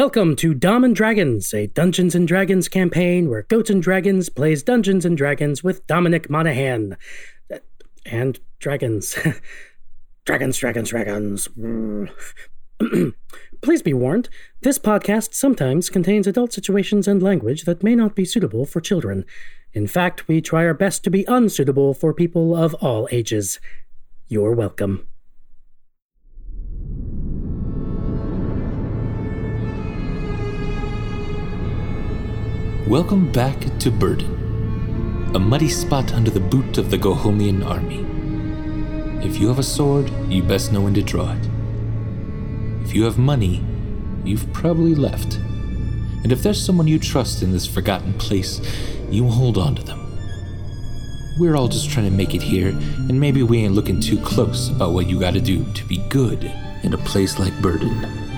Welcome 0.00 0.34
to 0.36 0.54
Dom 0.54 0.82
and 0.82 0.96
Dragons, 0.96 1.52
a 1.52 1.66
Dungeons 1.66 2.14
and 2.14 2.26
Dragons 2.26 2.68
campaign 2.68 3.28
where 3.28 3.42
Goats 3.42 3.68
and 3.68 3.82
Dragons 3.82 4.30
plays 4.30 4.62
Dungeons 4.62 5.04
and 5.04 5.14
Dragons 5.14 5.62
with 5.62 5.86
Dominic 5.86 6.30
Monaghan. 6.30 6.96
And 8.06 8.40
dragons. 8.60 9.18
dragons, 10.24 10.56
dragons, 10.56 10.88
dragons. 10.88 11.48
Please 13.60 13.82
be 13.82 13.92
warned, 13.92 14.30
this 14.62 14.78
podcast 14.78 15.34
sometimes 15.34 15.90
contains 15.90 16.26
adult 16.26 16.54
situations 16.54 17.06
and 17.06 17.22
language 17.22 17.64
that 17.64 17.82
may 17.82 17.94
not 17.94 18.14
be 18.14 18.24
suitable 18.24 18.64
for 18.64 18.80
children. 18.80 19.26
In 19.74 19.86
fact, 19.86 20.26
we 20.26 20.40
try 20.40 20.64
our 20.64 20.72
best 20.72 21.04
to 21.04 21.10
be 21.10 21.26
unsuitable 21.28 21.92
for 21.92 22.14
people 22.14 22.56
of 22.56 22.72
all 22.76 23.06
ages. 23.12 23.60
You're 24.28 24.54
welcome. 24.54 25.09
Welcome 32.90 33.30
back 33.30 33.78
to 33.78 33.90
Burden, 33.92 35.30
a 35.36 35.38
muddy 35.38 35.68
spot 35.68 36.12
under 36.12 36.28
the 36.28 36.40
boot 36.40 36.76
of 36.76 36.90
the 36.90 36.98
Gohomian 36.98 37.64
army. 37.64 38.04
If 39.24 39.38
you 39.38 39.46
have 39.46 39.60
a 39.60 39.62
sword, 39.62 40.10
you 40.28 40.42
best 40.42 40.72
know 40.72 40.80
when 40.80 40.94
to 40.94 41.02
draw 41.02 41.30
it. 41.30 41.48
If 42.84 42.92
you 42.92 43.04
have 43.04 43.16
money, 43.16 43.64
you've 44.24 44.52
probably 44.52 44.96
left. 44.96 45.36
And 45.36 46.32
if 46.32 46.42
there's 46.42 46.60
someone 46.60 46.88
you 46.88 46.98
trust 46.98 47.44
in 47.44 47.52
this 47.52 47.64
forgotten 47.64 48.12
place, 48.14 48.60
you 49.08 49.28
hold 49.28 49.56
on 49.56 49.76
to 49.76 49.84
them. 49.84 50.18
We're 51.38 51.54
all 51.54 51.68
just 51.68 51.90
trying 51.90 52.10
to 52.10 52.16
make 52.16 52.34
it 52.34 52.42
here, 52.42 52.70
and 52.70 53.20
maybe 53.20 53.44
we 53.44 53.58
ain't 53.58 53.74
looking 53.74 54.00
too 54.00 54.18
close 54.18 54.68
about 54.68 54.94
what 54.94 55.06
you 55.06 55.20
gotta 55.20 55.40
do 55.40 55.64
to 55.74 55.84
be 55.84 55.98
good 56.08 56.42
in 56.82 56.92
a 56.92 56.98
place 56.98 57.38
like 57.38 57.54
Burden. 57.62 58.29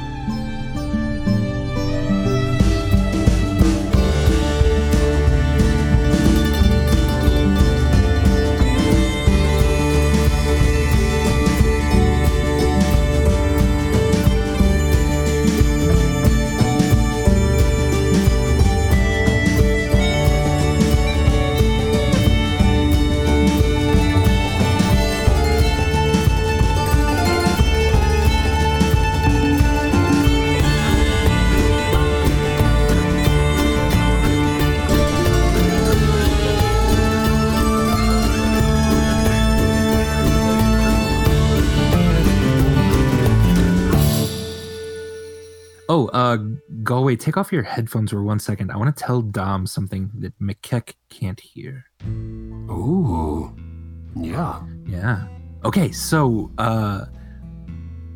Go 47.12 47.18
away. 47.20 47.24
Take 47.24 47.36
off 47.36 47.52
your 47.52 47.62
headphones 47.62 48.10
for 48.10 48.22
one 48.22 48.38
second. 48.38 48.70
I 48.70 48.76
want 48.76 48.94
to 48.96 49.02
tell 49.04 49.22
Dom 49.22 49.66
something 49.66 50.10
that 50.18 50.38
McKeck 50.40 50.94
can't 51.10 51.40
hear. 51.40 51.84
Ooh. 52.70 53.54
Yeah. 54.16 54.62
Yeah. 54.86 55.26
Okay, 55.64 55.92
so 55.92 56.50
uh, 56.58 57.06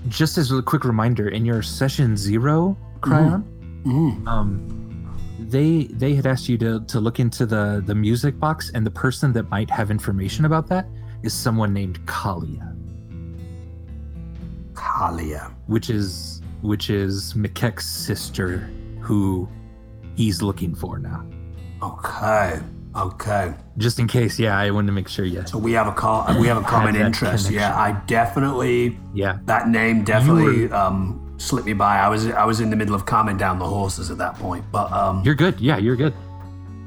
just 0.08 0.36
as 0.38 0.50
a 0.50 0.62
quick 0.62 0.84
reminder, 0.84 1.28
in 1.28 1.44
your 1.44 1.62
session 1.62 2.16
zero, 2.16 2.76
Cryon, 3.00 3.44
Mm. 3.84 4.26
um, 4.26 5.16
they 5.38 5.84
they 5.84 6.14
had 6.14 6.26
asked 6.26 6.48
you 6.48 6.58
to 6.58 6.80
to 6.86 6.98
look 7.00 7.20
into 7.20 7.46
the 7.46 7.80
the 7.86 7.94
music 7.94 8.38
box, 8.40 8.70
and 8.74 8.84
the 8.84 8.90
person 8.90 9.32
that 9.34 9.48
might 9.48 9.70
have 9.70 9.90
information 9.92 10.44
about 10.44 10.66
that 10.68 10.86
is 11.22 11.32
someone 11.32 11.72
named 11.72 12.04
Kalia, 12.06 12.74
Kalia. 14.74 15.52
which 15.68 15.88
is 15.88 16.42
which 16.62 16.90
is 16.90 17.34
McKeck's 17.34 17.86
sister, 17.86 18.68
who 19.06 19.48
he's 20.16 20.42
looking 20.42 20.74
for 20.74 20.98
now. 20.98 21.24
Okay. 21.80 22.58
Okay. 22.96 23.54
Just 23.76 23.98
in 23.98 24.08
case, 24.08 24.38
yeah, 24.38 24.58
I 24.58 24.70
wanted 24.70 24.86
to 24.86 24.92
make 24.92 25.06
sure. 25.06 25.24
Yeah, 25.24 25.44
So 25.44 25.58
we 25.58 25.72
have 25.72 25.86
a 25.86 25.92
call. 25.92 26.26
We 26.40 26.48
have 26.48 26.56
a 26.56 26.62
common 26.62 26.96
interest. 26.96 27.50
Yeah. 27.50 27.78
I 27.78 27.92
definitely 28.06 28.98
yeah. 29.14 29.38
that 29.44 29.68
name 29.68 30.02
definitely 30.02 30.70
um 30.70 31.34
slipped 31.38 31.66
me 31.66 31.74
by. 31.74 31.98
I 31.98 32.08
was 32.08 32.26
I 32.26 32.44
was 32.44 32.60
in 32.60 32.70
the 32.70 32.76
middle 32.76 32.94
of 32.94 33.06
calming 33.06 33.36
down 33.36 33.58
the 33.58 33.66
horses 33.66 34.10
at 34.10 34.18
that 34.18 34.34
point. 34.36 34.64
But 34.72 34.90
um 34.92 35.22
You're 35.24 35.34
good. 35.34 35.60
Yeah, 35.60 35.76
you're 35.76 35.96
good. 35.96 36.14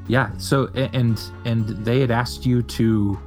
Yeah. 0.08 0.30
So 0.38 0.66
and 0.74 1.18
and 1.44 1.68
they 1.84 2.00
had 2.00 2.10
asked 2.10 2.44
you 2.44 2.62
to 2.62 3.18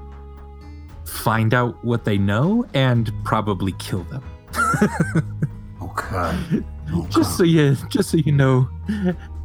find 1.05 1.53
out 1.53 1.83
what 1.83 2.03
they 2.03 2.17
know 2.17 2.65
and 2.73 3.11
probably 3.23 3.71
kill 3.73 4.03
them. 4.03 4.23
okay. 5.81 6.63
Okay. 6.93 7.09
Just 7.09 7.37
so 7.37 7.43
you 7.43 7.75
just 7.89 8.09
so 8.09 8.17
you 8.17 8.31
know 8.31 8.67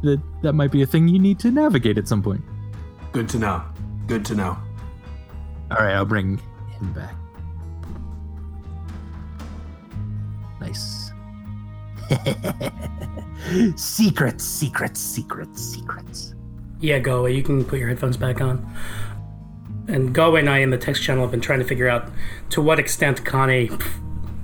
that 0.03 0.21
that 0.41 0.53
might 0.53 0.71
be 0.71 0.81
a 0.81 0.85
thing 0.85 1.07
you 1.07 1.19
need 1.19 1.39
to 1.39 1.51
navigate 1.51 1.97
at 1.97 2.07
some 2.07 2.21
point. 2.21 2.41
Good 3.11 3.29
to 3.29 3.39
know. 3.39 3.63
Good 4.07 4.25
to 4.25 4.35
know. 4.35 4.57
All 5.71 5.77
right, 5.77 5.93
I'll 5.93 6.05
bring 6.05 6.39
him 6.71 6.93
back. 6.93 7.15
Nice. 10.59 11.11
secrets, 13.75 14.43
secrets, 14.43 14.99
secrets, 14.99 15.61
secrets. 15.61 16.35
Yeah, 16.79 16.99
go 16.99 17.19
away. 17.19 17.33
You 17.33 17.43
can 17.43 17.63
put 17.63 17.79
your 17.79 17.89
headphones 17.89 18.17
back 18.17 18.41
on. 18.41 18.67
And 19.87 20.13
Galway 20.13 20.41
and 20.41 20.49
I 20.49 20.59
in 20.59 20.69
the 20.69 20.77
text 20.77 21.03
channel 21.03 21.23
have 21.23 21.31
been 21.31 21.41
trying 21.41 21.59
to 21.59 21.65
figure 21.65 21.89
out 21.89 22.09
to 22.51 22.61
what 22.61 22.79
extent 22.79 23.25
Connie 23.25 23.69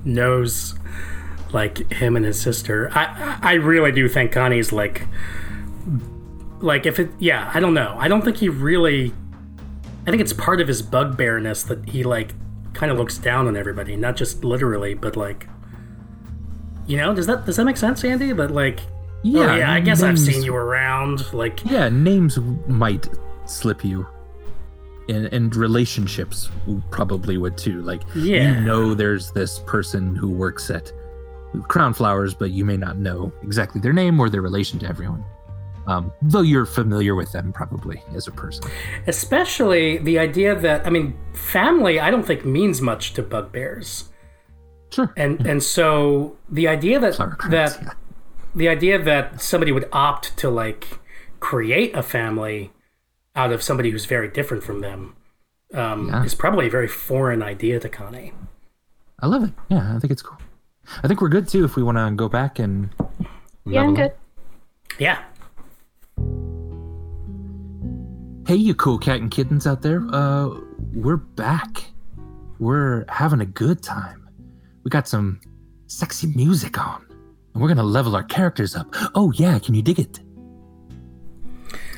knows 0.04 0.74
like 1.56 1.90
him 1.90 2.16
and 2.16 2.24
his 2.24 2.38
sister. 2.38 2.90
I 2.92 3.38
I 3.42 3.52
really 3.54 3.90
do 3.90 4.08
think 4.10 4.30
Connie's 4.30 4.72
like 4.72 5.06
like 6.60 6.84
if 6.84 7.00
it 7.00 7.08
yeah, 7.18 7.50
I 7.54 7.60
don't 7.60 7.72
know. 7.72 7.96
I 7.98 8.08
don't 8.08 8.22
think 8.22 8.36
he 8.36 8.50
really 8.50 9.14
I 10.06 10.10
think 10.10 10.20
it's 10.20 10.34
part 10.34 10.60
of 10.60 10.68
his 10.68 10.82
bugbearness 10.82 11.62
that 11.64 11.88
he 11.88 12.04
like 12.04 12.34
kind 12.74 12.92
of 12.92 12.98
looks 12.98 13.16
down 13.16 13.48
on 13.48 13.56
everybody, 13.56 13.96
not 13.96 14.16
just 14.16 14.44
literally, 14.44 14.92
but 14.92 15.16
like 15.16 15.48
you 16.86 16.98
know, 16.98 17.14
does 17.14 17.26
that 17.26 17.46
does 17.46 17.56
that 17.56 17.64
make 17.64 17.78
sense, 17.78 18.04
Andy? 18.04 18.32
That 18.32 18.50
like 18.50 18.80
oh, 18.80 19.20
yeah, 19.22 19.52
oh, 19.52 19.56
yeah, 19.56 19.72
I 19.72 19.80
guess 19.80 20.02
I've 20.02 20.18
seen 20.18 20.42
you 20.42 20.54
around. 20.54 21.32
Like 21.32 21.64
Yeah, 21.64 21.88
names 21.88 22.38
might 22.68 23.08
slip 23.46 23.82
you. 23.82 24.06
And, 25.08 25.26
and 25.26 25.54
relationships 25.54 26.50
probably 26.90 27.38
would 27.38 27.56
too. 27.56 27.80
Like 27.80 28.02
Yeah. 28.14 28.58
you 28.58 28.60
know 28.66 28.92
there's 28.92 29.30
this 29.30 29.60
person 29.60 30.14
who 30.14 30.28
works 30.28 30.68
at 30.68 30.92
Crown 31.68 31.94
Flowers, 31.94 32.34
but 32.34 32.50
you 32.50 32.64
may 32.64 32.76
not 32.76 32.98
know 32.98 33.32
exactly 33.42 33.80
their 33.80 33.92
name 33.92 34.18
or 34.20 34.28
their 34.28 34.42
relation 34.42 34.78
to 34.80 34.86
everyone. 34.88 35.24
Um, 35.86 36.12
though 36.20 36.40
you're 36.40 36.66
familiar 36.66 37.14
with 37.14 37.30
them 37.30 37.52
probably 37.52 38.02
as 38.14 38.26
a 38.26 38.32
person. 38.32 38.64
Especially 39.06 39.98
the 39.98 40.18
idea 40.18 40.54
that 40.58 40.84
I 40.86 40.90
mean, 40.90 41.16
family 41.32 42.00
I 42.00 42.10
don't 42.10 42.24
think 42.26 42.44
means 42.44 42.80
much 42.82 43.14
to 43.14 43.22
bugbears. 43.22 44.08
Sure. 44.90 45.12
And 45.16 45.46
and 45.46 45.62
so 45.62 46.36
the 46.48 46.66
idea 46.66 46.98
that 46.98 47.16
that 47.50 47.78
yeah. 47.80 47.90
the 48.54 48.68
idea 48.68 49.00
that 49.00 49.40
somebody 49.40 49.70
would 49.70 49.88
opt 49.92 50.36
to 50.38 50.50
like 50.50 50.98
create 51.38 51.94
a 51.94 52.02
family 52.02 52.72
out 53.36 53.52
of 53.52 53.62
somebody 53.62 53.90
who's 53.90 54.06
very 54.06 54.28
different 54.28 54.64
from 54.64 54.80
them 54.80 55.14
um, 55.74 56.08
Yeah. 56.08 56.24
is 56.24 56.34
probably 56.34 56.66
a 56.66 56.70
very 56.70 56.88
foreign 56.88 57.42
idea 57.42 57.78
to 57.78 57.88
Connie. 57.88 58.32
I 59.20 59.26
love 59.28 59.44
it. 59.44 59.52
Yeah, 59.68 59.94
I 59.94 59.98
think 59.98 60.10
it's 60.10 60.22
cool. 60.22 60.38
I 61.02 61.08
think 61.08 61.20
we're 61.20 61.28
good 61.28 61.48
too 61.48 61.64
if 61.64 61.76
we 61.76 61.82
want 61.82 61.98
to 61.98 62.10
go 62.14 62.28
back 62.28 62.58
and. 62.58 62.90
Yeah, 63.64 63.82
I'm 63.82 63.94
good. 63.94 64.12
up. 64.12 64.18
Yeah. 64.98 65.22
Hey, 68.46 68.54
you 68.54 68.74
cool 68.74 68.98
cat 68.98 69.20
and 69.20 69.30
kittens 69.30 69.66
out 69.66 69.82
there. 69.82 70.06
Uh, 70.12 70.50
we're 70.94 71.16
back. 71.16 71.84
We're 72.60 73.04
having 73.08 73.40
a 73.40 73.46
good 73.46 73.82
time. 73.82 74.28
We 74.84 74.88
got 74.90 75.08
some 75.08 75.40
sexy 75.88 76.28
music 76.28 76.78
on, 76.78 77.04
and 77.54 77.62
we're 77.62 77.68
gonna 77.68 77.82
level 77.82 78.14
our 78.14 78.22
characters 78.22 78.76
up. 78.76 78.94
Oh 79.16 79.32
yeah, 79.32 79.58
can 79.58 79.74
you 79.74 79.82
dig 79.82 79.98
it? 79.98 80.20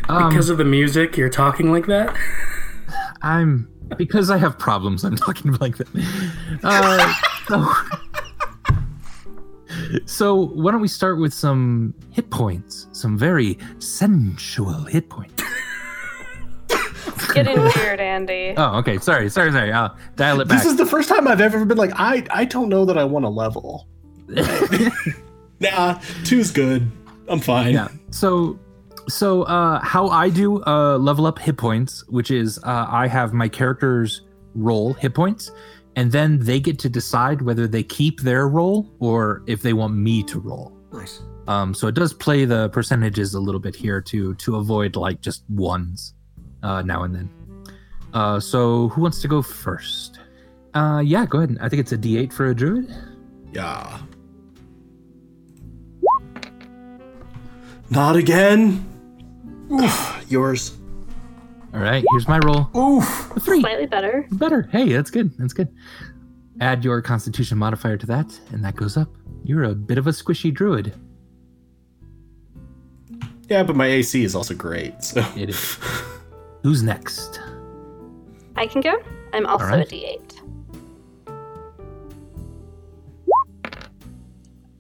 Um, 0.08 0.30
Because 0.30 0.48
of 0.48 0.56
the 0.56 0.64
music, 0.64 1.16
you're 1.18 1.28
talking 1.28 1.70
like 1.70 1.86
that. 1.86 2.16
I'm 3.20 3.68
because 3.96 4.30
I 4.30 4.38
have 4.38 4.58
problems. 4.58 5.04
I'm 5.04 5.16
talking 5.16 5.52
like 5.54 5.76
that. 5.76 5.88
Uh, 6.62 7.14
so, 7.48 7.72
so 10.06 10.34
why 10.34 10.72
don't 10.72 10.80
we 10.80 10.88
start 10.88 11.18
with 11.18 11.32
some 11.32 11.94
hit 12.10 12.30
points? 12.30 12.86
Some 12.92 13.18
very 13.18 13.58
sensual 13.78 14.84
hit 14.84 15.08
points. 15.08 15.42
Getting 17.34 17.60
weird, 17.60 18.00
Andy. 18.00 18.54
Oh, 18.56 18.78
okay. 18.78 18.98
Sorry, 18.98 19.28
sorry, 19.28 19.52
sorry. 19.52 19.72
I'll 19.72 19.96
dial 20.16 20.40
it 20.40 20.48
back. 20.48 20.58
This 20.58 20.66
is 20.66 20.76
the 20.76 20.86
first 20.86 21.08
time 21.08 21.28
I've 21.28 21.40
ever 21.40 21.64
been 21.64 21.78
like, 21.78 21.92
I 21.94 22.24
I 22.30 22.44
don't 22.44 22.68
know 22.68 22.84
that 22.84 22.98
I 22.98 23.04
want 23.04 23.24
a 23.24 23.28
level. 23.28 23.86
nah, 25.60 26.00
two's 26.24 26.50
good. 26.50 26.90
I'm 27.28 27.40
fine. 27.40 27.74
Yeah. 27.74 27.88
So, 28.10 28.58
so 29.08 29.42
uh, 29.44 29.80
how 29.80 30.08
I 30.08 30.30
do 30.30 30.62
uh, 30.64 30.98
level 30.98 31.26
up 31.26 31.38
hit 31.38 31.56
points, 31.56 32.06
which 32.08 32.30
is 32.30 32.58
uh, 32.58 32.86
I 32.88 33.06
have 33.08 33.32
my 33.32 33.48
characters 33.48 34.22
roll 34.54 34.94
hit 34.94 35.14
points, 35.14 35.50
and 35.98 36.12
then 36.12 36.38
they 36.38 36.60
get 36.60 36.78
to 36.78 36.88
decide 36.88 37.42
whether 37.42 37.66
they 37.66 37.82
keep 37.82 38.20
their 38.20 38.46
roll 38.46 38.88
or 39.00 39.42
if 39.48 39.62
they 39.62 39.72
want 39.72 39.96
me 39.96 40.22
to 40.22 40.38
roll. 40.38 40.72
Nice. 40.92 41.22
Um, 41.48 41.74
so 41.74 41.88
it 41.88 41.96
does 41.96 42.12
play 42.12 42.44
the 42.44 42.68
percentages 42.68 43.34
a 43.34 43.40
little 43.40 43.58
bit 43.58 43.74
here 43.74 44.00
to 44.02 44.34
to 44.36 44.56
avoid 44.56 44.94
like 44.94 45.20
just 45.20 45.42
ones 45.50 46.14
uh, 46.62 46.82
now 46.82 47.02
and 47.02 47.12
then. 47.16 47.28
Uh, 48.14 48.38
so 48.38 48.90
who 48.90 49.00
wants 49.00 49.20
to 49.22 49.28
go 49.28 49.42
first? 49.42 50.20
Uh, 50.72 51.02
yeah, 51.04 51.26
go 51.26 51.38
ahead. 51.38 51.58
I 51.60 51.68
think 51.68 51.80
it's 51.80 51.90
a 51.90 51.98
D8 51.98 52.32
for 52.32 52.46
a 52.46 52.54
druid. 52.54 52.94
Yeah. 53.52 53.98
Not 57.90 58.14
again. 58.14 58.86
Oof, 59.72 60.24
yours. 60.28 60.77
All 61.74 61.80
right, 61.80 62.04
here's 62.12 62.26
my 62.28 62.38
roll. 62.38 62.70
Oof. 62.76 63.36
A 63.36 63.40
three. 63.40 63.60
Slightly 63.60 63.86
better. 63.86 64.26
Better. 64.32 64.62
Hey, 64.72 64.92
that's 64.92 65.10
good. 65.10 65.36
That's 65.38 65.52
good. 65.52 65.68
Add 66.60 66.84
your 66.84 67.00
Constitution 67.02 67.58
modifier 67.58 67.96
to 67.96 68.06
that, 68.06 68.38
and 68.52 68.64
that 68.64 68.74
goes 68.74 68.96
up. 68.96 69.08
You're 69.44 69.64
a 69.64 69.74
bit 69.74 69.98
of 69.98 70.06
a 70.06 70.10
squishy 70.10 70.52
druid. 70.52 70.94
Yeah, 73.48 73.62
but 73.62 73.76
my 73.76 73.86
AC 73.86 74.24
is 74.24 74.34
also 74.34 74.54
great. 74.54 75.02
So 75.02 75.24
It 75.36 75.50
is. 75.50 75.78
Who's 76.62 76.82
next? 76.82 77.40
I 78.56 78.66
can 78.66 78.80
go. 78.80 79.00
I'm 79.32 79.46
also 79.46 79.64
Alright. 79.66 79.92
a 79.92 79.94
D8. 79.94 80.34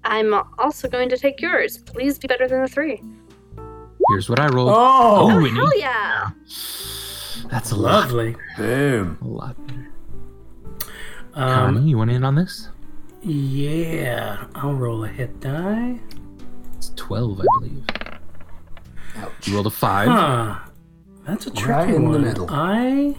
I'm 0.04 0.34
also 0.58 0.88
going 0.88 1.08
to 1.10 1.16
take 1.18 1.40
yours. 1.40 1.78
Please 1.78 2.18
be 2.18 2.26
better 2.26 2.48
than 2.48 2.62
a 2.62 2.68
three. 2.68 3.02
Here's 4.08 4.28
what 4.30 4.40
I 4.40 4.46
rolled. 4.48 4.70
Oh. 4.74 5.30
Oh, 5.30 5.40
Whitney. 5.42 5.50
hell 5.58 5.78
yeah! 5.78 6.30
That's 7.50 7.70
a 7.72 7.76
lot. 7.76 8.04
Lovely. 8.10 8.36
Boom. 8.56 9.18
A 9.22 9.26
lot. 9.26 9.56
Um, 11.34 11.74
Connie, 11.76 11.90
you 11.90 11.98
want 11.98 12.10
in 12.10 12.24
on 12.24 12.34
this? 12.34 12.68
yeah, 13.22 14.44
I'll 14.54 14.74
roll 14.74 15.04
a 15.04 15.08
hit 15.08 15.40
die. 15.40 15.98
It's 16.76 16.90
12, 16.96 17.40
I 17.40 17.44
believe. 17.58 17.84
Ouch. 19.16 19.48
You 19.48 19.54
rolled 19.54 19.66
a 19.66 19.70
5. 19.70 20.08
Huh. 20.08 20.58
That's 21.26 21.46
a 21.46 21.50
tricky 21.50 21.70
Right 21.72 21.94
in 21.94 22.10
the 22.12 22.18
middle. 22.18 22.46
I 22.48 23.14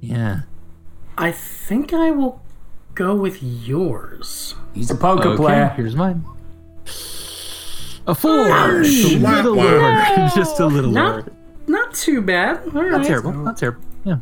Yeah. 0.00 0.40
I 1.16 1.30
think 1.32 1.92
I 1.92 2.10
will 2.10 2.42
go 2.94 3.14
with 3.14 3.42
yours. 3.42 4.54
He's 4.72 4.90
a 4.90 4.94
poker 4.96 5.28
Okay, 5.30 5.36
player. 5.36 5.68
here's 5.76 5.94
mine. 5.94 6.24
A 8.06 8.14
4! 8.14 8.82
Just 8.82 9.14
a 9.14 9.18
little 9.18 9.56
Wow. 9.56 9.64
lower. 9.64 10.30
Just 10.34 10.60
a 10.60 10.66
little 10.66 10.90
Not 10.90 11.16
lower. 11.26 11.32
not 11.66 11.94
too 11.94 12.20
bad. 12.20 12.60
All 12.74 12.82
right. 12.82 12.90
Not 12.92 13.04
terrible. 13.04 13.32
Not 13.32 13.56
terrible. 13.56 13.80
Yeah. 14.04 14.16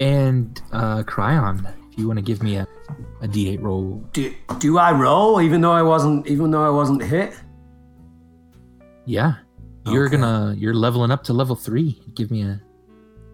And 0.00 0.60
uh 0.72 1.02
Cryon, 1.02 1.66
if 1.92 1.98
you 1.98 2.06
want 2.06 2.18
to 2.18 2.22
give 2.22 2.42
me 2.42 2.56
a, 2.56 2.66
a 3.20 3.28
D8 3.28 3.60
roll. 3.60 4.02
Do, 4.12 4.32
do 4.58 4.78
I 4.78 4.92
roll 4.92 5.42
even 5.42 5.60
though 5.60 5.72
I 5.72 5.82
wasn't 5.82 6.26
even 6.26 6.50
though 6.50 6.64
I 6.64 6.70
wasn't 6.70 7.02
hit? 7.02 7.34
Yeah. 9.04 9.34
You're 9.86 10.06
Okay. 10.06 10.16
gonna 10.16 10.54
you're 10.56 10.74
leveling 10.74 11.10
up 11.10 11.22
to 11.24 11.32
level 11.32 11.56
three. 11.56 12.00
Give 12.14 12.30
me 12.30 12.42
a 12.42 12.60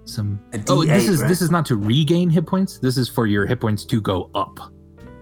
some 0.05 0.41
A 0.53 0.61
Oh, 0.69 0.85
this 0.85 1.09
is 1.09 1.21
right? 1.21 1.29
this 1.29 1.43
is 1.43 1.51
not 1.51 1.67
to 1.67 1.77
regain 1.77 2.31
hit 2.31 2.47
points. 2.47 2.79
This 2.79 2.97
is 2.97 3.09
for 3.09 3.27
your 3.27 3.47
hit 3.47 3.61
points 3.61 3.85
to 3.85 4.01
go 4.01 4.31
up. 4.35 4.59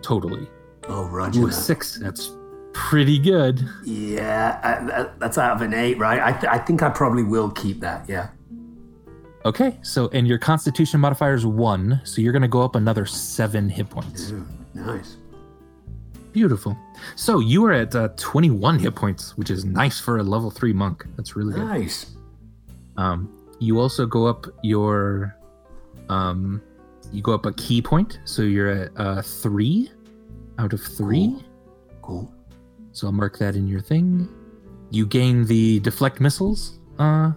Totally. 0.03 0.49
Oh, 0.89 1.05
Roger. 1.09 1.41
Ooh, 1.41 1.47
a 1.49 1.53
six. 1.53 1.99
That's 1.99 2.31
pretty 2.75 3.19
good. 3.19 3.67
Yeah, 3.85 4.61
I, 4.63 5.09
that's 5.19 5.39
out 5.39 5.57
of 5.57 5.63
an 5.63 5.73
eight, 5.73 5.97
right? 5.99 6.21
I, 6.21 6.33
th- 6.33 6.53
I 6.53 6.59
think 6.59 6.83
I 6.83 6.91
probably 6.91 7.23
will 7.23 7.51
keep 7.51 7.81
that. 7.81 8.07
Yeah. 8.09 8.29
Okay, 9.47 9.79
so 9.83 10.09
and 10.13 10.27
your 10.27 10.39
constitution 10.39 11.01
modifier 11.01 11.35
is 11.35 11.47
one, 11.47 12.01
so 12.05 12.21
you're 12.21 12.33
gonna 12.33 12.49
go 12.49 12.63
up 12.63 12.77
another 12.77 13.07
seven 13.07 13.69
hit 13.69 13.89
points. 13.89 14.31
Ooh, 14.31 14.47
nice. 14.75 15.17
Beautiful. 16.33 16.77
So 17.15 17.39
you 17.39 17.65
are 17.65 17.73
at 17.73 17.95
uh, 17.95 18.09
21 18.17 18.81
hit 18.81 18.95
points, 18.97 19.37
which 19.39 19.51
is 19.51 19.65
nice 19.65 20.01
for 20.01 20.19
a 20.19 20.23
level 20.23 20.51
three 20.51 20.73
monk. 20.73 21.07
That's 21.17 21.37
really 21.37 21.55
good. 21.55 21.65
Nice. 21.65 22.17
Um, 22.97 23.33
you 23.61 23.79
also 23.79 24.05
go 24.05 24.27
up 24.27 24.47
your, 24.65 25.37
um, 26.09 26.61
you 27.13 27.23
go 27.23 27.35
up 27.35 27.47
a 27.47 27.53
ki 27.53 27.81
point, 27.83 28.19
so 28.25 28.43
you're 28.43 28.69
at 28.69 28.91
uh, 28.97 29.23
three 29.23 29.93
out 30.59 30.73
of 30.73 30.81
three. 30.81 31.37
Cool. 32.03 32.33
So 32.95 33.07
I'll 33.09 33.13
mark 33.13 33.39
that 33.39 33.57
in 33.57 33.67
your 33.69 33.81
thing. 33.81 34.29
You 34.91 35.05
gain 35.07 35.45
the 35.47 35.81
deflect 35.81 36.21
missiles 36.21 36.79
uh, 36.99 37.33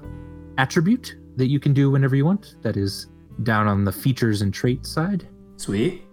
attribute 0.57 1.15
that 1.35 1.47
you 1.47 1.59
can 1.59 1.73
do 1.73 1.91
whenever 1.91 2.15
you 2.15 2.25
want. 2.25 2.55
That 2.61 2.77
is 2.77 3.07
down 3.43 3.67
on 3.67 3.83
the 3.83 3.91
features 3.91 4.41
and 4.41 4.53
traits 4.53 4.89
side. 4.89 5.27
Sweet. 5.57 6.03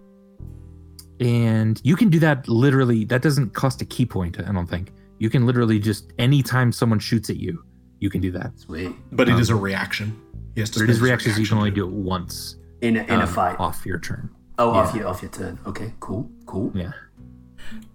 And 1.19 1.79
you 1.83 1.95
can 1.95 2.09
do 2.09 2.19
that 2.19 2.47
literally. 2.47 3.05
That 3.05 3.21
doesn't 3.21 3.53
cost 3.53 3.81
a 3.81 3.85
ki 3.85 4.05
point, 4.05 4.37
I 4.39 4.51
don't 4.51 4.67
think. 4.67 4.91
You 5.19 5.29
can 5.29 5.45
literally 5.45 5.79
just 5.79 6.11
anytime 6.19 6.71
someone 6.71 6.99
shoots 6.99 7.29
at 7.29 7.37
you, 7.37 7.63
you 7.99 8.09
can 8.09 8.19
do 8.21 8.31
that. 8.31 8.59
Sweet. 8.59 8.91
But 9.13 9.29
it 9.29 9.33
Um, 9.33 9.39
is 9.39 9.49
a 9.49 9.55
reaction. 9.55 10.19
He 10.55 10.59
has 10.61 10.69
to 10.71 10.79
But 10.79 10.83
it 10.83 10.85
spend 10.87 10.89
is 10.97 11.01
reactions. 11.01 11.39
You 11.39 11.47
can 11.47 11.57
only 11.57 11.71
do 11.71 11.85
it 11.87 11.91
once 11.91 12.57
In 12.81 12.97
a, 12.97 13.03
in 13.03 13.19
a 13.21 13.23
um, 13.23 13.27
fight. 13.27 13.59
off 13.59 13.85
your 13.85 13.99
turn. 13.99 14.29
oh, 14.57 14.71
off 14.71 14.93
your 14.95 15.07
off 15.07 15.21
your 15.21 15.31
turn. 15.31 15.57
Okay. 15.65 15.93
Cool. 15.99 16.29
Cool. 16.45 16.71
Yeah. 16.75 16.91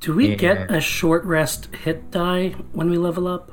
Do 0.00 0.14
we 0.14 0.34
get 0.36 0.70
a 0.70 0.80
short 0.80 1.24
rest 1.24 1.74
hit 1.74 2.10
die 2.10 2.50
when 2.72 2.90
we 2.90 2.98
level 2.98 3.26
up? 3.28 3.52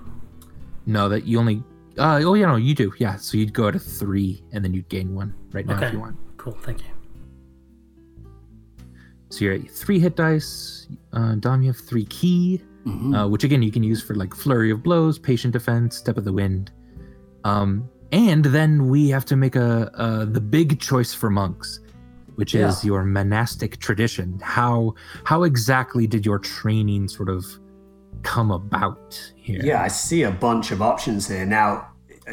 No, 0.86 1.10
that 1.10 1.26
you 1.26 1.40
only. 1.40 1.64
Uh, 1.98 2.22
oh 2.24 2.34
yeah, 2.36 2.46
no, 2.46 2.56
you 2.56 2.74
do. 2.76 2.94
Yeah, 3.00 3.16
so 3.18 3.38
you'd 3.38 3.54
go 3.54 3.70
to 3.72 3.80
three, 3.80 4.44
and 4.52 4.64
then 4.64 4.74
you'd 4.74 4.88
gain 4.90 5.14
one 5.16 5.34
right 5.52 5.66
now 5.66 5.76
Okay. 5.78 5.88
if 5.88 5.94
you 5.94 6.00
want. 6.00 6.16
Cool, 6.38 6.58
thank 6.62 6.80
you. 6.82 6.86
So 9.30 9.46
you're 9.46 9.56
at 9.56 9.70
three 9.70 10.00
hit 10.00 10.16
dice. 10.16 10.88
Uh, 11.14 11.36
Dom, 11.36 11.62
you 11.62 11.68
have 11.68 11.78
three 11.80 12.06
ki, 12.06 12.62
Mhm. 12.86 13.16
uh, 13.16 13.28
which 13.28 13.44
again 13.44 13.62
you 13.62 13.72
can 13.72 13.84
use 13.84 14.02
for 14.02 14.16
like 14.16 14.34
flurry 14.34 14.72
of 14.72 14.82
blows, 14.84 15.20
patient 15.20 15.52
defense, 15.54 15.98
step 15.98 16.18
of 16.18 16.24
the 16.24 16.32
wind. 16.34 16.72
Um, 17.44 17.90
and 18.14 18.46
then 18.46 18.88
we 18.88 19.10
have 19.10 19.26
to 19.26 19.36
make 19.36 19.56
a, 19.56 19.92
a 19.96 20.26
the 20.26 20.40
big 20.40 20.80
choice 20.80 21.14
for 21.14 21.30
monks, 21.30 21.82
which 22.38 22.54
is 22.54 22.86
your 22.86 23.04
monastic 23.04 23.78
tradition. 23.80 24.40
How 24.44 24.94
how 25.26 25.44
exactly 25.44 26.06
did 26.08 26.26
your 26.26 26.40
training 26.40 27.08
sort 27.08 27.30
of 27.30 27.46
come 28.24 28.52
about 28.52 29.34
here? 29.36 29.62
Yeah, 29.64 29.82
I 29.82 29.88
see 29.88 30.24
a 30.24 30.32
bunch 30.32 30.72
of 30.72 30.82
options 30.82 31.28
here. 31.28 31.46
Now, 31.46 31.90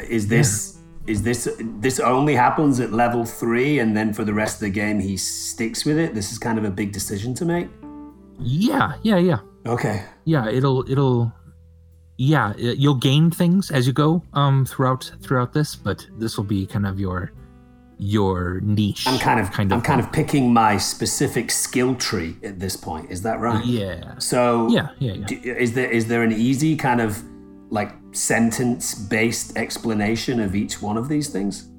is 0.07 0.27
this 0.27 0.77
is 1.07 1.23
this 1.23 1.49
this 1.81 1.99
only 1.99 2.35
happens 2.35 2.79
at 2.79 2.91
level 2.93 3.25
three, 3.25 3.79
and 3.79 3.97
then 3.97 4.13
for 4.13 4.23
the 4.23 4.33
rest 4.33 4.57
of 4.57 4.61
the 4.61 4.69
game 4.69 4.99
he 4.99 5.17
sticks 5.17 5.85
with 5.85 5.97
it? 5.97 6.13
This 6.13 6.31
is 6.31 6.37
kind 6.37 6.57
of 6.59 6.65
a 6.65 6.71
big 6.71 6.91
decision 6.91 7.33
to 7.35 7.45
make. 7.45 7.67
yeah, 8.39 8.93
yeah, 9.03 9.17
yeah. 9.17 9.39
Okay. 9.65 10.03
yeah 10.25 10.47
it'll 10.47 10.85
it'll 10.91 11.33
yeah 12.17 12.53
you'll 12.57 13.01
gain 13.09 13.31
things 13.31 13.71
as 13.71 13.87
you 13.87 13.93
go 13.93 14.21
um 14.33 14.63
throughout 14.63 15.11
throughout 15.21 15.53
this 15.53 15.75
but 15.75 16.05
this 16.19 16.37
will 16.37 16.43
be 16.45 16.67
kind 16.67 16.85
of 16.85 16.99
your 16.99 17.31
your 17.97 18.59
niche 18.61 19.07
I'm 19.07 19.19
kind 19.19 19.39
of 19.39 19.51
kind 19.51 19.71
of 19.71 19.77
I'm 19.77 19.81
kind 19.81 19.99
of 20.01 20.11
picking 20.11 20.53
my 20.53 20.77
specific 20.77 21.49
skill 21.51 21.95
tree 21.95 22.35
at 22.43 22.59
this 22.59 22.75
point. 22.75 23.09
Is 23.09 23.21
that 23.21 23.39
right? 23.39 23.63
yeah 23.65 24.17
So 24.17 24.67
yeah 24.69 24.89
yeah, 24.99 25.13
yeah. 25.13 25.25
d- 25.25 25.41
is 25.49 25.73
there 25.73 25.89
is 25.89 26.07
there 26.07 26.23
an 26.23 26.33
easy 26.33 26.75
kind 26.75 26.99
of 27.01 27.23
like 27.69 27.91
sentence 28.11 28.93
based 28.95 29.55
explanation 29.57 30.39
of 30.39 30.55
each 30.55 30.81
one 30.81 30.97
of 30.97 31.07
these 31.09 31.29
things? 31.29 31.69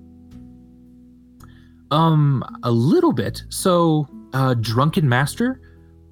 um 1.92 2.42
a 2.64 2.70
little 2.70 3.12
bit 3.12 3.44
so 3.48 4.08
uh 4.32 4.54
drunken 4.54 5.08
master 5.08 5.60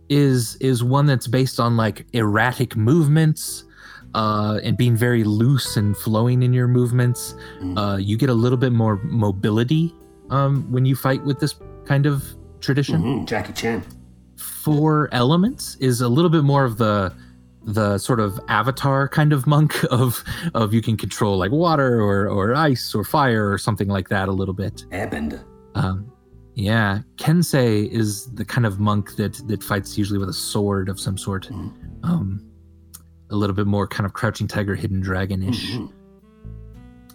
is 0.08 0.56
is 0.61 0.84
one 0.84 1.06
that's 1.06 1.26
based 1.26 1.58
on 1.58 1.76
like 1.76 2.06
erratic 2.12 2.76
movements 2.76 3.64
uh 4.14 4.61
and 4.62 4.76
being 4.76 4.97
very 4.97 5.25
loose 5.25 5.76
and 5.76 5.97
flowing 5.97 6.42
in 6.42 6.52
your 6.52 6.68
movements 6.68 7.35
Mm. 7.61 7.78
uh 7.78 7.97
you 7.97 8.16
get 8.16 8.30
a 8.30 8.35
little 8.35 8.59
bit 8.59 8.73
more 8.73 8.97
mobility 9.04 9.94
um 10.30 10.71
when 10.71 10.85
you 10.87 10.94
fight 10.97 11.23
with 11.25 11.38
this 11.40 11.54
kind 11.85 12.06
of 12.06 12.23
tradition 12.61 13.02
Mhm, 13.02 13.26
Jackie 13.26 13.52
Chan. 13.52 13.83
four 14.37 15.09
elements 15.12 15.76
is 15.80 16.00
a 16.00 16.09
little 16.09 16.30
bit 16.30 16.44
more 16.44 16.64
of 16.64 16.78
the 16.78 17.12
the 17.66 17.97
sort 17.99 18.21
of 18.21 18.38
avatar 18.49 19.09
kind 19.09 19.33
of 19.33 19.47
monk 19.47 19.73
of 19.90 20.23
of 20.54 20.75
you 20.75 20.83
can 20.83 20.97
control 20.97 21.37
like 21.38 21.50
water 21.50 22.00
or 22.00 22.28
or 22.28 22.54
ice 22.54 22.94
or 22.94 23.04
fire 23.04 23.50
or 23.50 23.59
something 23.59 23.88
like 23.88 24.09
that 24.11 24.28
a 24.28 24.33
little 24.33 24.54
bit 24.54 24.85
Airbender. 24.90 25.42
um 25.75 26.11
yeah 26.54 27.00
kensei 27.16 27.88
is 27.90 28.30
the 28.35 28.44
kind 28.44 28.66
of 28.66 28.78
monk 28.78 29.16
that 29.16 29.35
that 29.49 29.62
fights 29.62 29.97
usually 29.99 30.18
with 30.18 30.28
a 30.28 30.33
sword 30.52 30.88
of 30.88 31.00
some 31.00 31.16
sort 31.18 31.49
Mhm. 31.49 31.73
um 32.04 32.40
a 33.34 33.36
little 33.36 33.56
bit 33.60 33.66
more 33.66 33.86
kind 33.86 34.06
of 34.06 34.12
crouching 34.12 34.46
tiger 34.46 34.74
hidden 34.74 35.00
dragon-ish 35.00 35.72
Mhm. 35.72 35.90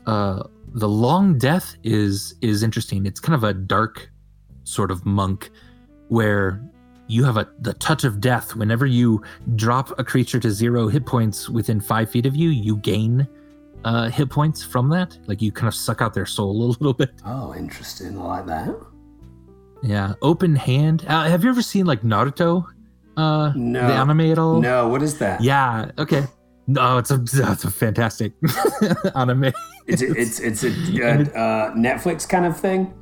uh 0.06 0.44
the 0.74 0.88
long 1.06 1.38
death 1.38 1.76
is 1.84 2.36
is 2.42 2.62
interesting 2.64 3.06
it's 3.06 3.20
kind 3.20 3.36
of 3.36 3.44
a 3.44 3.54
dark 3.54 4.10
sort 4.64 4.92
of 4.92 5.06
monk 5.06 5.50
where 6.10 6.62
you 7.08 7.24
have 7.24 7.38
a 7.38 7.48
the 7.62 7.74
touch 7.74 8.04
of 8.04 8.22
death. 8.22 8.56
Whenever 8.56 8.86
you 8.86 9.20
drop 9.56 9.98
a 9.98 10.04
creature 10.04 10.40
to 10.42 10.52
zero 10.52 10.88
hit 10.88 11.08
points 11.08 11.50
within 11.50 11.80
five 11.82 12.08
feet 12.12 12.28
of 12.28 12.36
you, 12.36 12.50
you 12.50 12.78
gain 12.78 13.28
uh, 13.84 14.10
hit 14.10 14.30
points 14.30 14.62
from 14.64 14.90
that. 14.90 15.18
Like 15.26 15.42
you 15.42 15.52
kind 15.52 15.68
of 15.68 15.74
suck 15.74 16.04
out 16.04 16.14
their 16.14 16.28
soul 16.28 16.52
a 16.68 16.68
little 16.78 16.94
bit. 16.94 17.10
Oh, 17.26 17.56
interesting. 17.56 18.16
I 18.16 18.22
like 18.24 18.46
that. 18.46 18.76
Yeah, 19.82 20.14
open 20.22 20.56
hand. 20.56 21.04
Uh, 21.08 21.24
have 21.24 21.44
you 21.44 21.50
ever 21.50 21.64
seen 21.64 21.88
like 21.88 22.04
Naruto? 22.04 22.68
Uh, 23.20 23.52
No. 23.56 23.88
the 23.88 23.94
anime 23.94 24.22
at 24.32 24.38
all? 24.40 24.62
No, 24.62 24.88
what 24.88 25.02
is 25.04 25.18
that? 25.20 25.42
Yeah. 25.42 25.92
Okay. 25.98 26.24
No, 26.68 26.98
it's 27.00 27.12
a 27.12 27.16
it's 27.52 27.64
a 27.66 27.72
fantastic 27.72 28.34
anime. 29.16 29.52
It's 29.88 30.02
it's 30.02 30.40
it's 30.40 30.64
a 30.64 30.70
uh, 30.70 31.40
uh, 31.40 31.74
Netflix 31.74 32.28
kind 32.30 32.46
of 32.46 32.56
thing. 32.56 32.94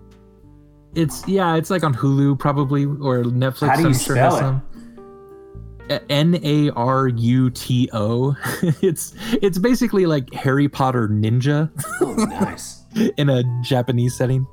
It's 0.96 1.28
yeah, 1.28 1.56
it's 1.56 1.70
like 1.70 1.84
on 1.84 1.94
Hulu 1.94 2.40
probably 2.40 2.86
or 2.86 3.24
Netflix. 3.24 3.68
How 3.70 3.76
do 3.76 3.82
you 3.82 3.88
I'm 3.90 3.94
sure 3.94 4.16
spell 4.16 4.36
it? 4.36 4.40
some. 4.40 4.62
N 6.10 6.40
A 6.44 6.70
R 6.72 7.08
U 7.08 7.50
T 7.50 7.90
O. 7.94 8.36
It's 8.82 9.14
it's 9.42 9.58
basically 9.58 10.06
like 10.06 10.34
Harry 10.34 10.68
Potter 10.68 11.08
Ninja 11.08 11.70
Oh, 12.02 12.14
nice. 12.16 12.84
in 13.18 13.30
a 13.30 13.44
Japanese 13.64 14.16
setting. 14.16 14.46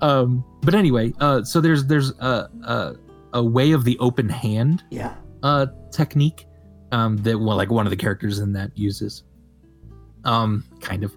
Um, 0.00 0.44
but 0.62 0.74
anyway, 0.74 1.12
uh, 1.20 1.42
so 1.44 1.60
there's 1.60 1.86
there's 1.86 2.10
a, 2.18 2.50
a 2.64 2.96
a 3.34 3.42
way 3.44 3.72
of 3.72 3.84
the 3.84 3.98
open 3.98 4.28
hand 4.28 4.82
Yeah. 4.90 5.14
uh 5.42 5.66
technique 5.92 6.46
um 6.92 7.16
that 7.18 7.38
well 7.38 7.56
like 7.56 7.70
one 7.70 7.86
of 7.86 7.90
the 7.90 7.96
characters 7.96 8.38
in 8.38 8.52
that 8.54 8.70
uses 8.78 9.22
um 10.24 10.64
kind 10.80 11.04
of 11.04 11.14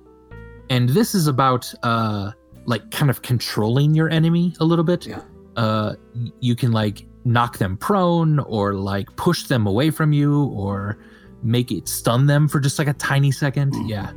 and 0.69 0.89
this 0.89 1.15
is 1.15 1.27
about 1.27 1.73
uh 1.83 2.31
like 2.65 2.89
kind 2.91 3.09
of 3.09 3.21
controlling 3.21 3.93
your 3.95 4.09
enemy 4.09 4.53
a 4.59 4.65
little 4.65 4.83
bit 4.83 5.05
Yeah. 5.05 5.21
uh 5.55 5.93
you 6.41 6.55
can 6.55 6.71
like 6.71 7.05
knock 7.23 7.57
them 7.57 7.77
prone 7.77 8.39
or 8.39 8.73
like 8.73 9.13
push 9.15 9.43
them 9.43 9.67
away 9.67 9.89
from 9.91 10.11
you 10.13 10.45
or 10.45 10.97
make 11.43 11.71
it 11.71 11.87
stun 11.87 12.25
them 12.25 12.47
for 12.47 12.59
just 12.59 12.79
like 12.79 12.87
a 12.87 12.93
tiny 12.93 13.31
second 13.31 13.73
Mm. 13.73 13.89
yeah 13.89 14.11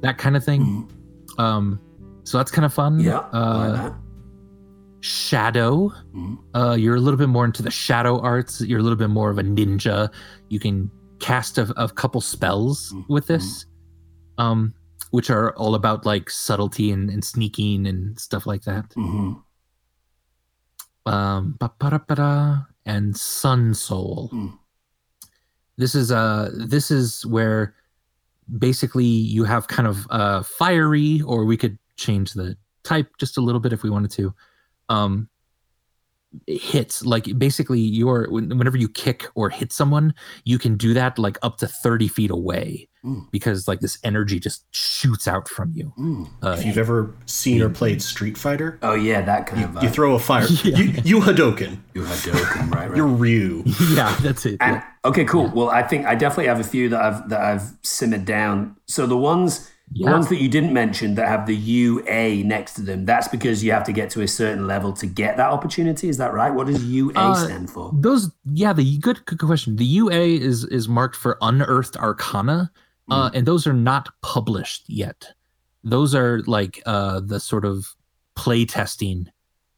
that 0.00 0.16
kind 0.18 0.36
of 0.36 0.44
thing 0.44 0.62
Mm. 0.62 1.42
um 1.42 1.80
so 2.24 2.38
that's 2.38 2.50
kind 2.52 2.64
of 2.64 2.72
fun 2.72 3.00
Yeah. 3.00 3.18
Uh. 3.32 3.92
Shadow 5.02 5.90
Mm. 6.14 6.38
uh, 6.54 6.74
you're 6.78 6.94
a 6.96 7.00
little 7.00 7.18
bit 7.18 7.28
more 7.28 7.44
into 7.44 7.62
the 7.62 7.70
shadow 7.70 8.18
arts. 8.20 8.60
You're 8.60 8.78
a 8.78 8.82
little 8.82 8.96
bit 8.96 9.10
more 9.10 9.30
of 9.30 9.38
a 9.38 9.42
ninja. 9.42 10.10
You 10.48 10.58
can 10.60 10.90
cast 11.18 11.58
a, 11.58 11.64
a 11.76 11.88
couple 11.88 12.20
spells 12.20 12.92
Mhm. 12.92 13.08
with 13.08 13.26
this, 13.26 13.66
um, 14.38 14.74
which 15.10 15.28
are 15.28 15.54
all 15.56 15.74
about 15.74 16.06
like 16.06 16.30
subtlety 16.30 16.90
and, 16.92 17.10
and 17.10 17.24
sneaking 17.24 17.86
and 17.86 18.18
stuff 18.18 18.46
like 18.46 18.62
that. 18.62 18.90
Mhm. 18.96 19.42
Um, 21.04 21.58
and 22.86 23.16
Sun 23.16 23.74
Soul. 23.74 24.30
Mm. 24.32 24.58
This 25.78 25.94
is 25.96 26.12
uh 26.12 26.50
this 26.54 26.90
is 26.90 27.26
where 27.26 27.74
basically 28.58 29.04
you 29.06 29.42
have 29.44 29.66
kind 29.66 29.88
of 29.88 30.06
uh 30.10 30.42
fiery, 30.42 31.20
or 31.22 31.44
we 31.44 31.56
could 31.56 31.76
change 31.96 32.34
the 32.34 32.56
type 32.84 33.16
just 33.18 33.36
a 33.36 33.40
little 33.40 33.60
bit 33.60 33.72
if 33.72 33.82
we 33.82 33.90
wanted 33.90 34.10
to. 34.12 34.32
Um, 34.92 35.28
hits 36.46 37.04
like 37.04 37.26
basically 37.38 37.78
your 37.80 38.26
when- 38.30 38.56
whenever 38.56 38.78
you 38.78 38.88
kick 38.88 39.26
or 39.34 39.50
hit 39.50 39.70
someone 39.70 40.14
you 40.46 40.58
can 40.58 40.78
do 40.78 40.94
that 40.94 41.18
like 41.18 41.36
up 41.42 41.58
to 41.58 41.66
30 41.68 42.08
feet 42.08 42.30
away 42.30 42.88
Mm. 43.04 43.28
because 43.32 43.66
like 43.68 43.80
this 43.80 43.98
energy 44.04 44.38
just 44.38 44.64
shoots 44.70 45.26
out 45.28 45.46
from 45.48 45.72
you 45.74 45.92
Mm. 45.98 46.28
uh, 46.42 46.56
If 46.58 46.64
you've 46.64 46.78
ever 46.78 47.10
seen 47.26 47.60
or 47.60 47.68
played 47.68 48.00
Street 48.00 48.38
Fighter, 48.38 48.78
Oh 48.80 48.94
yeah, 48.94 49.20
that 49.22 49.46
kind 49.48 49.60
you, 49.60 49.66
of. 49.76 49.82
you 49.82 49.88
uh, 49.88 49.92
throw 49.92 50.14
a 50.14 50.18
fire. 50.20 50.46
Yeah. 50.64 50.78
You, 50.78 50.84
you 51.04 51.20
Hadoken. 51.20 51.72
you 51.94 52.02
Hadoken, 52.02 52.70
right? 52.72 52.88
right. 52.88 52.96
You're 52.96 53.08
Ryu. 53.08 53.64
yeah 53.90 54.16
that's 54.22 54.46
it 54.46 54.56
And 54.60 54.76
yeah. 54.76 54.84
okay, 55.04 55.24
cool. 55.24 55.48
Well, 55.54 55.68
I 55.68 55.82
think 55.82 56.06
I 56.06 56.14
definitely 56.14 56.46
have 56.46 56.60
a 56.60 56.64
few 56.74 56.88
that 56.90 57.02
I've 57.02 57.28
that 57.30 57.40
I've 57.40 57.66
simmered 57.82 58.24
down. 58.24 58.76
So 58.86 59.06
the 59.06 59.18
ones 59.18 59.68
the 59.94 60.00
Yeah. 60.04 60.10
ones 60.12 60.28
that 60.28 60.40
you 60.40 60.48
didn't 60.48 60.72
mention 60.72 61.14
that 61.16 61.28
have 61.28 61.46
the 61.46 61.54
UA 61.56 62.42
next 62.44 62.74
to 62.74 62.82
them, 62.82 63.04
that's 63.04 63.28
because 63.28 63.62
you 63.62 63.72
have 63.72 63.84
to 63.84 63.92
get 63.92 64.10
to 64.10 64.22
a 64.22 64.28
certain 64.28 64.66
level 64.66 64.92
to 64.94 65.06
get 65.06 65.36
that 65.36 65.50
opportunity. 65.50 66.08
Is 66.08 66.16
that 66.16 66.32
right? 66.32 66.50
What 66.54 66.66
does 66.68 66.82
UA 66.84 67.12
Uh, 67.14 67.34
stand 67.34 67.70
for? 67.70 67.90
those 67.94 68.30
yeah 68.44 68.72
the 68.72 68.98
good, 68.98 69.24
good 69.26 69.38
question 69.38 69.76
the 69.76 69.84
ua 69.84 70.12
is 70.48 70.64
is 70.64 70.88
marked 70.88 71.16
for 71.16 71.36
unearthed 71.42 71.96
arcana 71.96 72.70
uh 73.10 73.30
and 73.34 73.46
those 73.46 73.66
are 73.66 73.72
not 73.74 74.08
published 74.22 74.84
yet 74.88 75.34
those 75.84 76.14
are 76.14 76.40
like 76.46 76.80
uh 76.86 77.20
the 77.20 77.38
sort 77.40 77.64
of 77.64 77.94
play 78.36 78.64
testing 78.64 79.28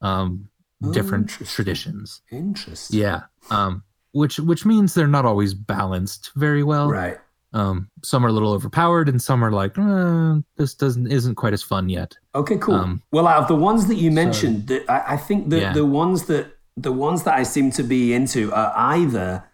um 0.03 0.49
Oh, 0.85 0.93
different 0.93 1.31
interesting. 1.31 1.55
traditions 1.55 2.21
Interesting. 2.31 3.01
yeah 3.01 3.23
um 3.51 3.83
which 4.13 4.39
which 4.39 4.65
means 4.67 4.93
they're 4.95 5.07
not 5.19 5.25
always 5.25 5.55
balanced 5.55 6.31
very 6.37 6.63
well 6.63 6.89
Right. 6.91 7.19
Um 7.55 7.89
some 8.03 8.25
are 8.27 8.29
a 8.29 8.33
little 8.33 8.53
overpowered 8.53 9.09
and 9.09 9.23
some 9.23 9.43
are 9.45 9.53
like 9.53 9.79
uh, 9.79 10.35
this 10.57 10.75
doesn't 10.75 11.07
isn't 11.11 11.37
quite 11.37 11.53
as 11.55 11.63
fun 11.63 11.89
yet 11.89 12.17
Okay, 12.35 12.59
cool. 12.59 12.75
Um, 12.75 13.03
well, 13.13 13.29
out 13.29 13.43
of 13.43 13.49
the 13.49 13.55
ones 13.55 13.87
that 13.87 13.95
you 13.95 14.11
mentioned, 14.11 14.67
the, 14.67 14.85
I, 14.91 15.15
I 15.15 15.17
think 15.17 15.51
the 15.51 15.61
Yeah. 15.61 15.73
the 15.73 15.87
ones 15.87 16.25
that 16.27 16.47
the 16.77 16.91
ones 16.93 17.23
that 17.23 17.35
I 17.39 17.45
seem 17.45 17.71
to 17.79 17.85
be 17.85 18.13
into 18.13 18.53
are 18.53 18.73
either 18.77 19.45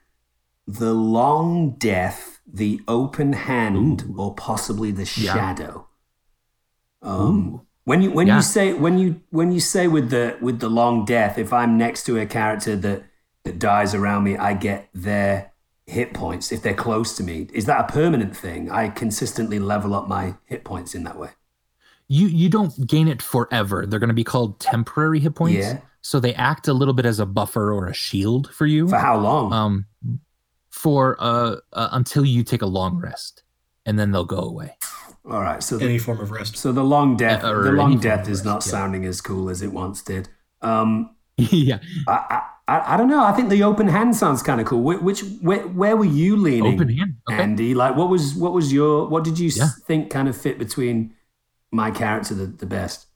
the 0.66 0.94
long 0.94 1.72
death, 1.76 2.40
the 2.50 2.80
open 2.88 3.34
hand, 3.34 4.14
or 4.16 4.34
possibly 4.34 4.90
the 4.92 5.02
Yeah. 5.04 5.34
shadow. 5.34 5.88
Um, 7.02 7.66
when 7.84 8.02
you 8.02 8.10
when 8.12 8.26
Yeah. 8.26 8.36
you 8.36 8.42
say 8.42 8.72
when 8.72 8.98
you 8.98 9.20
when 9.30 9.52
you 9.52 9.60
say 9.60 9.88
with 9.88 10.08
the 10.10 10.36
with 10.40 10.60
the 10.60 10.68
long 10.70 11.04
death, 11.04 11.38
if 11.38 11.52
I'm 11.52 11.76
next 11.76 12.04
to 12.06 12.18
a 12.18 12.26
character 12.26 12.76
that 12.76 13.04
that 13.44 13.58
dies 13.58 13.94
around 13.94 14.24
me, 14.24 14.36
I 14.36 14.54
get 14.54 14.88
their 14.94 15.49
hit 15.90 16.14
points 16.14 16.52
if 16.52 16.62
they're 16.62 16.74
close 16.74 17.16
to 17.16 17.22
me. 17.22 17.48
Is 17.52 17.64
that 17.66 17.88
a 17.88 17.92
permanent 17.92 18.36
thing? 18.36 18.70
I 18.70 18.88
consistently 18.88 19.58
level 19.58 19.94
up 19.94 20.08
my 20.08 20.34
hit 20.46 20.64
points 20.64 20.94
in 20.94 21.04
that 21.04 21.18
way. 21.18 21.30
you 22.08 22.26
you 22.26 22.48
don't 22.48 22.72
gain 22.86 23.06
it 23.08 23.22
forever 23.22 23.86
they're 23.86 24.00
going 24.04 24.08
to 24.16 24.22
be 24.24 24.24
called 24.24 24.58
temporary 24.58 25.20
hit 25.20 25.34
points 25.34 25.58
Yeah. 25.66 25.78
so 26.02 26.18
they 26.20 26.34
act 26.34 26.66
a 26.68 26.72
little 26.80 26.94
bit 26.94 27.06
as 27.06 27.20
a 27.20 27.26
buffer 27.26 27.72
or 27.72 27.86
a 27.86 27.94
shield 27.94 28.50
for 28.52 28.66
you 28.66 28.88
For 28.88 28.98
how 28.98 29.16
long? 29.28 29.52
um 29.52 29.74
for 30.70 31.16
uh, 31.20 31.56
uh 31.72 31.88
until 31.92 32.24
you 32.24 32.42
take 32.42 32.62
a 32.62 32.66
long 32.78 32.96
rest 32.98 33.42
and 33.86 33.96
then 33.98 34.10
they'll 34.12 34.24
go 34.38 34.38
away 34.52 34.70
All 35.30 35.40
right. 35.48 35.62
So 35.62 35.76
the, 35.78 35.84
Any 35.84 35.98
form 35.98 36.18
of 36.20 36.30
rest. 36.30 36.56
so 36.56 36.72
the 36.72 36.82
long 36.84 37.16
death, 37.16 37.44
Uh, 37.44 37.52
the 37.62 37.72
long 37.72 37.98
death 38.00 38.22
of 38.26 38.32
is 38.34 38.38
rest, 38.38 38.44
not 38.50 38.60
yeah. 38.66 38.70
sounding 38.74 39.04
as 39.04 39.20
cool 39.20 39.48
as 39.50 39.60
it 39.62 39.72
once 39.72 40.02
did. 40.02 40.28
Um, 40.62 40.90
yeah 41.36 41.78
I, 42.08 42.16
I, 42.36 42.40
I 42.70 42.94
I 42.94 42.96
don't 42.96 43.08
know. 43.08 43.22
I 43.24 43.32
think 43.32 43.48
the 43.50 43.62
open 43.70 43.88
hand 43.88 44.14
sounds 44.16 44.42
kind 44.42 44.60
of 44.60 44.66
cool. 44.66 44.82
Which, 44.82 45.00
which 45.00 45.20
where, 45.48 45.62
where 45.80 45.96
were 45.96 46.04
you 46.22 46.36
leaning, 46.36 46.74
open 46.74 46.88
hand 46.96 47.14
okay 47.28 47.42
Andy? 47.42 47.74
Like, 47.74 47.96
what 47.96 48.08
was 48.08 48.34
what 48.34 48.52
was 48.52 48.72
your 48.72 49.08
what 49.08 49.24
did 49.24 49.38
you 49.38 49.50
Yeah. 49.60 49.68
think 49.88 50.10
kind 50.10 50.28
of 50.28 50.36
fit 50.36 50.58
between 50.58 51.14
my 51.72 51.90
character 51.90 52.34
the, 52.34 52.46
the 52.46 52.66
best? 52.66 53.06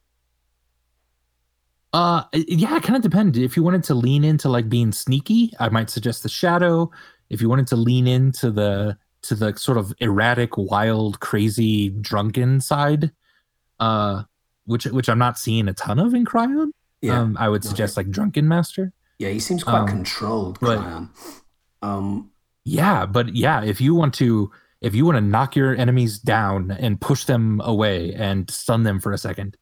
uh 1.93 2.25
yeah 2.35 2.77
it 2.77 2.83
kind 2.83 2.97
of 2.97 3.03
depends 3.03 3.39
if 3.39 3.57
you 3.57 3.63
wanted 3.63 3.85
to 3.85 3.95
lean 3.95 4.25
into 4.25 4.49
like 4.49 4.69
being 4.69 4.91
sneaky 4.91 5.53
i 5.61 5.69
might 5.69 5.89
suggest 5.89 6.23
the 6.25 6.29
shadow 6.29 6.91
if 7.31 7.41
you 7.41 7.49
wanted 7.49 7.69
to 7.69 7.77
lean 7.77 8.07
into 8.09 8.51
the 8.51 8.97
to 9.23 9.35
the 9.37 9.55
sort 9.57 9.79
of 9.79 9.93
erratic 10.01 10.57
wild 10.57 11.21
crazy 11.21 11.91
drunken 11.91 12.61
side 12.61 13.13
uh 13.79 14.23
which 14.67 14.87
which 14.87 15.09
i'm 15.09 15.19
not 15.21 15.39
seeing 15.39 15.69
a 15.69 15.75
ton 15.75 16.01
of 16.01 16.15
in 16.15 16.25
cryon 16.25 16.71
Yeah, 17.01 17.21
um 17.21 17.37
i 17.39 17.49
would 17.49 17.63
suggest 17.63 17.97
like 17.97 18.11
drunken 18.11 18.49
master 18.49 18.93
yeah. 19.19 19.29
He 19.31 19.41
seems 19.41 19.63
quite 19.65 19.81
um, 19.81 19.89
controlled, 19.89 20.59
but- 20.61 20.79
Um, 21.83 22.31
Yeah, 22.65 23.05
but 23.07 23.35
yeah, 23.35 23.63
if 23.63 23.81
you 23.81 23.95
want 23.95 24.15
to 24.15 24.51
if 24.81 24.95
you 24.95 25.05
want 25.07 25.17
to 25.17 25.21
knock 25.23 25.57
your 25.57 25.75
enemies 25.77 26.19
down 26.19 26.71
and 26.71 27.01
push 27.01 27.25
them 27.25 27.61
away 27.65 28.13
and 28.15 28.51
stun 28.51 28.83
them 28.83 29.01
for 29.01 29.13
a 29.13 29.19
second, 29.19 29.57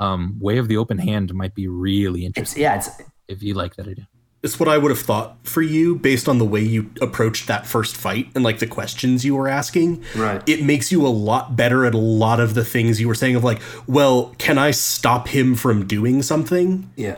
um, 0.00 0.36
Way 0.40 0.58
of 0.58 0.68
the 0.68 0.76
Open 0.76 0.98
Hand 0.98 1.32
might 1.34 1.54
be 1.54 1.66
really 1.68 2.20
it's 2.26 2.36
interesting 2.38 2.62
yeah, 2.62 2.76
it's 2.76 2.90
if 3.28 3.42
you 3.42 3.54
like 3.54 3.76
that 3.76 3.88
idea. 3.88 4.08
It's 4.42 4.60
what 4.60 4.68
I 4.68 4.78
would 4.78 4.90
have 4.90 5.00
thought 5.00 5.38
for 5.42 5.60
you 5.62 5.96
based 5.96 6.28
on 6.28 6.38
the 6.38 6.44
way 6.44 6.60
you 6.60 6.90
approached 7.00 7.46
that 7.48 7.66
first 7.66 7.96
fight 7.96 8.28
and 8.34 8.44
like 8.44 8.58
the 8.60 8.66
questions 8.66 9.24
you 9.24 9.34
were 9.34 9.48
asking. 9.48 10.04
right. 10.14 10.42
It 10.48 10.62
makes 10.62 10.92
you 10.92 11.04
a 11.06 11.08
lot 11.08 11.56
better 11.56 11.84
at 11.84 11.94
a 11.94 11.98
lot 11.98 12.38
of 12.38 12.54
the 12.54 12.64
things 12.64 13.00
you 13.00 13.08
were 13.08 13.14
saying 13.14 13.34
of 13.34 13.42
like, 13.44 13.60
well, 13.88 14.34
can 14.38 14.56
I 14.56 14.70
stop 14.70 15.28
him 15.28 15.56
from 15.56 15.86
doing 15.86 16.22
something? 16.22 16.90
yeah. 16.96 17.16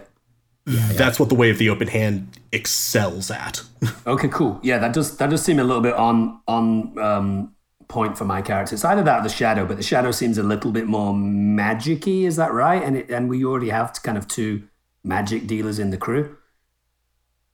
That's 0.69 1.19
what 1.19 1.29
the 1.29 1.35
way 1.35 1.51
of 1.51 1.59
the 1.59 1.71
open 1.71 1.89
hand 1.89 2.39
excels 2.53 3.31
at. 3.31 3.63
Okay, 4.07 4.29
cool. 4.29 4.59
Yeah, 4.63 4.79
that 4.79 4.93
does 4.93 5.17
that 5.19 5.31
does 5.31 5.43
seem 5.43 5.59
a 5.59 5.65
little 5.65 5.83
bit 5.83 5.95
on 5.95 6.41
on 6.49 6.99
um, 6.99 7.55
point 7.89 8.17
for 8.17 8.25
my 8.25 8.43
character. 8.43 8.75
It's 8.75 8.85
either 8.85 9.03
that 9.03 9.21
or 9.21 9.23
the 9.23 9.29
shadow, 9.29 9.67
but 9.67 9.77
the 9.77 9.83
shadow 9.83 10.11
seems 10.11 10.39
a 10.39 10.43
little 10.43 10.73
bit 10.73 10.87
more 10.87 11.15
magic-y, 11.15 12.27
Is 12.27 12.37
that 12.37 12.53
right? 12.53 12.83
And 12.83 12.97
it, 12.97 13.11
and 13.11 13.29
we 13.29 13.45
already 13.45 13.69
have 13.69 14.03
kind 14.03 14.17
of 14.17 14.27
two 14.27 14.67
magic 15.05 15.47
dealers 15.47 15.79
in 15.79 15.91
the 15.91 15.97
crew. 15.97 16.37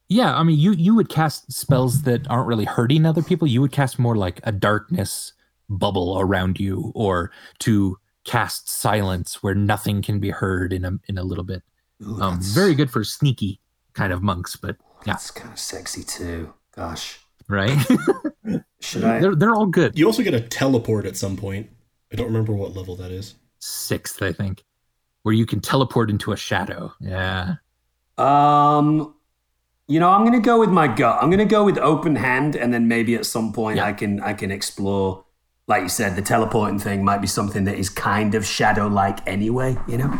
Yeah, 0.08 0.34
I 0.34 0.42
mean, 0.42 0.58
you 0.58 0.72
you 0.72 0.94
would 0.94 1.08
cast 1.08 1.52
spells 1.52 2.02
that 2.02 2.28
aren't 2.28 2.46
really 2.46 2.66
hurting 2.66 3.04
other 3.04 3.22
people. 3.22 3.48
You 3.48 3.60
would 3.62 3.72
cast 3.72 3.98
more 3.98 4.16
like 4.16 4.40
a 4.44 4.52
darkness 4.52 5.32
bubble 5.68 6.18
around 6.18 6.60
you, 6.60 6.92
or 6.94 7.30
to 7.60 7.98
cast 8.24 8.68
silence 8.68 9.42
where 9.42 9.54
nothing 9.54 10.02
can 10.02 10.20
be 10.20 10.30
heard 10.30 10.72
in 10.72 10.84
a 10.84 10.92
in 11.08 11.18
a 11.18 11.24
little 11.24 11.44
bit. 11.44 11.62
Ooh, 12.02 12.20
Um, 12.20 12.40
very 12.40 12.74
good 12.74 12.90
for 12.90 13.04
sneaky 13.04 13.60
kind 13.92 14.12
of 14.12 14.22
monks, 14.22 14.56
but 14.56 14.76
yeah. 15.06 15.12
That's 15.14 15.30
kind 15.30 15.52
of 15.52 15.58
sexy 15.58 16.02
too. 16.02 16.52
Gosh. 16.74 17.18
right? 17.48 17.78
Should 18.80 19.04
I? 19.04 19.18
they're 19.20 19.34
they're 19.34 19.54
all 19.54 19.66
good. 19.66 19.98
You 19.98 20.06
also 20.06 20.22
get 20.22 20.34
a 20.34 20.40
teleport 20.40 21.06
at 21.06 21.16
some 21.16 21.36
point. 21.36 21.70
I 22.12 22.16
don't 22.16 22.26
remember 22.26 22.52
what 22.52 22.74
level 22.74 22.96
that 22.96 23.10
is. 23.10 23.34
Sixth, 23.60 24.22
I 24.22 24.32
think, 24.32 24.62
where 25.22 25.34
you 25.34 25.46
can 25.46 25.60
teleport 25.60 26.10
into 26.10 26.32
a 26.32 26.36
shadow. 26.36 26.92
Yeah. 27.00 27.54
Um, 28.18 29.14
you 29.88 30.00
know, 30.00 30.08
I'm 30.10 30.24
gonna 30.24 30.40
go 30.40 30.58
with 30.60 30.70
my 30.70 30.86
gut. 30.88 31.18
I'm 31.22 31.30
gonna 31.30 31.44
go 31.44 31.64
with 31.64 31.78
open 31.78 32.16
hand, 32.16 32.56
and 32.56 32.72
then 32.72 32.88
maybe 32.88 33.14
at 33.14 33.26
some 33.26 33.52
point 33.52 33.76
Yeah. 33.76 33.86
I 33.86 33.92
can 33.92 34.20
I 34.20 34.32
can 34.34 34.50
explore. 34.50 35.24
Like 35.66 35.82
you 35.82 35.88
said, 35.88 36.14
the 36.14 36.22
teleporting 36.22 36.78
thing 36.78 37.04
might 37.04 37.18
be 37.22 37.26
something 37.26 37.64
that 37.64 37.76
is 37.78 37.88
kind 37.88 38.34
of 38.34 38.44
shadow 38.46 38.86
like 38.86 39.26
anyway. 39.26 39.76
You 39.88 39.98
know. 39.98 40.18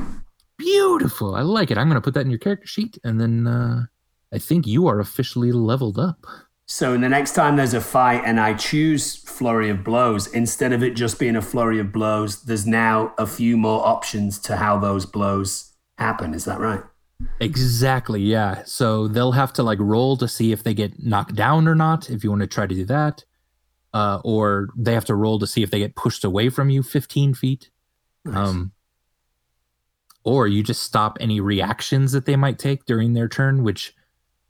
Beautiful. 0.59 1.35
I 1.35 1.43
like 1.43 1.71
it. 1.71 1.79
I'm 1.79 1.89
going 1.89 2.01
to 2.01 2.05
put 2.05 2.15
that 2.15 2.25
in 2.25 2.31
your 2.31 2.39
character 2.39 2.67
sheet. 2.67 2.99
And 3.05 3.21
then 3.21 3.47
uh, 3.47 3.87
I 4.33 4.39
think 4.39 4.67
you 4.67 4.87
are 4.87 5.01
officially 5.01 5.53
leveled 5.53 5.99
up. 5.99 6.27
So 6.67 6.95
in 6.95 7.03
the 7.03 7.09
next 7.09 7.35
time 7.35 7.57
there's 7.57 7.75
a 7.75 7.81
fight 7.81 8.23
and 8.25 8.41
I 8.41 8.55
choose 8.55 9.17
flurry 9.17 9.69
of 9.69 9.85
blows, 9.85 10.27
instead 10.29 10.73
of 10.73 10.83
it 10.83 10.97
just 10.97 11.19
being 11.19 11.37
a 11.37 11.43
flurry 11.43 11.79
of 11.79 11.93
blows, 11.93 12.43
there's 12.45 12.67
now 12.67 13.13
a 13.19 13.27
few 13.27 13.57
more 13.57 13.87
options 13.87 14.39
to 14.41 14.57
how 14.57 14.79
those 14.79 15.05
blows 15.05 15.73
happen. 15.99 16.33
Is 16.33 16.47
that 16.47 16.61
right? 16.61 16.81
Exactly. 17.41 18.23
Yeah. 18.23 18.63
So 18.65 19.09
they'll 19.09 19.33
have 19.33 19.53
to 19.55 19.63
like 19.63 19.79
roll 19.79 20.17
to 20.17 20.27
see 20.27 20.53
if 20.53 20.63
they 20.63 20.75
get 20.75 21.03
knocked 21.03 21.35
down 21.35 21.69
or 21.69 21.75
not, 21.75 22.09
if 22.09 22.25
you 22.25 22.31
want 22.31 22.43
to 22.43 22.47
try 22.47 22.67
to 22.67 22.75
do 22.75 22.85
that. 22.87 23.25
Uh, 23.93 24.21
or 24.25 24.71
they 24.77 24.95
have 24.95 25.05
to 25.05 25.15
roll 25.15 25.39
to 25.39 25.47
see 25.47 25.63
if 25.63 25.71
they 25.71 25.79
get 25.79 25.95
pushed 25.95 26.25
away 26.25 26.49
from 26.49 26.71
you 26.71 26.83
15 26.83 27.35
feet. 27.35 27.71
Um, 28.33 28.73
or 30.25 30.47
you 30.49 30.63
just 30.63 30.83
stop 30.83 31.17
any 31.21 31.41
reactions 31.41 32.13
that 32.13 32.27
they 32.27 32.37
might 32.37 32.59
take 32.59 32.85
during 32.87 33.13
their 33.15 33.29
turn, 33.29 33.63
which 33.63 33.95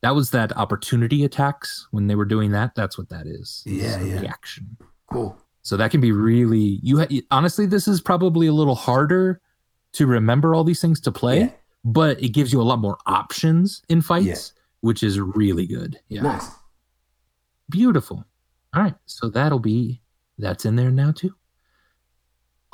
that 0.03 0.15
was 0.15 0.31
that 0.31 0.57
opportunity 0.57 1.25
attacks 1.25 1.89
when 1.91 2.07
they 2.07 2.15
were 2.15 2.25
doing 2.25 2.53
that. 2.53 2.75
That's 2.75 2.97
what 2.97 3.09
that 3.11 3.27
is. 3.27 3.63
Yeah, 3.67 4.01
yeah. 4.03 4.21
Reaction. 4.21 4.77
Cool. 5.11 5.37
So 5.63 5.77
that 5.77 5.91
can 5.91 6.01
be 6.01 6.13
really 6.13 6.79
you. 6.83 6.99
Ha- 7.01 7.21
honestly, 7.31 7.67
this 7.67 7.89
is 7.89 8.01
probably 8.01 8.47
a 8.47 8.53
little 8.53 8.75
harder 8.75 9.41
to 9.93 10.07
remember 10.07 10.55
all 10.55 10.65
these 10.65 10.81
things 10.81 11.01
to 11.01 11.13
play, 11.13 11.41
Yeah. 11.41 11.51
but 11.85 12.23
it 12.23 12.31
gives 12.31 12.53
you 12.53 12.61
a 12.61 12.65
lot 12.65 12.79
more 12.81 12.99
options 13.07 13.83
in 13.89 14.03
fights, 14.03 14.27
Yeah. 14.27 14.61
which 14.81 15.03
is 15.03 15.19
really 15.21 15.67
good. 15.67 15.99
Yeah, 16.09 16.23
Nice. 16.23 16.51
beautiful. 17.71 18.25
All 18.75 18.83
right, 18.83 18.95
so 19.07 19.29
that'll 19.29 19.59
be 19.61 20.03
that's 20.39 20.65
in 20.65 20.77
there 20.77 20.91
now 20.91 21.13
too. 21.13 21.35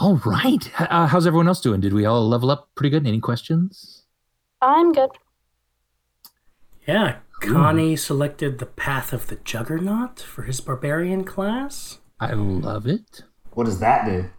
All 0.00 0.16
right, 0.24 0.70
uh, 0.80 1.06
how's 1.08 1.26
everyone 1.26 1.46
else 1.46 1.60
doing? 1.60 1.82
Did 1.82 1.92
we 1.92 2.06
all 2.06 2.26
level 2.26 2.50
up 2.50 2.70
pretty 2.74 2.88
good? 2.88 3.06
Any 3.06 3.20
questions? 3.20 4.04
I'm 4.62 4.94
good. 4.94 5.10
Yeah, 6.88 7.16
Connie 7.42 7.96
selected 7.96 8.60
the 8.60 8.66
path 8.66 9.12
of 9.12 9.26
the 9.26 9.36
Juggernaut 9.36 10.18
for 10.18 10.44
his 10.44 10.58
barbarian 10.62 11.24
class. 11.24 11.98
I 12.18 12.32
love 12.32 12.86
it. 12.86 13.24
What 13.52 13.64
does 13.64 13.80
that 13.80 14.06
do? 14.06 14.30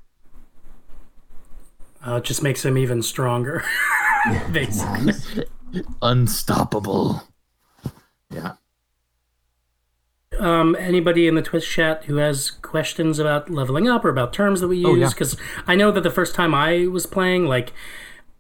Uh, 2.08 2.16
it 2.16 2.24
just 2.24 2.42
makes 2.42 2.66
him 2.66 2.76
even 2.76 3.04
stronger. 3.04 3.64
Basically. 4.52 5.14
Unstoppable. 6.02 7.22
Yeah. 8.32 8.54
Um, 10.42 10.76
anybody 10.80 11.28
in 11.28 11.36
the 11.36 11.42
Twitch 11.42 11.70
chat 11.70 12.06
who 12.06 12.16
has 12.18 12.52
questions 12.52 13.20
about 13.20 13.50
leveling 13.50 13.88
up 13.88 14.04
or 14.04 14.10
about 14.10 14.34
terms 14.34 14.60
that 14.62 14.68
we 14.68 14.84
Oh, 14.86 14.96
yeah. 14.96 15.06
use? 15.06 15.14
Because 15.14 15.38
I 15.68 15.76
know 15.76 15.92
that 15.92 16.02
the 16.02 16.10
first 16.10 16.34
time 16.36 16.54
I 16.56 16.88
was 16.88 17.06
playing, 17.06 17.46
like, 17.46 17.72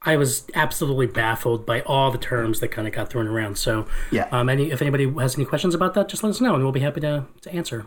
I 0.01 0.17
was 0.17 0.46
absolutely 0.55 1.05
baffled 1.05 1.65
by 1.65 1.81
all 1.81 2.10
the 2.12 2.17
terms 2.17 2.60
that 2.60 2.70
kind 2.70 2.88
of 2.88 2.93
got 2.93 3.10
thrown 3.10 3.27
around. 3.27 3.58
So, 3.60 3.86
Yeah. 4.10 4.27
um, 4.31 4.50
any 4.50 4.72
if 4.72 4.81
anybody 4.81 5.08
has 5.20 5.36
any 5.36 5.46
questions 5.46 5.75
about 5.75 5.93
that, 5.93 6.10
just 6.10 6.24
let 6.24 6.31
us 6.31 6.41
know, 6.41 6.55
and 6.55 6.63
we'll 6.63 6.72
be 6.72 6.79
happy 6.79 7.01
to, 7.01 7.25
to 7.41 7.53
answer. 7.53 7.86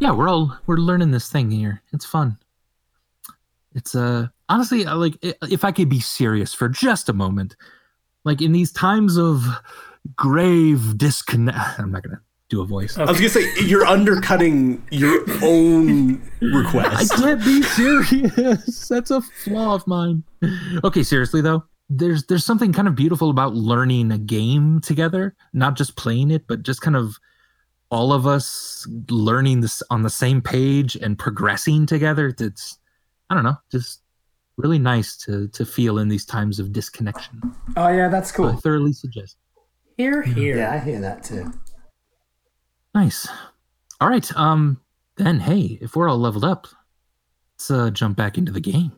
yeah 0.00 0.10
we're 0.10 0.28
all 0.28 0.58
we're 0.66 0.76
learning 0.76 1.12
this 1.12 1.30
thing 1.30 1.50
here 1.52 1.80
it's 1.92 2.04
fun 2.04 2.36
it's 3.76 3.94
uh 3.94 4.26
honestly 4.48 4.82
like 4.84 5.16
if 5.22 5.64
i 5.64 5.70
could 5.70 5.88
be 5.88 6.00
serious 6.00 6.52
for 6.52 6.68
just 6.68 7.08
a 7.08 7.12
moment 7.12 7.54
like 8.24 8.42
in 8.42 8.50
these 8.50 8.72
times 8.72 9.16
of 9.16 9.44
grave 10.16 10.98
disconnect 10.98 11.56
i'm 11.78 11.92
not 11.92 12.02
gonna 12.02 12.20
do 12.50 12.60
a 12.60 12.66
voice 12.66 12.96
I 12.98 13.04
was 13.04 13.16
gonna 13.16 13.30
say 13.30 13.50
you're 13.64 13.86
undercutting 13.86 14.82
your 14.90 15.24
own 15.42 16.20
request. 16.40 16.44
I 16.44 17.00
request. 17.00 17.12
can't 17.14 17.44
be 17.44 17.62
serious. 17.62 18.88
That's 18.90 19.10
a 19.10 19.22
flaw 19.22 19.74
of 19.74 19.86
mine. 19.86 20.22
Okay, 20.84 21.02
seriously 21.02 21.40
though, 21.40 21.64
there's 21.88 22.24
there's 22.26 22.44
something 22.44 22.72
kind 22.72 22.88
of 22.88 22.94
beautiful 22.94 23.30
about 23.30 23.54
learning 23.54 24.12
a 24.12 24.18
game 24.18 24.80
together, 24.80 25.34
not 25.52 25.76
just 25.76 25.96
playing 25.96 26.30
it, 26.30 26.46
but 26.46 26.62
just 26.62 26.80
kind 26.80 26.96
of 26.96 27.16
all 27.90 28.12
of 28.12 28.26
us 28.26 28.86
learning 29.08 29.60
this 29.60 29.82
on 29.90 30.02
the 30.02 30.10
same 30.10 30.42
page 30.42 30.96
and 30.96 31.18
progressing 31.18 31.86
together. 31.86 32.34
It's 32.38 32.78
I 33.30 33.34
don't 33.34 33.44
know, 33.44 33.56
just 33.72 34.02
really 34.56 34.78
nice 34.78 35.16
to 35.18 35.48
to 35.48 35.64
feel 35.64 35.98
in 35.98 36.08
these 36.08 36.24
times 36.26 36.58
of 36.58 36.72
disconnection. 36.72 37.40
Oh 37.76 37.88
yeah, 37.88 38.08
that's 38.08 38.32
cool. 38.32 38.46
I 38.46 38.52
cool. 38.52 38.60
thoroughly 38.60 38.92
suggest. 38.92 39.36
Here, 39.96 40.22
here. 40.22 40.56
Yeah, 40.58 40.72
I 40.74 40.78
hear 40.78 41.00
that 41.00 41.22
too. 41.22 41.52
Nice. 42.94 43.28
All 44.00 44.08
right. 44.08 44.30
Um. 44.36 44.80
Then, 45.16 45.38
hey, 45.38 45.78
if 45.80 45.94
we're 45.94 46.08
all 46.08 46.18
leveled 46.18 46.44
up, 46.44 46.66
let's 47.54 47.70
uh, 47.70 47.90
jump 47.90 48.16
back 48.16 48.36
into 48.36 48.50
the 48.50 48.60
game. 48.60 48.90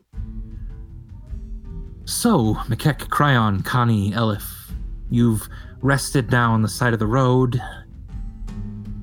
So, 2.05 2.55
McKeck, 2.65 3.09
Cryon, 3.09 3.63
Connie, 3.63 4.13
Elif, 4.13 4.71
you've 5.11 5.47
rested 5.81 6.31
now 6.31 6.53
on 6.53 6.63
the 6.63 6.67
side 6.67 6.93
of 6.93 6.99
the 6.99 7.05
road. 7.05 7.61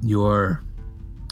Your 0.02 0.64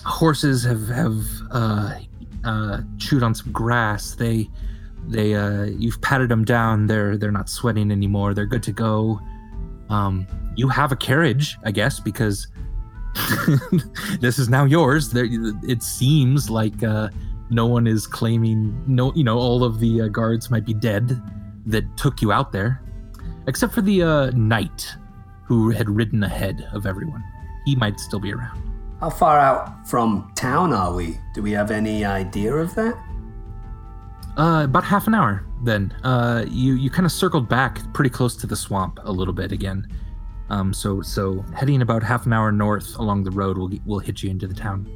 horses 0.05 0.63
have 0.63 0.87
have 0.89 1.25
uh, 1.51 1.99
uh, 2.45 2.81
chewed 2.99 3.25
on 3.25 3.35
some 3.35 3.51
grass. 3.51 4.15
They 4.15 4.49
they 5.09 5.35
uh, 5.35 5.65
you've 5.65 6.01
patted 6.01 6.29
them 6.29 6.45
down. 6.45 6.87
They're 6.87 7.17
they're 7.17 7.33
not 7.33 7.49
sweating 7.49 7.91
anymore. 7.91 8.35
They're 8.35 8.47
good 8.47 8.63
to 8.63 8.73
go. 8.73 9.21
Um, 9.89 10.29
you 10.55 10.69
have 10.69 10.93
a 10.93 10.97
carriage, 10.97 11.59
I 11.65 11.73
guess, 11.73 11.99
because 11.99 12.47
this 14.21 14.39
is 14.39 14.49
now 14.49 14.65
yours. 14.65 15.11
There, 15.11 15.27
it 15.63 15.83
seems 15.83 16.49
like 16.51 16.83
uh, 16.83 17.09
no 17.51 17.67
one 17.67 17.87
is 17.87 18.07
claiming 18.07 18.83
no. 18.87 19.13
You 19.15 19.25
know, 19.25 19.39
all 19.39 19.65
of 19.65 19.81
the 19.81 20.03
uh, 20.03 20.09
guards 20.09 20.51
might 20.51 20.65
be 20.65 20.75
dead 20.75 21.21
that 21.67 21.97
took 21.97 22.23
you 22.23 22.33
out 22.33 22.53
there, 22.53 22.83
except 23.47 23.75
for 23.75 23.83
the 23.83 24.03
uh, 24.03 24.31
knight 24.31 24.89
who 25.45 25.71
had 25.71 25.89
ridden 25.89 26.23
ahead 26.23 26.67
of 26.73 26.87
everyone. 26.87 27.23
He 27.65 27.77
might 27.77 28.01
still 28.01 28.21
be 28.21 28.33
around. 28.33 28.61
How 29.01 29.11
far 29.11 29.39
out 29.39 29.89
from 29.89 30.33
town 30.37 30.73
are 30.73 30.95
we? 30.95 31.19
Do 31.35 31.43
we 31.43 31.53
have 31.53 31.71
any 31.71 32.05
idea 32.05 32.55
of 32.55 32.75
that? 32.77 32.97
Uh, 34.39 34.63
about 34.65 34.85
half 34.85 35.07
an 35.07 35.15
hour. 35.15 35.45
Then 35.63 35.95
uh, 36.05 36.45
you 36.49 36.75
you 36.75 36.89
kind 36.89 37.05
of 37.05 37.13
circled 37.13 37.49
back 37.49 37.81
pretty 37.93 38.11
close 38.11 38.37
to 38.37 38.47
the 38.47 38.57
swamp 38.57 38.99
a 39.03 39.13
little 39.13 39.35
bit 39.35 39.53
again. 39.53 39.87
Um, 40.51 40.75
so 40.75 41.01
so 41.01 41.45
heading 41.55 41.83
about 41.83 42.03
half 42.03 42.27
an 42.27 42.33
hour 42.33 42.53
north 42.53 42.97
along 42.97 43.25
the 43.25 43.31
road 43.31 43.57
will 43.57 43.71
will 43.87 43.99
hit 43.99 44.23
you 44.23 44.31
into 44.31 44.47
the 44.47 44.55
town. 44.55 44.91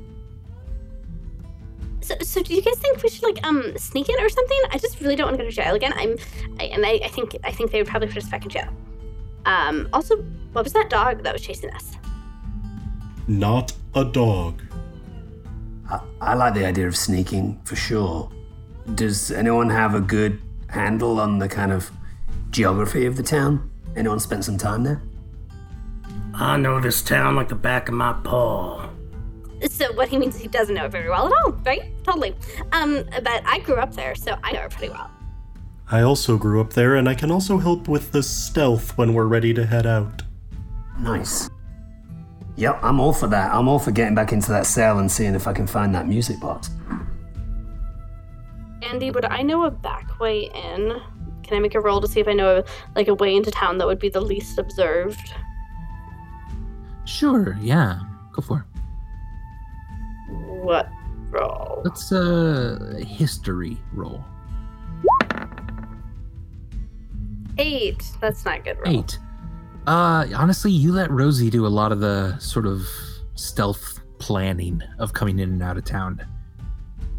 So, 2.02 2.14
so 2.20 2.42
do 2.42 2.54
you 2.54 2.62
guys 2.62 2.78
think 2.78 3.02
we 3.02 3.08
should 3.08 3.24
like 3.24 3.44
um 3.44 3.76
sneak 3.76 4.08
in 4.08 4.14
or 4.20 4.28
something? 4.28 4.60
I 4.70 4.78
just 4.78 5.00
really 5.00 5.16
don't 5.16 5.26
want 5.26 5.38
to 5.38 5.42
go 5.42 5.50
to 5.50 5.56
jail 5.56 5.74
again. 5.74 5.92
I'm, 5.96 6.16
I, 6.60 6.64
and 6.64 6.86
I, 6.86 7.00
I 7.04 7.08
think 7.08 7.36
I 7.42 7.50
think 7.50 7.72
they 7.72 7.78
would 7.78 7.88
probably 7.88 8.08
put 8.08 8.18
us 8.18 8.28
back 8.28 8.44
in 8.44 8.50
jail. 8.50 8.68
Um. 9.44 9.88
Also, 9.92 10.16
what 10.52 10.64
was 10.64 10.72
that 10.72 10.88
dog 10.90 11.22
that 11.22 11.32
was 11.32 11.42
chasing 11.42 11.70
us? 11.70 11.92
Not 13.26 13.72
a 13.94 14.04
dog. 14.04 14.62
I, 15.90 16.00
I 16.20 16.34
like 16.34 16.54
the 16.54 16.64
idea 16.64 16.86
of 16.86 16.96
sneaking 16.96 17.60
for 17.64 17.76
sure. 17.76 18.30
Does 18.94 19.32
anyone 19.32 19.68
have 19.70 19.94
a 19.94 20.00
good 20.00 20.40
handle 20.68 21.18
on 21.18 21.38
the 21.38 21.48
kind 21.48 21.72
of 21.72 21.90
geography 22.50 23.06
of 23.06 23.16
the 23.16 23.22
town? 23.22 23.68
Anyone 23.96 24.20
spent 24.20 24.44
some 24.44 24.58
time 24.58 24.84
there? 24.84 25.02
I 26.38 26.58
know 26.58 26.80
this 26.80 27.00
town 27.00 27.34
like 27.34 27.48
the 27.48 27.54
back 27.54 27.88
of 27.88 27.94
my 27.94 28.12
paw. 28.12 28.90
So 29.70 29.90
what 29.94 30.08
he 30.08 30.18
means 30.18 30.36
is 30.36 30.42
he 30.42 30.48
doesn't 30.48 30.74
know 30.74 30.84
it 30.84 30.92
very 30.92 31.08
well 31.08 31.26
at 31.28 31.32
all, 31.42 31.52
right? 31.64 31.82
Totally. 32.04 32.34
Um. 32.72 33.04
But 33.10 33.42
I 33.46 33.60
grew 33.60 33.76
up 33.76 33.94
there, 33.94 34.14
so 34.14 34.36
I 34.44 34.52
know 34.52 34.60
it 34.60 34.70
pretty 34.70 34.92
well. 34.92 35.10
I 35.90 36.02
also 36.02 36.36
grew 36.36 36.60
up 36.60 36.74
there, 36.74 36.96
and 36.96 37.08
I 37.08 37.14
can 37.14 37.30
also 37.30 37.56
help 37.56 37.88
with 37.88 38.12
the 38.12 38.22
stealth 38.22 38.98
when 38.98 39.14
we're 39.14 39.26
ready 39.26 39.54
to 39.54 39.64
head 39.64 39.86
out. 39.86 40.22
Nice. 41.00 41.48
Yep, 42.56 42.80
I'm 42.82 43.00
all 43.00 43.14
for 43.14 43.28
that. 43.28 43.54
I'm 43.54 43.66
all 43.66 43.78
for 43.78 43.90
getting 43.90 44.14
back 44.14 44.32
into 44.32 44.50
that 44.50 44.66
cell 44.66 44.98
and 44.98 45.10
seeing 45.10 45.34
if 45.34 45.46
I 45.46 45.54
can 45.54 45.66
find 45.66 45.94
that 45.94 46.06
music 46.06 46.38
box. 46.38 46.70
Andy, 48.82 49.10
would 49.10 49.24
I 49.24 49.42
know 49.42 49.64
a 49.64 49.70
back 49.70 50.20
way 50.20 50.50
in? 50.54 51.00
Can 51.42 51.56
I 51.56 51.60
make 51.60 51.74
a 51.74 51.80
roll 51.80 52.00
to 52.00 52.08
see 52.08 52.20
if 52.20 52.28
I 52.28 52.34
know 52.34 52.62
like 52.94 53.08
a 53.08 53.14
way 53.14 53.34
into 53.34 53.50
town 53.50 53.78
that 53.78 53.86
would 53.86 53.98
be 53.98 54.08
the 54.10 54.20
least 54.20 54.58
observed? 54.58 55.32
Sure, 57.06 57.56
yeah, 57.60 58.00
go 58.32 58.42
for 58.42 58.58
it. 58.58 58.80
What 60.62 60.90
roll? 61.30 61.82
Let's 61.84 62.10
uh 62.12 63.00
history 63.06 63.78
roll. 63.92 64.24
Eight. 67.58 68.04
That's 68.20 68.44
not 68.44 68.64
good 68.64 68.76
roll. 68.84 68.98
Eight. 68.98 69.18
Uh, 69.86 70.26
honestly, 70.34 70.72
you 70.72 70.92
let 70.92 71.10
Rosie 71.10 71.48
do 71.48 71.64
a 71.66 71.68
lot 71.68 71.92
of 71.92 72.00
the 72.00 72.36
sort 72.38 72.66
of 72.66 72.86
stealth 73.34 74.00
planning 74.18 74.82
of 74.98 75.12
coming 75.12 75.38
in 75.38 75.50
and 75.50 75.62
out 75.62 75.76
of 75.76 75.84
town. 75.84 76.20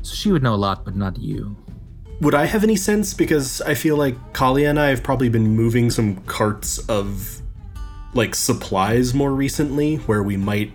So 0.02 0.14
she 0.14 0.32
would 0.32 0.44
know 0.44 0.54
a 0.54 0.58
lot, 0.58 0.84
but 0.84 0.96
not 0.96 1.18
you. 1.18 1.56
Would 2.22 2.36
I 2.36 2.46
have 2.46 2.64
any 2.64 2.76
sense? 2.76 3.14
Because 3.14 3.62
I 3.62 3.74
feel 3.74 3.96
like 3.96 4.16
Kalia 4.34 4.70
and 4.70 4.80
I 4.80 4.90
have 4.90 5.02
probably 5.02 5.30
been 5.30 5.48
moving 5.48 5.90
some 5.90 6.18
carts 6.24 6.80
of 6.90 7.42
like 8.14 8.36
supplies 8.36 9.14
more 9.14 9.32
recently, 9.32 9.98
where 9.98 10.24
we 10.24 10.38
might, 10.38 10.72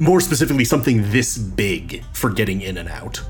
more 0.00 0.20
specifically, 0.20 0.64
something 0.64 1.10
this 1.10 1.38
big 1.38 2.04
for 2.12 2.30
getting 2.30 2.62
in 2.62 2.78
and 2.78 2.88
out. 2.88 3.22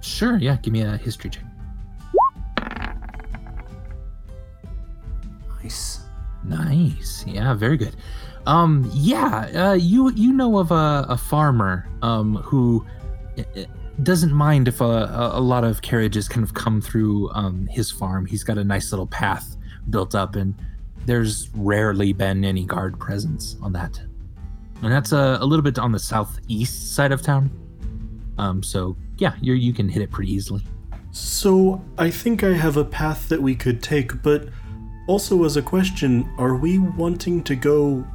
Sure, 0.00 0.36
yeah, 0.38 0.56
give 0.62 0.72
me 0.72 0.82
a 0.82 0.96
history 0.96 1.30
check. 1.30 1.44
Nice. 5.62 6.00
Nice. 6.44 7.24
Yeah, 7.26 7.54
very 7.54 7.76
good. 7.76 7.94
Um, 8.46 8.90
yeah, 8.94 9.68
uh, 9.68 9.72
you 9.74 10.10
you 10.12 10.32
know 10.32 10.58
of 10.58 10.70
a, 10.70 11.06
a 11.08 11.16
farmer 11.16 11.86
um, 12.02 12.36
who 12.36 12.84
uh, 13.38 13.42
uh, 13.56 13.64
doesn't 14.02 14.32
mind 14.32 14.66
if 14.66 14.80
a, 14.80 14.84
a, 14.84 15.38
a 15.38 15.40
lot 15.40 15.62
of 15.62 15.82
carriages 15.82 16.26
kind 16.28 16.42
of 16.42 16.54
come 16.54 16.80
through 16.80 17.30
um, 17.32 17.68
his 17.70 17.90
farm. 17.90 18.24
He's 18.24 18.42
got 18.42 18.56
a 18.56 18.64
nice 18.64 18.90
little 18.90 19.06
path 19.06 19.56
built 19.90 20.14
up, 20.14 20.36
and 20.36 20.54
there's 21.06 21.48
rarely 21.54 22.12
been 22.12 22.44
any 22.44 22.64
guard 22.64 22.98
presence 22.98 23.56
on 23.62 23.72
that. 23.72 24.00
And 24.82 24.92
that's 24.92 25.12
a, 25.12 25.38
a 25.40 25.44
little 25.44 25.62
bit 25.62 25.78
on 25.78 25.92
the 25.92 25.98
southeast 25.98 26.94
side 26.94 27.12
of 27.12 27.22
town. 27.22 27.50
Um, 28.38 28.62
so 28.62 28.96
yeah, 29.18 29.34
you 29.40 29.52
you 29.52 29.72
can 29.72 29.88
hit 29.88 30.02
it 30.02 30.10
pretty 30.10 30.32
easily. 30.32 30.62
So 31.12 31.84
I 31.98 32.10
think 32.10 32.44
I 32.44 32.52
have 32.52 32.76
a 32.76 32.84
path 32.84 33.28
that 33.28 33.42
we 33.42 33.54
could 33.54 33.82
take, 33.82 34.22
but 34.22 34.48
also 35.06 35.44
as 35.44 35.56
a 35.56 35.62
question, 35.62 36.30
are 36.38 36.56
we 36.56 36.78
wanting 36.78 37.42
to 37.44 37.56
go 37.56 38.06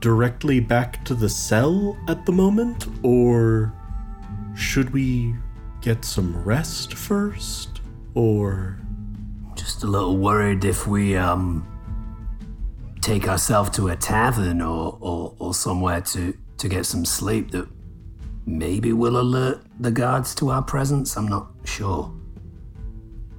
directly 0.00 0.60
back 0.60 1.04
to 1.04 1.14
the 1.14 1.28
cell 1.28 1.96
at 2.08 2.26
the 2.26 2.32
moment, 2.32 2.86
or 3.02 3.72
should 4.54 4.90
we 4.90 5.34
get 5.80 6.04
some 6.04 6.36
rest 6.44 6.94
first? 6.94 7.80
Or 8.14 8.78
Just 9.54 9.82
a 9.84 9.86
little 9.86 10.18
worried 10.18 10.64
if 10.64 10.86
we 10.86 11.16
um 11.16 11.66
take 13.04 13.28
ourselves 13.28 13.68
to 13.68 13.88
a 13.88 13.96
tavern 13.96 14.62
or, 14.62 14.96
or, 14.98 15.36
or 15.38 15.52
somewhere 15.52 16.00
to, 16.00 16.34
to 16.56 16.68
get 16.68 16.86
some 16.86 17.04
sleep 17.04 17.50
that 17.50 17.68
maybe 18.46 18.94
will 18.94 19.20
alert 19.20 19.60
the 19.78 19.90
guards 19.90 20.34
to 20.36 20.48
our 20.48 20.62
presence. 20.62 21.14
I'm 21.14 21.28
not 21.28 21.48
sure. 21.64 22.10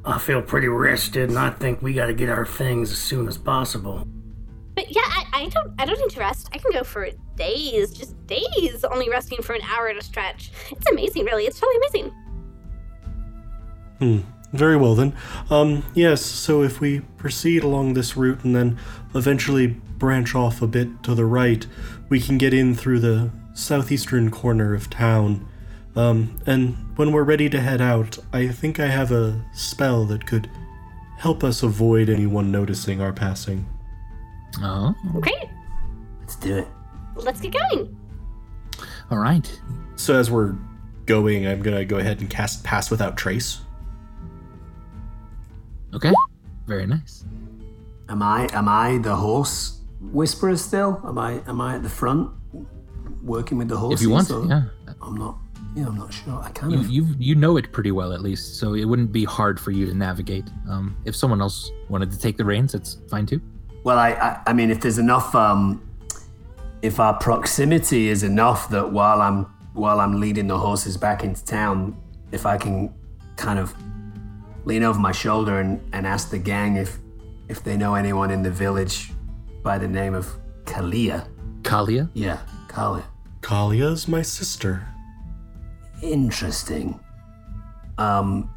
I 0.05 0.19
feel 0.19 0.43
pretty 0.43 0.67
rested, 0.67 1.29
and 1.29 1.39
I 1.39 1.49
think 1.49 1.81
we 1.81 1.93
got 1.93 2.05
to 2.05 2.13
get 2.13 2.29
our 2.29 2.45
things 2.45 2.91
as 2.91 2.99
soon 2.99 3.27
as 3.27 3.39
possible. 3.39 4.07
But 4.75 4.91
yeah, 4.91 5.01
I, 5.03 5.25
I 5.33 5.49
don't 5.49 5.73
I 5.79 5.85
don't 5.85 5.99
need 5.99 6.11
to 6.11 6.19
rest. 6.19 6.47
I 6.53 6.59
can 6.59 6.71
go 6.71 6.83
for 6.83 7.09
days, 7.35 7.91
just 7.91 8.13
days, 8.27 8.83
only 8.83 9.09
resting 9.09 9.41
for 9.41 9.53
an 9.53 9.61
hour 9.63 9.87
at 9.87 9.97
a 9.97 10.03
stretch. 10.03 10.51
It's 10.69 10.87
amazing, 10.91 11.25
really. 11.25 11.45
It's 11.45 11.59
totally 11.59 11.77
amazing. 11.77 12.13
Hmm. 13.97 14.34
Very 14.53 14.77
well 14.77 14.95
then. 14.95 15.13
Um, 15.49 15.83
yes, 15.93 16.21
so 16.21 16.63
if 16.63 16.79
we 16.79 17.01
proceed 17.17 17.63
along 17.63 17.93
this 17.93 18.15
route 18.15 18.43
and 18.43 18.55
then 18.55 18.77
eventually 19.13 19.67
branch 19.67 20.33
off 20.35 20.61
a 20.61 20.67
bit 20.67 21.03
to 21.03 21.13
the 21.15 21.25
right, 21.25 21.65
we 22.09 22.19
can 22.19 22.37
get 22.37 22.53
in 22.53 22.73
through 22.75 22.99
the 22.99 23.31
southeastern 23.53 24.31
corner 24.31 24.73
of 24.73 24.89
town. 24.89 25.47
Um, 25.95 26.39
and 26.45 26.75
when 26.97 27.11
we're 27.11 27.23
ready 27.23 27.49
to 27.49 27.59
head 27.59 27.81
out, 27.81 28.17
I 28.33 28.47
think 28.49 28.79
I 28.79 28.87
have 28.87 29.11
a 29.11 29.43
spell 29.53 30.05
that 30.05 30.25
could 30.25 30.49
help 31.17 31.43
us 31.43 31.63
avoid 31.63 32.09
anyone 32.09 32.51
noticing 32.51 33.01
our 33.01 33.13
passing. 33.13 33.65
Oh, 34.61 34.93
Great. 35.19 35.49
Let's 36.21 36.35
do 36.37 36.57
it. 36.57 36.67
Let's 37.15 37.39
get 37.41 37.53
going. 37.53 37.97
all 39.09 39.17
right. 39.17 39.49
So 39.95 40.17
as 40.17 40.29
we're 40.29 40.55
going, 41.05 41.47
I'm 41.47 41.61
gonna 41.61 41.85
go 41.85 41.97
ahead 41.97 42.19
and 42.19 42.29
cast 42.29 42.63
Pass 42.63 42.91
Without 42.91 43.15
Trace. 43.17 43.61
Okay, 45.95 46.11
very 46.67 46.85
nice. 46.85 47.23
Am 48.09 48.21
I 48.21 48.47
am 48.53 48.67
I 48.67 48.97
the 48.99 49.15
horse 49.15 49.81
whisperer 50.01 50.57
still? 50.57 51.01
Am 51.05 51.17
I 51.17 51.41
am 51.47 51.61
I 51.61 51.75
at 51.75 51.83
the 51.83 51.89
front 51.89 52.31
working 53.23 53.57
with 53.57 53.69
the 53.69 53.77
horses? 53.77 54.01
If 54.01 54.07
you 54.07 54.11
want, 54.11 54.29
yeah. 54.49 54.63
I'm 55.01 55.15
not. 55.15 55.37
Yeah, 55.75 55.87
I'm 55.87 55.97
not 55.97 56.13
sure. 56.13 56.39
I 56.41 56.51
kind 56.51 56.71
You, 56.71 56.79
of. 56.79 56.89
you 56.89 57.05
you 57.19 57.35
know 57.35 57.57
it 57.57 57.71
pretty 57.71 57.91
well 57.91 58.13
at 58.13 58.21
least, 58.21 58.59
so 58.59 58.75
it 58.75 58.85
wouldn't 58.85 59.11
be 59.11 59.25
hard 59.25 59.59
for 59.59 59.71
you 59.71 59.85
to 59.85 59.93
navigate. 59.93 60.45
Um, 60.69 60.95
if 61.05 61.15
someone 61.15 61.41
else 61.41 61.71
wanted 61.89 62.11
to 62.11 62.19
take 62.19 62.37
the 62.37 62.45
reins, 62.45 62.71
that's 62.73 62.97
fine 63.09 63.25
too. 63.25 63.41
Well, 63.83 63.97
I, 63.97 64.11
I 64.11 64.41
I 64.47 64.53
mean, 64.53 64.71
if 64.71 64.79
there's 64.81 64.97
enough, 64.99 65.35
um, 65.35 65.81
if 66.81 66.99
our 66.99 67.13
proximity 67.17 68.07
is 68.09 68.23
enough 68.23 68.69
that 68.69 68.91
while 68.91 69.21
I'm 69.21 69.45
while 69.73 69.99
I'm 69.99 70.19
leading 70.19 70.47
the 70.47 70.57
horses 70.57 70.95
back 70.97 71.23
into 71.23 71.43
town, 71.43 71.97
if 72.31 72.45
I 72.45 72.57
can 72.57 72.93
kind 73.35 73.59
of 73.59 73.73
lean 74.65 74.83
over 74.83 74.99
my 74.99 75.11
shoulder 75.11 75.59
and, 75.59 75.79
and 75.93 76.05
ask 76.05 76.29
the 76.29 76.37
gang 76.39 76.75
if 76.75 76.97
if 77.47 77.63
they 77.63 77.77
know 77.77 77.93
anyone 77.95 78.31
in 78.31 78.41
the 78.41 78.49
village 78.51 79.11
by 79.63 79.77
the 79.77 79.87
name 79.87 80.13
of 80.15 80.27
Kalia. 80.65 81.27
Kalia, 81.61 82.09
Yeah, 82.13 82.39
Kalia. 82.67 83.03
Kalia's 83.41 84.07
my 84.07 84.23
sister. 84.23 84.87
Interesting. 86.01 86.99
Um, 87.97 88.49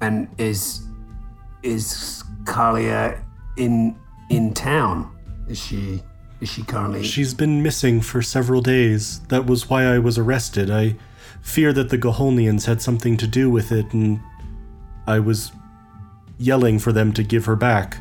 and 0.00 0.28
is 0.38 0.82
is 1.62 2.22
Kalia 2.44 3.22
in 3.56 3.96
in 4.30 4.54
town? 4.54 5.10
Is 5.48 5.58
she 5.58 6.02
is 6.40 6.48
she 6.48 6.62
currently? 6.62 7.02
She's 7.02 7.34
been 7.34 7.62
missing 7.62 8.00
for 8.00 8.22
several 8.22 8.60
days. 8.60 9.20
That 9.28 9.46
was 9.46 9.68
why 9.68 9.84
I 9.84 9.98
was 9.98 10.18
arrested. 10.18 10.70
I 10.70 10.96
fear 11.42 11.72
that 11.72 11.88
the 11.88 11.98
Goholnians 11.98 12.66
had 12.66 12.80
something 12.82 13.16
to 13.16 13.26
do 13.26 13.50
with 13.50 13.72
it, 13.72 13.92
and 13.92 14.20
I 15.06 15.20
was 15.20 15.52
yelling 16.38 16.78
for 16.78 16.92
them 16.92 17.12
to 17.14 17.22
give 17.22 17.44
her 17.46 17.56
back. 17.56 17.98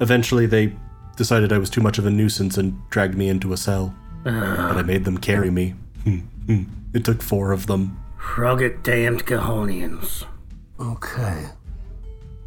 Eventually, 0.00 0.46
they 0.46 0.72
decided 1.16 1.52
I 1.52 1.58
was 1.58 1.70
too 1.70 1.80
much 1.80 1.98
of 1.98 2.06
a 2.06 2.10
nuisance 2.10 2.56
and 2.56 2.78
dragged 2.90 3.16
me 3.16 3.28
into 3.28 3.52
a 3.52 3.56
cell. 3.56 3.94
But 4.24 4.76
I 4.76 4.82
made 4.82 5.04
them 5.04 5.18
carry 5.18 5.50
me. 5.50 5.74
Hmm, 6.04 6.18
hmm. 6.46 6.62
it 6.92 7.04
took 7.04 7.22
four 7.22 7.52
of 7.52 7.66
them. 7.66 7.98
Rugged 8.36 8.82
damned 8.82 9.24
Gahonians. 9.24 10.24
Okay. 10.78 11.46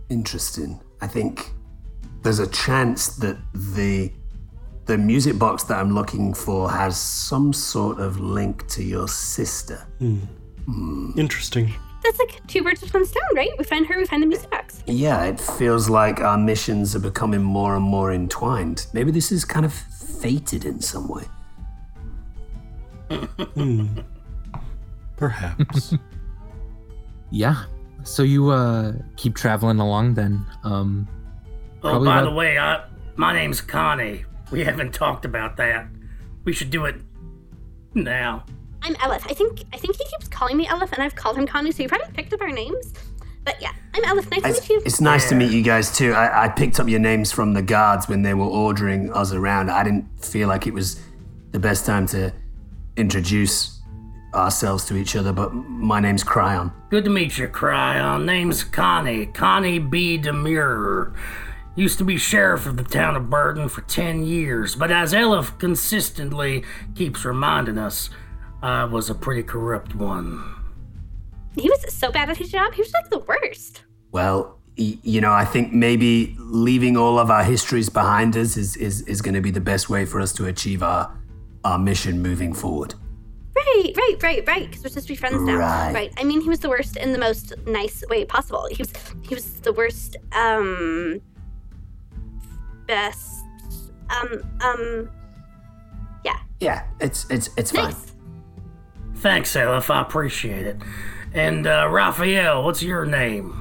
Interesting. 0.09 0.79
I 1.01 1.07
think 1.07 1.51
there's 2.21 2.39
a 2.39 2.47
chance 2.47 3.15
that 3.17 3.37
the 3.53 4.11
the 4.85 4.97
music 4.97 5.37
box 5.39 5.63
that 5.63 5.79
I'm 5.79 5.93
looking 5.93 6.33
for 6.33 6.69
has 6.69 6.99
some 6.99 7.53
sort 7.53 7.99
of 7.99 8.19
link 8.19 8.67
to 8.69 8.83
your 8.83 9.07
sister. 9.07 9.87
Hmm. 9.99 11.11
Interesting. 11.17 11.73
That's 12.03 12.17
like 12.19 12.45
two 12.47 12.63
birds 12.63 12.81
with 12.81 12.93
one 12.93 13.05
stone, 13.05 13.21
right? 13.35 13.49
We 13.57 13.63
find 13.63 13.85
her, 13.87 13.97
we 13.97 14.05
find 14.05 14.23
the 14.23 14.27
music 14.27 14.49
box. 14.49 14.83
Yeah, 14.87 15.23
it 15.25 15.39
feels 15.39 15.89
like 15.89 16.19
our 16.19 16.37
missions 16.37 16.95
are 16.95 16.99
becoming 16.99 17.43
more 17.43 17.75
and 17.75 17.83
more 17.83 18.11
entwined. 18.11 18.87
Maybe 18.93 19.11
this 19.11 19.31
is 19.31 19.45
kind 19.45 19.65
of 19.65 19.73
fated 19.73 20.65
in 20.65 20.81
some 20.81 21.07
way. 21.07 21.23
hmm. 23.09 23.87
Perhaps. 25.17 25.93
yeah. 27.29 27.65
So 28.03 28.23
you 28.23 28.49
uh 28.49 28.93
keep 29.17 29.35
traveling 29.35 29.79
along 29.79 30.15
then. 30.15 30.45
Um, 30.63 31.07
Oh, 31.83 32.03
by 32.03 32.19
about- 32.19 32.25
the 32.29 32.31
way, 32.35 32.57
I, 32.59 32.83
my 33.15 33.33
name's 33.33 33.59
Connie. 33.61 34.25
We 34.51 34.63
haven't 34.63 34.93
talked 34.93 35.25
about 35.25 35.57
that. 35.57 35.87
We 36.43 36.53
should 36.53 36.69
do 36.69 36.85
it 36.85 36.95
now. 37.95 38.45
I'm 38.83 38.95
Elif. 38.95 39.29
I 39.29 39.33
think 39.33 39.63
I 39.73 39.77
think 39.77 39.95
he 39.95 40.03
keeps 40.05 40.27
calling 40.27 40.57
me 40.57 40.65
Elif, 40.67 40.91
and 40.93 41.03
I've 41.03 41.15
called 41.15 41.37
him 41.37 41.45
Connie, 41.47 41.71
so 41.71 41.83
you 41.83 41.89
probably 41.89 42.07
picked 42.13 42.33
up 42.33 42.41
our 42.41 42.51
names. 42.51 42.93
But 43.43 43.61
yeah, 43.61 43.71
I'm 43.93 44.03
Elif. 44.03 44.29
Nice 44.31 44.41
to 44.43 44.49
It's, 44.49 44.61
meet 44.61 44.69
you. 44.69 44.81
it's 44.85 45.01
nice 45.01 45.29
to 45.29 45.35
meet 45.35 45.51
you 45.51 45.61
guys 45.63 45.95
too. 45.95 46.13
I, 46.13 46.45
I 46.45 46.47
picked 46.49 46.79
up 46.79 46.87
your 46.87 46.99
names 46.99 47.31
from 47.31 47.53
the 47.53 47.61
guards 47.61 48.07
when 48.07 48.21
they 48.21 48.33
were 48.33 48.45
ordering 48.45 49.11
us 49.13 49.33
around. 49.33 49.69
I 49.71 49.83
didn't 49.83 50.07
feel 50.23 50.47
like 50.47 50.67
it 50.67 50.73
was 50.73 51.01
the 51.51 51.59
best 51.59 51.85
time 51.85 52.05
to 52.07 52.33
introduce 52.97 53.79
ourselves 54.33 54.85
to 54.85 54.95
each 54.95 55.15
other, 55.15 55.33
but 55.33 55.53
my 55.53 55.99
name's 55.99 56.23
Cryon. 56.23 56.71
Good 56.89 57.03
to 57.05 57.09
meet 57.09 57.37
you, 57.37 57.47
Cryon. 57.47 58.25
Name's 58.25 58.63
Connie. 58.63 59.25
Connie 59.25 59.79
B. 59.79 60.17
Demure. 60.17 61.13
Used 61.75 61.97
to 61.97 62.03
be 62.05 62.17
sheriff 62.17 62.65
of 62.65 62.77
the 62.77 62.83
town 62.83 63.15
of 63.15 63.29
Burden 63.29 63.67
for 63.69 63.81
10 63.81 64.23
years, 64.25 64.75
but 64.75 64.91
as 64.91 65.13
Elif 65.13 65.57
consistently 65.57 66.63
keeps 66.95 67.23
reminding 67.25 67.77
us, 67.77 68.09
I 68.61 68.85
was 68.85 69.09
a 69.09 69.15
pretty 69.15 69.43
corrupt 69.43 69.95
one. 69.95 70.43
He 71.57 71.69
was 71.69 71.93
so 71.93 72.11
bad 72.11 72.29
at 72.29 72.37
his 72.37 72.51
job. 72.51 72.73
He 72.73 72.81
was 72.81 72.93
like 72.93 73.09
the 73.09 73.19
worst. 73.19 73.83
Well, 74.11 74.59
y- 74.77 74.97
you 75.03 75.19
know, 75.21 75.31
I 75.31 75.45
think 75.45 75.73
maybe 75.73 76.35
leaving 76.39 76.95
all 76.95 77.19
of 77.19 77.29
our 77.31 77.43
histories 77.43 77.89
behind 77.89 78.37
us 78.37 78.55
is, 78.57 78.77
is, 78.77 79.01
is 79.01 79.21
going 79.21 79.33
to 79.33 79.41
be 79.41 79.51
the 79.51 79.61
best 79.61 79.89
way 79.89 80.05
for 80.05 80.21
us 80.21 80.31
to 80.33 80.45
achieve 80.45 80.83
our, 80.83 81.11
our 81.63 81.77
mission 81.79 82.21
moving 82.21 82.53
forward. 82.53 82.93
Right, 83.53 83.93
right, 83.97 84.15
right, 84.23 84.47
right. 84.47 84.67
Because 84.69 84.83
we're 84.83 84.89
supposed 84.89 85.07
to 85.07 85.13
be 85.13 85.17
friends 85.17 85.41
now. 85.41 85.57
Right. 85.91 86.13
I 86.17 86.23
mean, 86.23 86.39
he 86.41 86.47
was 86.49 86.59
the 86.59 86.69
worst 86.69 86.95
in 86.97 87.11
the 87.11 87.19
most 87.19 87.53
nice 87.65 88.03
way 88.09 88.23
possible. 88.25 88.67
He 88.71 88.77
was 88.81 88.93
he 89.27 89.35
was 89.35 89.59
the 89.59 89.73
worst. 89.73 90.15
Um, 90.31 91.21
best. 92.87 93.43
Um, 94.09 94.43
um, 94.61 95.09
yeah. 96.25 96.39
Yeah, 96.59 96.83
it's 96.99 97.29
it's 97.29 97.49
it's 97.57 97.71
fine. 97.71 97.93
Thanks, 99.21 99.55
Aleph. 99.55 99.89
I 99.89 100.01
appreciate 100.01 100.65
it. 100.65 100.77
And 101.33 101.65
uh, 101.67 101.87
Raphael, 101.89 102.63
what's 102.63 102.83
your 102.83 103.05
name? 103.05 103.57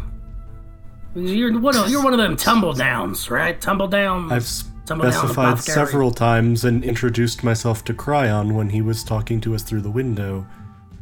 You're 1.15 1.59
one 1.59 1.77
of, 1.77 1.89
you're 1.91 2.03
one 2.03 2.13
of 2.13 2.19
them 2.19 2.37
tumble 2.37 2.73
downs, 2.73 3.31
right? 3.31 3.61
Tumble 3.61 3.89
down. 3.89 4.31
I've 4.33 4.47
specified 4.47 5.59
several 5.59 6.11
times 6.13 6.65
and 6.65 6.85
introduced 6.85 7.45
myself 7.45 7.85
to 7.85 7.95
Cryon 7.95 8.53
when 8.55 8.71
he 8.71 8.81
was 8.83 9.05
talking 9.05 9.41
to 9.43 9.55
us 9.55 9.63
through 9.63 9.83
the 9.83 9.91
window. 9.91 10.47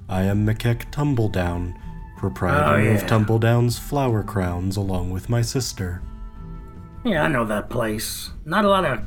I 0.08 0.22
am 0.24 0.46
McKeck 0.46 0.90
Tumbledown, 0.90 1.74
proprietor 2.18 2.64
Oh, 2.64 2.76
yeah. 2.82 2.90
of 2.92 3.02
Tumbledown's 3.02 3.78
Flower 3.78 4.22
Crowns, 4.22 4.76
along 4.76 5.10
with 5.10 5.28
my 5.28 5.42
sister. 5.42 6.02
Yeah, 7.04 7.22
I 7.24 7.28
know 7.28 7.44
that 7.44 7.68
place. 7.70 8.30
Not 8.44 8.64
a 8.64 8.68
lot 8.68 8.84
of, 8.86 9.00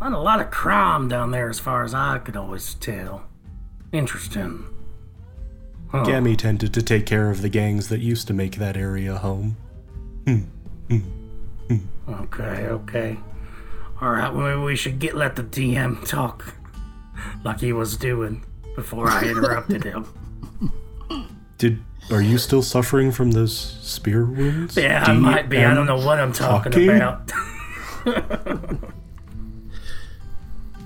not 0.00 0.12
a 0.12 0.18
lot 0.18 0.40
of 0.40 0.50
crime 0.50 1.08
down 1.08 1.30
there, 1.30 1.48
as 1.48 1.58
far 1.60 1.84
as 1.84 1.94
I 1.94 2.18
could 2.18 2.36
always 2.36 2.74
tell. 2.74 3.24
Interesting. 3.92 4.64
Huh. 5.94 6.02
Gammy 6.02 6.34
tended 6.34 6.74
to 6.74 6.82
take 6.82 7.06
care 7.06 7.30
of 7.30 7.40
the 7.40 7.48
gangs 7.48 7.88
that 7.88 8.00
used 8.00 8.26
to 8.26 8.34
make 8.34 8.56
that 8.56 8.76
area 8.76 9.14
home. 9.14 9.56
Hmm. 10.26 10.40
Hmm. 10.88 10.98
Hmm. 11.68 11.76
Okay, 12.08 12.66
okay. 12.66 13.16
All 14.00 14.10
right, 14.10 14.34
well, 14.34 14.48
maybe 14.48 14.60
we 14.60 14.74
should 14.74 14.98
get 14.98 15.14
let 15.14 15.36
the 15.36 15.44
DM 15.44 16.04
talk 16.04 16.56
like 17.44 17.60
he 17.60 17.72
was 17.72 17.96
doing 17.96 18.44
before 18.74 19.08
I 19.08 19.22
interrupted 19.22 19.84
him. 19.84 20.08
Did 21.58 21.78
are 22.10 22.20
you 22.20 22.38
still 22.38 22.62
suffering 22.62 23.12
from 23.12 23.30
those 23.30 23.56
spear 23.56 24.26
wounds? 24.26 24.76
Yeah, 24.76 25.04
I 25.06 25.12
might 25.12 25.48
be. 25.48 25.58
I 25.58 25.74
don't 25.74 25.86
know 25.86 26.04
what 26.04 26.18
I'm 26.18 26.32
talking 26.32 26.72
talking? 26.72 26.90
about. 26.90 27.30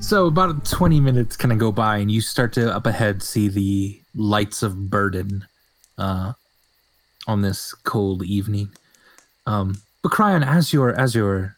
So 0.09 0.25
about 0.25 0.65
20 0.65 1.01
minutes 1.01 1.37
kind 1.37 1.53
of 1.53 1.59
go 1.59 1.71
by, 1.71 1.99
and 1.99 2.11
you 2.11 2.23
start 2.23 2.55
to 2.55 2.75
up 2.75 2.87
ahead 2.87 3.23
see 3.23 3.47
the 3.47 4.01
lights 4.15 4.63
of 4.63 4.89
Burden 4.89 5.47
uh, 5.99 6.33
on 7.27 7.43
this 7.43 7.75
cold 7.75 8.23
evening. 8.23 8.71
Um, 9.45 9.83
but 10.03 10.13
Cryon, 10.13 10.47
as 10.47 10.73
you're 10.73 10.99
as 10.99 11.15
you're 11.15 11.57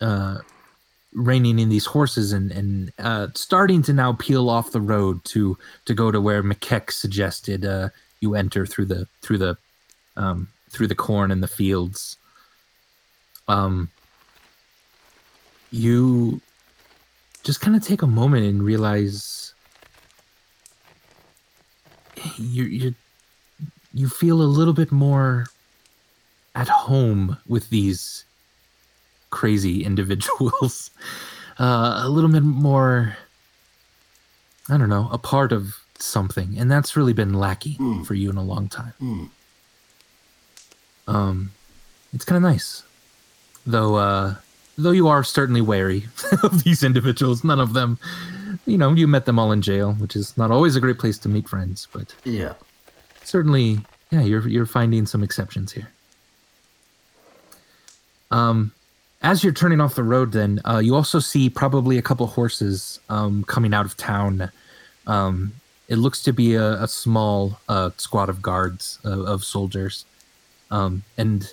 uh, 0.00 0.38
reining 1.12 1.58
in 1.58 1.68
these 1.68 1.84
horses 1.84 2.32
and 2.32 2.50
and 2.50 2.92
uh, 2.98 3.26
starting 3.34 3.82
to 3.82 3.92
now 3.92 4.14
peel 4.14 4.48
off 4.48 4.72
the 4.72 4.80
road 4.80 5.22
to 5.24 5.58
to 5.84 5.92
go 5.92 6.10
to 6.10 6.18
where 6.18 6.42
McKeck 6.42 6.90
suggested 6.90 7.66
uh, 7.66 7.90
you 8.20 8.34
enter 8.34 8.64
through 8.64 8.86
the 8.86 9.06
through 9.20 9.36
the 9.36 9.58
um, 10.16 10.48
through 10.70 10.86
the 10.86 10.94
corn 10.94 11.30
and 11.30 11.42
the 11.42 11.46
fields. 11.46 12.16
Um, 13.48 13.90
you 15.70 16.40
just 17.46 17.60
kind 17.60 17.76
of 17.76 17.82
take 17.82 18.02
a 18.02 18.08
moment 18.08 18.44
and 18.44 18.60
realize 18.60 19.54
you 22.36 22.64
you 22.64 22.94
you 23.94 24.08
feel 24.08 24.42
a 24.42 24.50
little 24.58 24.74
bit 24.74 24.90
more 24.90 25.46
at 26.56 26.68
home 26.68 27.36
with 27.46 27.70
these 27.70 28.24
crazy 29.30 29.84
individuals. 29.90 30.90
Uh, 31.58 32.02
a 32.04 32.08
little 32.10 32.28
bit 32.28 32.42
more 32.42 33.16
i 34.68 34.76
don't 34.76 34.90
know 34.90 35.08
a 35.10 35.16
part 35.16 35.52
of 35.52 35.78
something 35.98 36.58
and 36.58 36.70
that's 36.70 36.94
really 36.98 37.14
been 37.14 37.32
lacking 37.32 38.04
for 38.04 38.12
you 38.12 38.28
in 38.28 38.36
a 38.36 38.42
long 38.42 38.68
time. 38.68 39.30
Um 41.08 41.52
it's 42.12 42.26
kind 42.26 42.36
of 42.36 42.42
nice. 42.42 42.82
Though 43.64 43.94
uh 43.94 44.34
though 44.78 44.90
you 44.90 45.08
are 45.08 45.24
certainly 45.24 45.60
wary 45.60 46.06
of 46.42 46.62
these 46.64 46.82
individuals 46.82 47.42
none 47.44 47.60
of 47.60 47.72
them 47.72 47.98
you 48.66 48.76
know 48.78 48.92
you 48.92 49.06
met 49.06 49.24
them 49.24 49.38
all 49.38 49.52
in 49.52 49.62
jail 49.62 49.92
which 49.94 50.14
is 50.16 50.36
not 50.36 50.50
always 50.50 50.76
a 50.76 50.80
great 50.80 50.98
place 50.98 51.18
to 51.18 51.28
meet 51.28 51.48
friends 51.48 51.88
but 51.92 52.14
Yeah. 52.24 52.54
certainly 53.24 53.80
yeah 54.10 54.22
you're 54.22 54.46
you're 54.48 54.66
finding 54.66 55.06
some 55.06 55.22
exceptions 55.22 55.72
here. 55.72 55.88
Um 58.30 58.72
as 59.22 59.42
you're 59.42 59.52
turning 59.52 59.80
off 59.80 59.94
the 59.94 60.02
road 60.04 60.32
then 60.32 60.60
uh, 60.64 60.78
you 60.78 60.94
also 60.94 61.18
see 61.18 61.48
probably 61.48 61.96
a 61.98 62.02
couple 62.02 62.26
horses 62.26 63.00
um, 63.08 63.44
coming 63.44 63.72
out 63.74 63.86
of 63.86 63.96
town. 63.96 64.50
Um, 65.06 65.54
it 65.88 65.96
looks 65.96 66.22
to 66.24 66.32
be 66.32 66.54
a, 66.54 66.82
a 66.82 66.86
small 66.88 67.58
uh, 67.68 67.90
squad 67.96 68.28
of 68.28 68.42
guards 68.42 68.98
uh, 69.04 69.22
of 69.24 69.42
soldiers. 69.42 70.04
Um, 70.70 71.02
and 71.16 71.52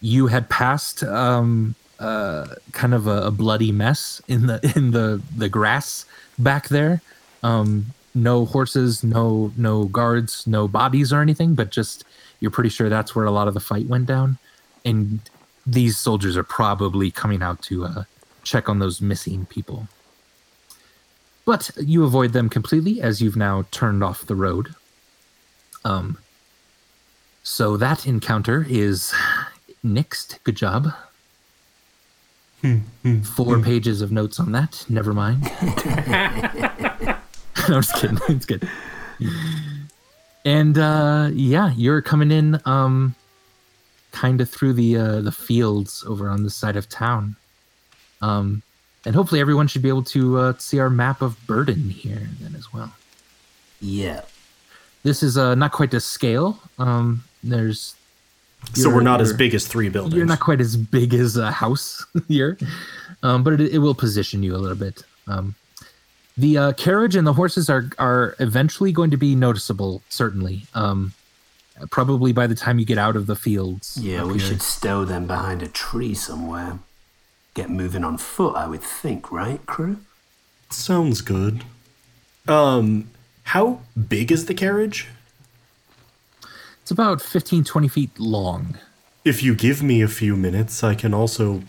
you 0.00 0.26
had 0.26 0.48
passed 0.50 1.02
um, 1.02 1.74
uh, 1.98 2.46
kind 2.72 2.94
of 2.94 3.06
a, 3.06 3.22
a 3.22 3.30
bloody 3.30 3.72
mess 3.72 4.20
in 4.28 4.46
the 4.46 4.72
in 4.76 4.90
the 4.92 5.22
the 5.36 5.48
grass 5.48 6.04
back 6.38 6.68
there. 6.68 7.00
Um, 7.42 7.86
no 8.14 8.44
horses, 8.44 9.04
no 9.04 9.52
no 9.56 9.84
guards, 9.84 10.46
no 10.46 10.68
bodies 10.68 11.12
or 11.12 11.20
anything, 11.20 11.54
but 11.54 11.70
just 11.70 12.04
you're 12.40 12.50
pretty 12.50 12.70
sure 12.70 12.88
that's 12.88 13.14
where 13.14 13.24
a 13.24 13.30
lot 13.30 13.48
of 13.48 13.54
the 13.54 13.60
fight 13.60 13.86
went 13.86 14.06
down. 14.06 14.38
And 14.84 15.20
these 15.66 15.98
soldiers 15.98 16.36
are 16.36 16.44
probably 16.44 17.10
coming 17.10 17.42
out 17.42 17.60
to 17.62 17.84
uh, 17.84 18.04
check 18.44 18.68
on 18.68 18.78
those 18.78 19.00
missing 19.00 19.46
people. 19.46 19.88
But 21.44 21.70
you 21.76 22.04
avoid 22.04 22.32
them 22.32 22.48
completely 22.48 23.00
as 23.00 23.20
you've 23.20 23.36
now 23.36 23.66
turned 23.70 24.02
off 24.02 24.26
the 24.26 24.34
road. 24.34 24.74
Um, 25.84 26.18
so 27.42 27.76
that 27.76 28.06
encounter 28.06 28.66
is 28.68 29.14
next. 29.82 30.38
Good 30.44 30.56
job. 30.56 30.92
Four 33.24 33.60
pages 33.60 34.02
of 34.02 34.10
notes 34.12 34.40
on 34.40 34.52
that. 34.52 34.84
Never 34.88 35.12
mind. 35.12 35.42
no, 37.68 37.76
I'm 37.76 37.82
just 37.82 37.94
kidding. 37.96 38.18
It's 38.28 38.46
good. 38.46 38.68
And 40.44 40.78
uh, 40.78 41.30
yeah, 41.32 41.72
you're 41.76 42.02
coming 42.02 42.30
in 42.30 42.60
um, 42.64 43.14
kind 44.12 44.40
of 44.40 44.48
through 44.48 44.74
the 44.74 44.96
uh, 44.96 45.20
the 45.20 45.32
fields 45.32 46.04
over 46.06 46.28
on 46.28 46.42
the 46.42 46.50
side 46.50 46.76
of 46.76 46.88
town. 46.88 47.36
Um, 48.22 48.62
and 49.04 49.14
hopefully 49.14 49.40
everyone 49.40 49.68
should 49.68 49.82
be 49.82 49.88
able 49.88 50.04
to 50.04 50.38
uh, 50.38 50.52
see 50.58 50.78
our 50.78 50.90
map 50.90 51.22
of 51.22 51.36
Burden 51.46 51.90
here 51.90 52.28
then 52.40 52.54
as 52.56 52.72
well. 52.72 52.92
Yeah. 53.80 54.22
This 55.02 55.22
is 55.22 55.38
uh, 55.38 55.54
not 55.54 55.72
quite 55.72 55.92
to 55.92 56.00
scale. 56.00 56.58
Um, 56.78 57.22
there's 57.44 57.94
So 58.74 58.90
we're 58.90 59.02
not 59.02 59.20
as 59.20 59.32
big 59.32 59.54
as 59.54 59.66
three 59.66 59.88
buildings. 59.88 60.14
you're 60.14 60.26
not 60.26 60.40
quite 60.40 60.60
as 60.60 60.76
big 60.76 61.14
as 61.14 61.36
a 61.36 61.50
house 61.50 62.04
here, 62.28 62.58
um, 63.22 63.42
but 63.42 63.60
it, 63.60 63.72
it 63.72 63.78
will 63.78 63.94
position 63.94 64.42
you 64.42 64.54
a 64.54 64.58
little 64.58 64.76
bit. 64.76 65.02
Um, 65.26 65.54
the 66.36 66.58
uh, 66.58 66.72
carriage 66.72 67.16
and 67.16 67.26
the 67.26 67.32
horses 67.32 67.70
are 67.70 67.90
are 67.98 68.36
eventually 68.38 68.92
going 68.92 69.10
to 69.10 69.16
be 69.16 69.34
noticeable, 69.34 70.02
certainly. 70.10 70.62
Um, 70.74 71.14
probably 71.90 72.32
by 72.32 72.46
the 72.46 72.54
time 72.54 72.78
you 72.78 72.84
get 72.84 72.98
out 72.98 73.16
of 73.16 73.26
the 73.26 73.36
fields. 73.36 73.98
Yeah, 74.00 74.24
we 74.24 74.34
here. 74.34 74.40
should 74.40 74.62
stow 74.62 75.04
them 75.04 75.26
behind 75.26 75.62
a 75.62 75.68
tree 75.68 76.14
somewhere. 76.14 76.78
Get 77.54 77.70
moving 77.70 78.04
on 78.04 78.18
foot, 78.18 78.54
I 78.54 78.66
would 78.66 78.82
think, 78.82 79.32
right, 79.32 79.64
crew? 79.66 79.98
Sounds 80.70 81.20
good. 81.20 81.64
Um, 82.46 83.10
how 83.44 83.80
big 84.08 84.30
is 84.30 84.46
the 84.46 84.54
carriage? 84.54 85.08
It's 86.86 86.92
about 86.92 87.20
15, 87.20 87.64
20 87.64 87.88
feet 87.88 88.16
long. 88.16 88.78
If 89.24 89.42
you 89.42 89.56
give 89.56 89.82
me 89.82 90.02
a 90.02 90.06
few 90.06 90.36
minutes, 90.36 90.84
I 90.84 90.94
can 90.94 91.12
also 91.12 91.64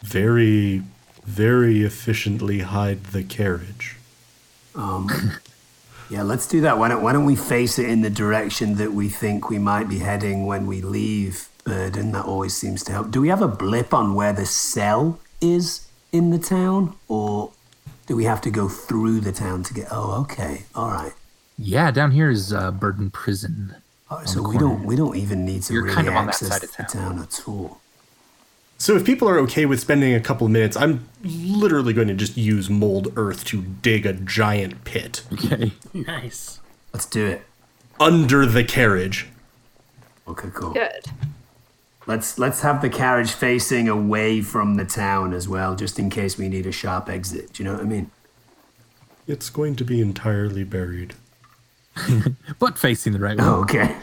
very, 0.00 0.82
very 1.26 1.82
efficiently 1.82 2.60
hide 2.60 3.04
the 3.12 3.22
carriage. 3.22 3.98
Um, 4.74 5.10
Yeah, 6.08 6.22
let's 6.22 6.46
do 6.46 6.62
that. 6.62 6.78
Why 6.78 6.88
don't 6.88 7.02
Why 7.02 7.12
don't 7.12 7.26
we 7.26 7.36
face 7.36 7.78
it 7.78 7.86
in 7.86 8.00
the 8.00 8.08
direction 8.08 8.76
that 8.76 8.94
we 8.94 9.10
think 9.10 9.50
we 9.50 9.58
might 9.58 9.90
be 9.90 9.98
heading 9.98 10.46
when 10.46 10.66
we 10.66 10.80
leave 10.80 11.50
Burden? 11.64 12.12
That 12.12 12.24
always 12.24 12.56
seems 12.56 12.82
to 12.84 12.92
help. 12.92 13.10
Do 13.10 13.20
we 13.20 13.28
have 13.28 13.42
a 13.42 13.46
blip 13.46 13.92
on 13.92 14.14
where 14.14 14.32
the 14.32 14.46
cell 14.46 15.20
is 15.42 15.86
in 16.12 16.30
the 16.30 16.38
town, 16.38 16.96
or 17.08 17.52
do 18.06 18.16
we 18.16 18.24
have 18.24 18.40
to 18.40 18.50
go 18.50 18.70
through 18.70 19.20
the 19.20 19.32
town 19.32 19.64
to 19.64 19.74
get? 19.74 19.88
Oh, 19.90 20.22
okay, 20.22 20.64
all 20.74 20.90
right. 20.90 21.12
Yeah, 21.58 21.90
down 21.90 22.12
here 22.12 22.30
is 22.30 22.54
uh, 22.54 22.70
Burden 22.70 23.10
Prison. 23.10 23.76
Oh, 24.10 24.24
so 24.24 24.42
we 24.42 24.58
don't 24.58 24.84
we 24.84 24.96
don't 24.96 25.16
even 25.16 25.44
need 25.44 25.62
to 25.64 25.72
You're 25.74 25.84
really 25.84 25.94
kind 25.94 26.08
of 26.08 26.14
on 26.16 26.26
that 26.26 26.30
access 26.34 26.48
side 26.48 26.64
of 26.64 26.70
the 26.76 26.82
town. 26.82 27.16
town 27.16 27.18
at 27.22 27.42
all. 27.48 27.80
So 28.78 28.96
if 28.96 29.04
people 29.04 29.28
are 29.28 29.38
okay 29.40 29.66
with 29.66 29.78
spending 29.78 30.14
a 30.14 30.20
couple 30.20 30.46
of 30.46 30.50
minutes, 30.52 30.76
I'm 30.76 31.06
literally 31.22 31.92
going 31.92 32.08
to 32.08 32.14
just 32.14 32.36
use 32.36 32.70
mold 32.70 33.12
earth 33.14 33.44
to 33.46 33.60
dig 33.60 34.06
a 34.06 34.14
giant 34.14 34.84
pit 34.84 35.22
Okay. 35.32 35.72
Nice. 35.94 36.60
Let's 36.92 37.06
do 37.06 37.26
it. 37.26 37.42
under 38.00 38.46
the 38.46 38.64
carriage. 38.64 39.28
Okay, 40.26 40.48
cool. 40.54 40.72
Good. 40.72 41.06
Let's 42.06 42.38
let's 42.38 42.62
have 42.62 42.80
the 42.82 42.88
carriage 42.88 43.30
facing 43.32 43.88
away 43.88 44.40
from 44.40 44.76
the 44.76 44.84
town 44.86 45.34
as 45.34 45.46
well, 45.46 45.76
just 45.76 45.98
in 45.98 46.08
case 46.10 46.38
we 46.38 46.48
need 46.48 46.66
a 46.66 46.72
sharp 46.72 47.08
exit. 47.08 47.52
Do 47.52 47.62
you 47.62 47.68
know 47.68 47.74
what 47.76 47.82
I 47.82 47.86
mean? 47.86 48.10
It's 49.28 49.50
going 49.50 49.76
to 49.76 49.84
be 49.84 50.00
entirely 50.00 50.64
buried. 50.64 51.14
But 52.58 52.78
facing 52.78 53.12
the 53.12 53.18
right 53.18 53.36
way. 53.38 53.44
Oh, 53.44 53.60
okay. 53.62 53.96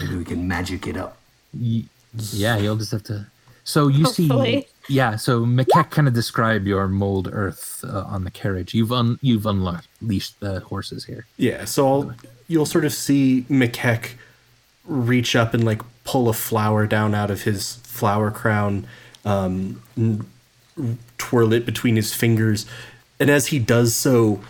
Maybe 0.00 0.16
we 0.16 0.24
can 0.24 0.46
magic 0.48 0.86
it 0.86 0.96
up. 0.96 1.16
Y- 1.52 1.84
Yeah, 2.32 2.56
you'll 2.58 2.76
just 2.76 2.90
have 2.92 3.04
to 3.04 3.26
So 3.64 3.88
you 3.88 4.04
Hopefully. 4.04 4.66
see, 4.88 4.94
yeah. 4.94 5.16
So 5.16 5.44
McKeck 5.46 5.90
kind 5.90 6.08
of 6.08 6.14
describe 6.14 6.66
your 6.66 6.88
mold 6.88 7.28
earth 7.32 7.84
uh, 7.86 8.00
on 8.06 8.24
the 8.24 8.30
carriage. 8.30 8.74
You've 8.74 8.90
un- 8.92 9.18
you've 9.22 9.46
unleashed 9.46 10.40
the 10.40 10.60
horses 10.60 11.04
here. 11.04 11.26
Yeah, 11.36 11.64
so 11.66 11.88
I'll, 11.88 12.14
you'll 12.48 12.66
sort 12.66 12.84
of 12.84 12.92
see 12.92 13.46
McKeck 13.48 14.12
reach 14.86 15.36
up 15.36 15.54
and 15.54 15.62
like 15.64 15.82
pull 16.04 16.28
a 16.28 16.32
flower 16.32 16.86
down 16.86 17.14
out 17.14 17.30
of 17.30 17.42
his 17.42 17.76
flower 17.84 18.30
crown, 18.32 18.86
um, 19.24 19.80
twirl 21.18 21.52
it 21.52 21.64
between 21.66 21.96
his 21.96 22.12
fingers, 22.14 22.66
and 23.20 23.30
as 23.30 23.48
he 23.48 23.58
does 23.58 23.94
so, 23.94 24.40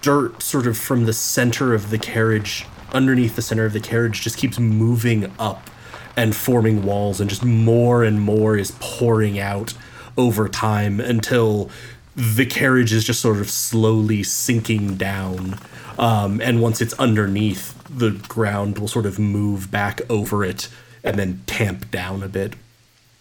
dirt 0.00 0.42
sort 0.42 0.66
of 0.66 0.76
from 0.76 1.06
the 1.06 1.12
center 1.12 1.74
of 1.74 1.90
the 1.90 1.98
carriage, 1.98 2.66
underneath 2.92 3.36
the 3.36 3.42
center 3.42 3.64
of 3.64 3.72
the 3.72 3.80
carriage, 3.80 4.22
just 4.22 4.38
keeps 4.38 4.58
moving 4.58 5.32
up 5.38 5.70
and 6.16 6.34
forming 6.34 6.84
walls, 6.84 7.20
and 7.20 7.28
just 7.28 7.44
more 7.44 8.02
and 8.02 8.20
more 8.20 8.56
is 8.56 8.72
pouring 8.80 9.38
out 9.38 9.74
over 10.16 10.48
time 10.48 10.98
until 10.98 11.70
the 12.14 12.46
carriage 12.46 12.92
is 12.92 13.04
just 13.04 13.20
sort 13.20 13.38
of 13.38 13.50
slowly 13.50 14.22
sinking 14.22 14.96
down. 14.96 15.58
Um, 15.98 16.40
and 16.40 16.62
once 16.62 16.80
it's 16.80 16.94
underneath, 16.94 17.74
the 17.88 18.10
ground 18.10 18.78
will 18.78 18.88
sort 18.88 19.06
of 19.06 19.18
move 19.18 19.70
back 19.70 20.00
over 20.10 20.44
it 20.44 20.68
and 21.04 21.18
then 21.18 21.42
tamp 21.46 21.90
down 21.90 22.22
a 22.22 22.28
bit. 22.28 22.54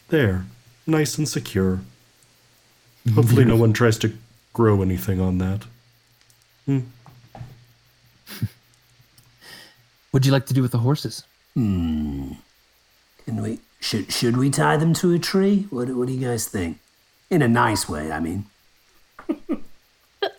There, 0.07 0.45
nice 0.87 1.17
and 1.17 1.27
secure. 1.27 1.81
Hopefully, 3.13 3.45
no 3.45 3.55
one 3.55 3.73
tries 3.73 3.97
to 3.99 4.13
grow 4.53 4.81
anything 4.81 5.19
on 5.21 5.37
that. 5.37 5.63
What'd 10.11 10.25
you 10.25 10.31
like 10.31 10.45
to 10.47 10.53
do 10.53 10.61
with 10.61 10.71
the 10.71 10.79
horses? 10.79 11.23
Hmm. 11.53 12.31
Can 13.25 13.41
we 13.41 13.59
should 13.79 14.11
should 14.11 14.37
we 14.37 14.49
tie 14.49 14.77
them 14.77 14.93
to 14.95 15.13
a 15.13 15.19
tree? 15.19 15.67
What 15.69 15.89
what 15.89 16.07
do 16.07 16.13
you 16.13 16.25
guys 16.27 16.47
think? 16.47 16.79
In 17.29 17.41
a 17.41 17.47
nice 17.47 17.89
way, 17.89 18.11
I 18.11 18.19
mean. 18.19 18.45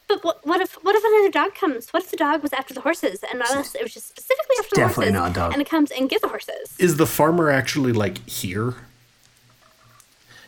But 0.08 0.22
what, 0.24 0.46
what 0.46 0.60
if 0.60 0.74
what 0.84 0.94
if 0.94 1.02
another 1.04 1.30
dog 1.30 1.54
comes? 1.54 1.90
What 1.90 2.02
if 2.04 2.10
the 2.10 2.16
dog 2.16 2.42
was 2.42 2.52
after 2.52 2.72
the 2.74 2.80
horses 2.80 3.20
and 3.28 3.38
not 3.40 3.50
us? 3.50 3.74
It 3.74 3.82
was 3.82 3.92
just 3.92 4.08
specifically 4.08 4.56
after 4.60 4.70
the 4.74 4.80
Definitely 4.80 5.12
horses. 5.12 5.14
not 5.14 5.30
a 5.30 5.34
dog. 5.34 5.52
And 5.52 5.60
it 5.62 5.68
comes 5.68 5.90
and 5.90 6.08
gets 6.08 6.22
the 6.22 6.28
horses. 6.28 6.74
Is 6.78 6.96
the 6.96 7.06
farmer 7.06 7.50
actually 7.50 7.92
like 7.92 8.26
here? 8.28 8.74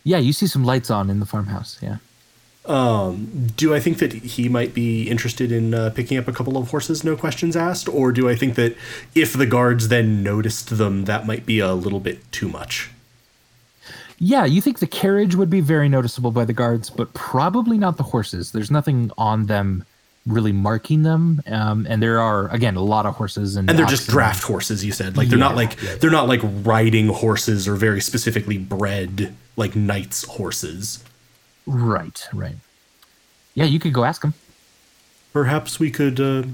Yeah, 0.05 0.19
you 0.19 0.33
see 0.33 0.47
some 0.47 0.65
lights 0.65 0.91
on 0.91 1.11
in 1.11 1.19
the 1.21 1.27
farmhouse. 1.27 1.79
Yeah. 1.83 1.97
Do 2.69 3.75
I 3.75 3.81
think 3.81 3.99
that 3.99 4.13
he 4.13 4.49
might 4.49 4.75
be 4.75 5.09
interested 5.09 5.51
in 5.51 5.73
uh, 5.73 5.91
picking 5.95 6.19
up 6.19 6.29
a 6.29 6.33
couple 6.33 6.59
of 6.59 6.71
horses, 6.71 7.03
no 7.03 7.17
questions 7.17 7.57
asked? 7.57 7.89
Or 7.89 8.13
do 8.13 8.29
I 8.29 8.37
think 8.37 8.57
that 8.57 8.77
if 9.15 9.33
the 9.33 9.47
guards 9.47 9.89
then 9.89 10.23
noticed 10.23 10.77
them, 10.77 11.07
that 11.07 11.27
might 11.27 11.47
be 11.47 11.61
a 11.61 11.73
little 11.73 12.01
bit 12.01 12.31
too 12.31 12.49
much? 12.49 12.91
Yeah, 14.19 14.45
you 14.45 14.61
think 14.61 14.81
the 14.81 14.87
carriage 14.87 15.35
would 15.35 15.49
be 15.49 15.61
very 15.61 15.89
noticeable 15.89 16.31
by 16.31 16.45
the 16.45 16.53
guards, 16.53 16.91
but 16.91 17.15
probably 17.15 17.79
not 17.79 17.97
the 17.97 18.03
horses. 18.03 18.53
There's 18.53 18.71
nothing 18.71 19.13
on 19.17 19.47
them 19.47 19.85
really 20.27 20.53
marking 20.53 21.05
them, 21.05 21.41
um, 21.47 21.87
and 21.89 22.03
there 22.03 22.21
are 22.21 22.49
again 22.49 22.77
a 22.77 22.83
lot 22.83 23.07
of 23.07 23.15
horses 23.15 23.57
and 23.57 23.71
And 23.71 23.79
they're 23.79 23.87
just 23.87 24.09
draft 24.09 24.43
horses, 24.43 24.85
you 24.85 24.93
said. 24.93 25.17
Like 25.17 25.29
they're 25.29 25.39
not 25.39 25.53
Yeah, 25.53 25.57
like 25.57 25.77
they're 26.01 26.11
not 26.11 26.29
like 26.29 26.41
riding 26.43 27.09
horses 27.09 27.67
or 27.67 27.77
very 27.77 28.01
specifically 28.01 28.59
bred 28.59 29.35
like 29.57 29.75
knights 29.75 30.25
horses. 30.25 31.03
Right, 31.69 32.27
right. 32.33 32.57
Yeah, 33.53 33.67
you 33.67 33.79
could 33.79 33.93
go 33.93 34.05
ask 34.05 34.23
them. 34.23 34.33
Perhaps 35.35 35.79
we 35.79 35.91
could 35.91 36.19
uh, 36.19 36.45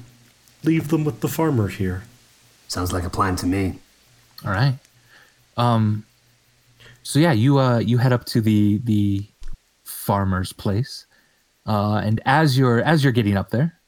leave 0.64 0.88
them 0.88 1.04
with 1.04 1.20
the 1.20 1.28
farmer 1.28 1.68
here. 1.68 2.02
Sounds 2.66 2.92
like 2.92 3.04
a 3.04 3.10
plan 3.10 3.36
to 3.36 3.46
me. 3.46 3.78
All 4.44 4.50
right. 4.50 4.76
Um. 5.56 6.04
So 7.04 7.20
yeah, 7.20 7.32
you 7.32 7.60
uh 7.60 7.78
you 7.78 7.98
head 7.98 8.12
up 8.12 8.24
to 8.26 8.40
the 8.40 8.80
the 8.82 9.24
farmer's 9.84 10.52
place, 10.52 11.06
uh, 11.66 12.00
and 12.04 12.20
as 12.24 12.58
you're 12.58 12.82
as 12.82 13.04
you're 13.04 13.12
getting 13.12 13.36
up 13.36 13.50
there, 13.50 13.78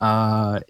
uh, 0.00 0.60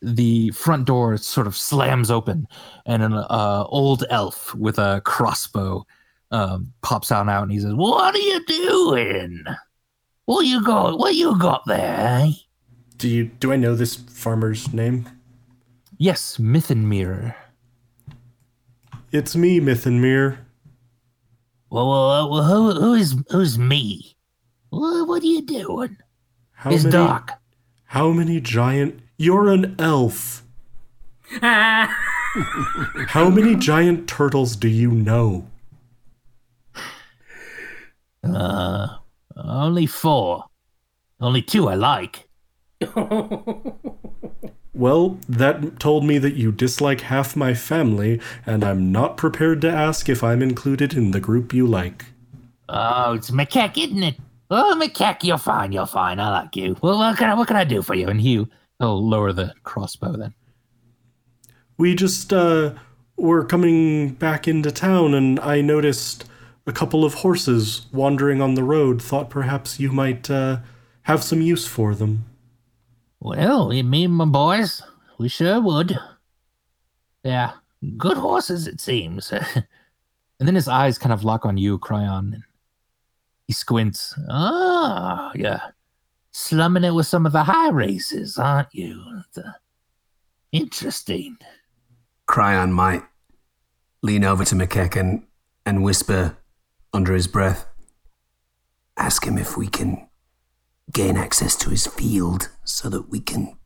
the 0.00 0.50
front 0.52 0.86
door 0.86 1.18
sort 1.18 1.46
of 1.46 1.54
slams 1.54 2.10
open, 2.10 2.48
and 2.86 3.02
an 3.02 3.12
uh, 3.12 3.64
old 3.68 4.04
elf 4.08 4.54
with 4.54 4.78
a 4.78 5.02
crossbow 5.04 5.84
um, 6.34 6.72
pops 6.82 7.12
out 7.12 7.28
out, 7.28 7.44
and 7.44 7.52
he 7.52 7.60
says, 7.60 7.74
"What 7.74 8.14
are 8.14 8.18
you 8.18 8.44
doing? 8.44 9.44
What 10.24 10.46
you 10.46 10.64
got? 10.64 10.98
What 10.98 11.14
you 11.14 11.38
got 11.38 11.62
there?" 11.66 12.22
Eh? 12.22 12.32
Do 12.96 13.08
you 13.08 13.26
do 13.26 13.52
I 13.52 13.56
know 13.56 13.74
this 13.74 13.94
farmer's 13.94 14.72
name? 14.72 15.08
Yes, 15.96 16.38
Mithenmere. 16.38 17.34
It's 19.12 19.36
me, 19.36 19.60
Mithenmere. 19.60 20.38
Well, 21.70 21.88
well, 21.88 22.30
well 22.30 22.42
who, 22.42 22.80
who 22.80 22.94
is 22.94 23.16
who's 23.30 23.58
me? 23.58 24.16
What, 24.70 25.06
what 25.06 25.22
are 25.22 25.26
you 25.26 25.42
doing? 25.42 25.96
How 26.52 26.72
it's 26.72 26.84
many 26.84 26.92
dark. 26.92 27.32
how 27.84 28.10
many 28.10 28.40
giant 28.40 29.00
You're 29.16 29.48
an 29.52 29.76
elf. 29.78 30.42
How 31.40 33.30
many 33.30 33.54
giant 33.54 34.08
turtles 34.08 34.56
do 34.56 34.68
you 34.68 34.90
know? 34.90 35.46
Uh, 38.24 38.88
only 39.36 39.86
four. 39.86 40.44
Only 41.20 41.42
two 41.42 41.68
I 41.68 41.74
like. 41.74 42.28
Well, 44.74 45.18
that 45.28 45.78
told 45.78 46.04
me 46.04 46.18
that 46.18 46.34
you 46.34 46.50
dislike 46.50 47.02
half 47.02 47.36
my 47.36 47.54
family, 47.54 48.20
and 48.44 48.64
I'm 48.64 48.90
not 48.90 49.16
prepared 49.16 49.60
to 49.60 49.70
ask 49.70 50.08
if 50.08 50.24
I'm 50.24 50.42
included 50.42 50.94
in 50.94 51.12
the 51.12 51.20
group 51.20 51.54
you 51.54 51.64
like. 51.64 52.06
Oh, 52.68 53.12
it's 53.12 53.30
McKeck, 53.30 53.78
isn't 53.78 54.02
it? 54.02 54.16
Oh, 54.50 54.76
McKeck, 54.80 55.22
you're 55.22 55.38
fine. 55.38 55.70
You're 55.70 55.86
fine. 55.86 56.18
I 56.18 56.30
like 56.30 56.56
you. 56.56 56.76
Well, 56.82 56.98
what 56.98 57.16
can 57.16 57.30
I 57.30 57.34
what 57.34 57.46
can 57.46 57.56
I 57.56 57.64
do 57.64 57.82
for 57.82 57.94
you? 57.94 58.08
And 58.08 58.20
Hugh, 58.20 58.48
he'll 58.80 59.08
lower 59.08 59.32
the 59.32 59.54
crossbow 59.62 60.16
then. 60.16 60.34
We 61.78 61.94
just 61.94 62.32
uh 62.32 62.74
were 63.16 63.44
coming 63.44 64.10
back 64.10 64.48
into 64.48 64.72
town 64.72 65.14
and 65.14 65.38
I 65.40 65.60
noticed 65.60 66.24
a 66.66 66.72
couple 66.72 67.04
of 67.04 67.14
horses 67.14 67.86
wandering 67.92 68.40
on 68.40 68.54
the 68.54 68.62
road. 68.64 69.02
Thought 69.02 69.30
perhaps 69.30 69.78
you 69.78 69.92
might 69.92 70.30
uh 70.30 70.58
have 71.02 71.22
some 71.22 71.40
use 71.42 71.66
for 71.66 71.94
them. 71.94 72.24
Well, 73.20 73.68
me 73.70 74.04
and 74.04 74.14
my 74.14 74.24
boys, 74.26 74.82
we 75.18 75.28
sure 75.28 75.60
would. 75.60 75.98
Yeah, 77.22 77.52
good 77.96 78.16
horses, 78.18 78.66
it 78.66 78.80
seems. 78.80 79.32
and 79.32 79.64
then 80.38 80.54
his 80.54 80.68
eyes 80.68 80.98
kind 80.98 81.12
of 81.12 81.24
lock 81.24 81.46
on 81.46 81.56
you, 81.56 81.78
Cryon. 81.78 82.34
And 82.34 82.42
he 83.46 83.52
squints. 83.52 84.14
Ah, 84.28 85.32
yeah. 85.34 85.60
Slumming 86.32 86.84
it 86.84 86.94
with 86.94 87.06
some 87.06 87.26
of 87.26 87.32
the 87.32 87.44
high 87.44 87.70
races, 87.70 88.38
aren't 88.38 88.74
you? 88.74 89.02
The- 89.34 89.54
Interesting. 90.52 91.38
Cryon 92.28 92.70
might 92.72 93.02
lean 94.02 94.24
over 94.24 94.44
to 94.44 94.54
McKeck 94.54 94.98
and, 94.98 95.24
and 95.66 95.82
whisper 95.82 96.36
under 96.94 97.12
his 97.12 97.26
breath, 97.26 97.66
ask 98.96 99.26
him 99.26 99.36
if 99.36 99.56
we 99.56 99.66
can 99.66 100.08
gain 100.92 101.16
access 101.16 101.56
to 101.56 101.70
his 101.70 101.86
field 101.86 102.50
so 102.64 102.88
that 102.88 103.10
we 103.10 103.20
can 103.20 103.58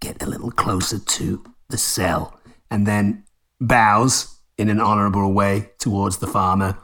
get 0.00 0.22
a 0.22 0.26
little 0.26 0.52
closer 0.52 0.98
to 0.98 1.44
the 1.68 1.76
cell. 1.76 2.38
And 2.70 2.86
then 2.86 3.24
bows 3.60 4.38
in 4.56 4.68
an 4.68 4.80
honorable 4.80 5.32
way 5.32 5.70
towards 5.78 6.18
the 6.18 6.26
farmer 6.26 6.78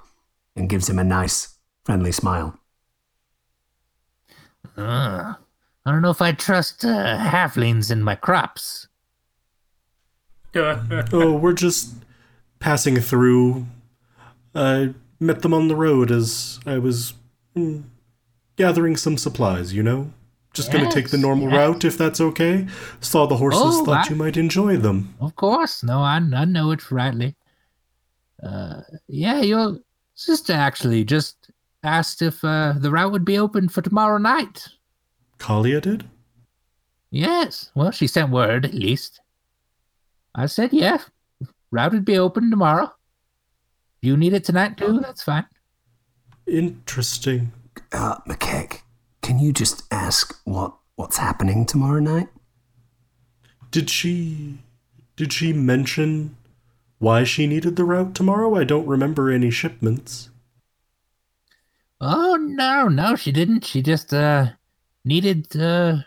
and 0.57 0.69
gives 0.69 0.91
him 0.91 0.99
a 0.99 1.05
nice, 1.05 1.57
friendly 1.85 2.13
smile. 2.13 2.59
Uh, 4.77 5.35
I 5.85 5.91
don't 5.91 6.03
know 6.03 6.11
if 6.11 6.23
I 6.23 6.33
trust 6.33 6.85
uh, 6.85 7.19
halflings 7.19 7.91
in 7.91 8.03
my 8.03 8.15
crops. 8.17 8.89
Oh, 10.55 11.35
we're 11.35 11.55
just 11.55 11.95
passing 12.59 12.97
through. 13.01 13.67
I 14.55 14.93
met 15.23 15.43
them 15.43 15.55
on 15.55 15.69
the 15.69 15.77
road 15.77 16.11
as 16.11 16.61
I 16.67 16.79
was 16.79 17.15
mm, 17.57 17.85
gathering 18.57 18.97
some 18.97 19.17
supplies, 19.17 19.73
you 19.73 19.83
know? 19.83 20.13
Just 20.53 20.71
gonna 20.71 20.91
take 20.91 21.09
the 21.09 21.17
normal 21.17 21.49
yes. 21.49 21.57
route 21.57 21.85
if 21.87 21.97
that's 21.97 22.21
okay. 22.21 22.67
Saw 23.01 23.27
the 23.27 23.37
horses, 23.39 23.63
Oh, 23.65 23.85
thought 23.87 24.07
I- 24.07 24.11
you 24.11 24.17
might 24.17 24.37
enjoy 24.37 24.77
them. 24.77 25.15
Of 25.19 25.35
course. 25.37 25.83
No, 25.83 26.01
I, 26.01 26.17
I 26.17 26.45
know 26.45 26.73
it 26.73 26.91
rightly. 26.91 27.37
Uh, 28.43 28.83
yeah, 29.09 29.41
your 29.41 29.79
sister 30.15 30.53
actually 30.53 31.05
just 31.05 31.51
asked 31.85 32.21
if 32.21 32.45
uh, 32.45 32.75
the 32.77 32.91
route 32.91 33.13
would 33.13 33.25
be 33.25 33.39
open 33.39 33.69
for 33.69 33.81
tomorrow 33.81 34.19
night. 34.19 34.69
Kalia 35.39 35.81
did? 35.81 36.05
Yes. 37.11 37.71
Well, 37.75 37.91
she 37.91 38.07
sent 38.07 38.31
word, 38.31 38.65
at 38.65 38.75
least. 38.75 39.21
I 40.35 40.47
said, 40.47 40.73
yeah, 40.73 40.99
route 41.71 41.93
would 41.93 42.05
be 42.05 42.19
open 42.19 42.51
tomorrow. 42.51 42.93
You 44.03 44.17
need 44.17 44.35
it 44.35 44.45
tonight, 44.45 44.77
too? 44.77 44.99
That's 45.01 45.23
fine. 45.23 45.47
Interesting. 46.47 47.53
Uh, 47.93 48.17
McKeck, 48.29 48.81
can 49.23 49.39
you 49.39 49.53
just 49.53 49.85
ask 49.93 50.39
what, 50.45 50.75
what's 50.97 51.17
happening 51.17 51.65
tomorrow 51.65 52.01
night? 52.01 52.29
Did 53.71 53.89
she 53.89 54.59
did 55.17 55.33
she 55.33 55.53
mention 55.53 56.37
why 56.99 57.25
she 57.25 57.47
needed 57.47 57.77
the 57.77 57.85
route 57.85 58.15
tomorrow? 58.15 58.55
I 58.55 58.65
don't 58.65 58.87
remember 58.87 59.31
any 59.31 59.51
shipments. 59.51 60.31
Oh 62.01 62.37
no, 62.37 62.89
no, 62.89 63.17
she 63.17 63.33
didn't. 63.33 63.65
She 63.65 63.81
just 63.81 64.13
uh 64.13 64.49
needed 65.05 65.57
uh 65.57 65.99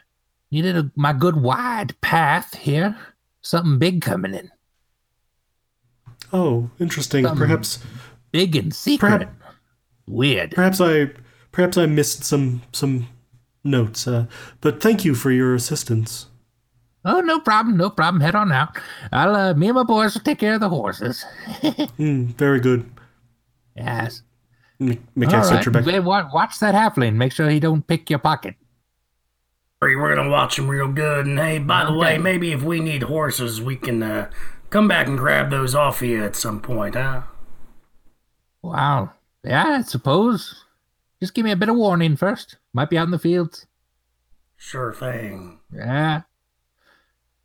needed 0.51 0.77
a, 0.77 0.91
my 0.95 1.13
good 1.13 1.37
wide 1.37 1.99
path 2.01 2.53
here. 2.55 2.95
Something 3.41 3.79
big 3.79 4.01
coming 4.01 4.33
in. 4.33 4.51
Oh, 6.34 6.69
interesting. 6.80 7.26
Um, 7.26 7.38
perhaps 7.38 7.80
Big 8.32 8.55
and 8.55 8.73
secret. 8.73 9.09
Perhaps- 9.09 9.32
Weird. 10.07 10.51
perhaps 10.51 10.80
I 10.82 11.09
perhaps 11.51 11.78
I 11.78 11.86
missed 11.88 12.23
some 12.23 12.61
some 12.71 13.07
notes. 13.63 14.07
Uh, 14.07 14.28
but 14.61 14.82
thank 14.82 15.03
you 15.05 15.15
for 15.15 15.32
your 15.32 15.55
assistance. 15.55 16.28
Oh, 17.07 17.19
no 17.21 17.39
problem, 17.39 17.78
no 17.78 17.89
problem. 17.89 18.21
Head 18.21 18.36
on 18.36 18.51
out. 18.51 18.78
I'll 19.11 19.36
uh, 19.36 19.53
me 19.55 19.67
and 19.67 19.76
my 19.76 19.84
boys 19.84 20.13
will 20.13 20.21
take 20.21 20.39
care 20.39 20.55
of 20.55 20.59
the 20.59 20.69
horses. 20.69 21.23
Hmm, 21.97 22.26
very 22.38 22.59
good. 22.59 22.89
yes. 23.76 24.21
M- 24.80 24.89
All 24.89 24.95
McKay 25.23 25.49
right. 25.51 25.65
Rebecca. 25.65 25.91
Hey, 25.91 25.99
wa- 26.01 26.30
Watch 26.34 26.59
that 26.59 26.76
halfling. 26.76 27.15
Make 27.15 27.32
sure 27.32 27.49
he 27.49 27.59
don't 27.59 27.86
pick 27.88 28.09
your 28.09 28.19
pocket. 28.19 28.55
We're 29.82 30.15
gonna 30.15 30.30
watch 30.30 30.57
him 30.57 30.67
real 30.67 30.88
good. 30.88 31.26
And 31.28 31.38
hey, 31.39 31.59
by 31.59 31.86
the 31.86 31.93
way, 31.93 32.17
maybe 32.17 32.51
if 32.51 32.63
we 32.63 32.80
need 32.80 33.03
horses, 33.03 33.61
we 33.61 33.76
can 33.76 34.01
uh, 34.01 34.32
come 34.76 34.89
back 34.89 35.07
and 35.07 35.17
grab 35.17 35.49
those 35.51 35.73
off 35.73 36.01
of 36.01 36.07
you 36.09 36.21
at 36.21 36.36
some 36.36 36.59
point, 36.59 36.95
huh? 36.95 37.21
Wow. 38.61 39.11
Yeah, 39.41 39.63
I 39.63 39.82
suppose. 39.84 40.65
Just 41.21 41.34
give 41.34 41.45
me 41.45 41.51
a 41.51 41.55
bit 41.55 41.69
of 41.69 41.78
warning 41.78 42.17
first. 42.17 42.57
Might 42.73 42.89
be 42.89 42.97
out 42.97 43.05
in 43.05 43.11
the 43.11 43.17
fields. 43.17 43.67
Sure 44.57 44.91
thing. 44.91 45.59
Yeah. 45.73 46.23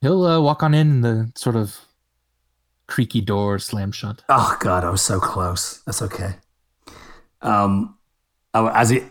He'll 0.01 0.25
uh, 0.25 0.41
walk 0.41 0.65
on 0.65 0.75
in, 0.75 0.91
and 0.91 1.05
the 1.05 1.33
sort 1.37 1.55
of 1.55 1.79
creaky 2.89 3.21
door 3.21 3.61
slam 3.61 3.93
shut. 3.93 4.25
Oh 4.29 4.57
God, 4.59 4.83
I 4.83 4.91
was 4.91 5.03
so 5.03 5.21
close. 5.21 5.83
That's 5.87 6.03
okay. 6.03 6.35
Um, 7.43 7.97
oh, 8.55 8.67
as 8.71 8.91
he, 8.91 9.05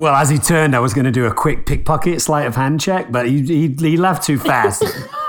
well, 0.00 0.16
as 0.16 0.28
he 0.28 0.38
turned, 0.38 0.74
I 0.74 0.80
was 0.80 0.92
going 0.92 1.04
to 1.04 1.12
do 1.12 1.26
a 1.26 1.32
quick 1.32 1.66
pickpocket 1.66 2.20
sleight 2.20 2.48
of 2.48 2.56
hand 2.56 2.80
check, 2.80 3.12
but 3.12 3.28
he 3.28 3.42
he, 3.42 3.68
he 3.68 3.96
left 3.96 4.24
too 4.24 4.40
fast. 4.40 4.82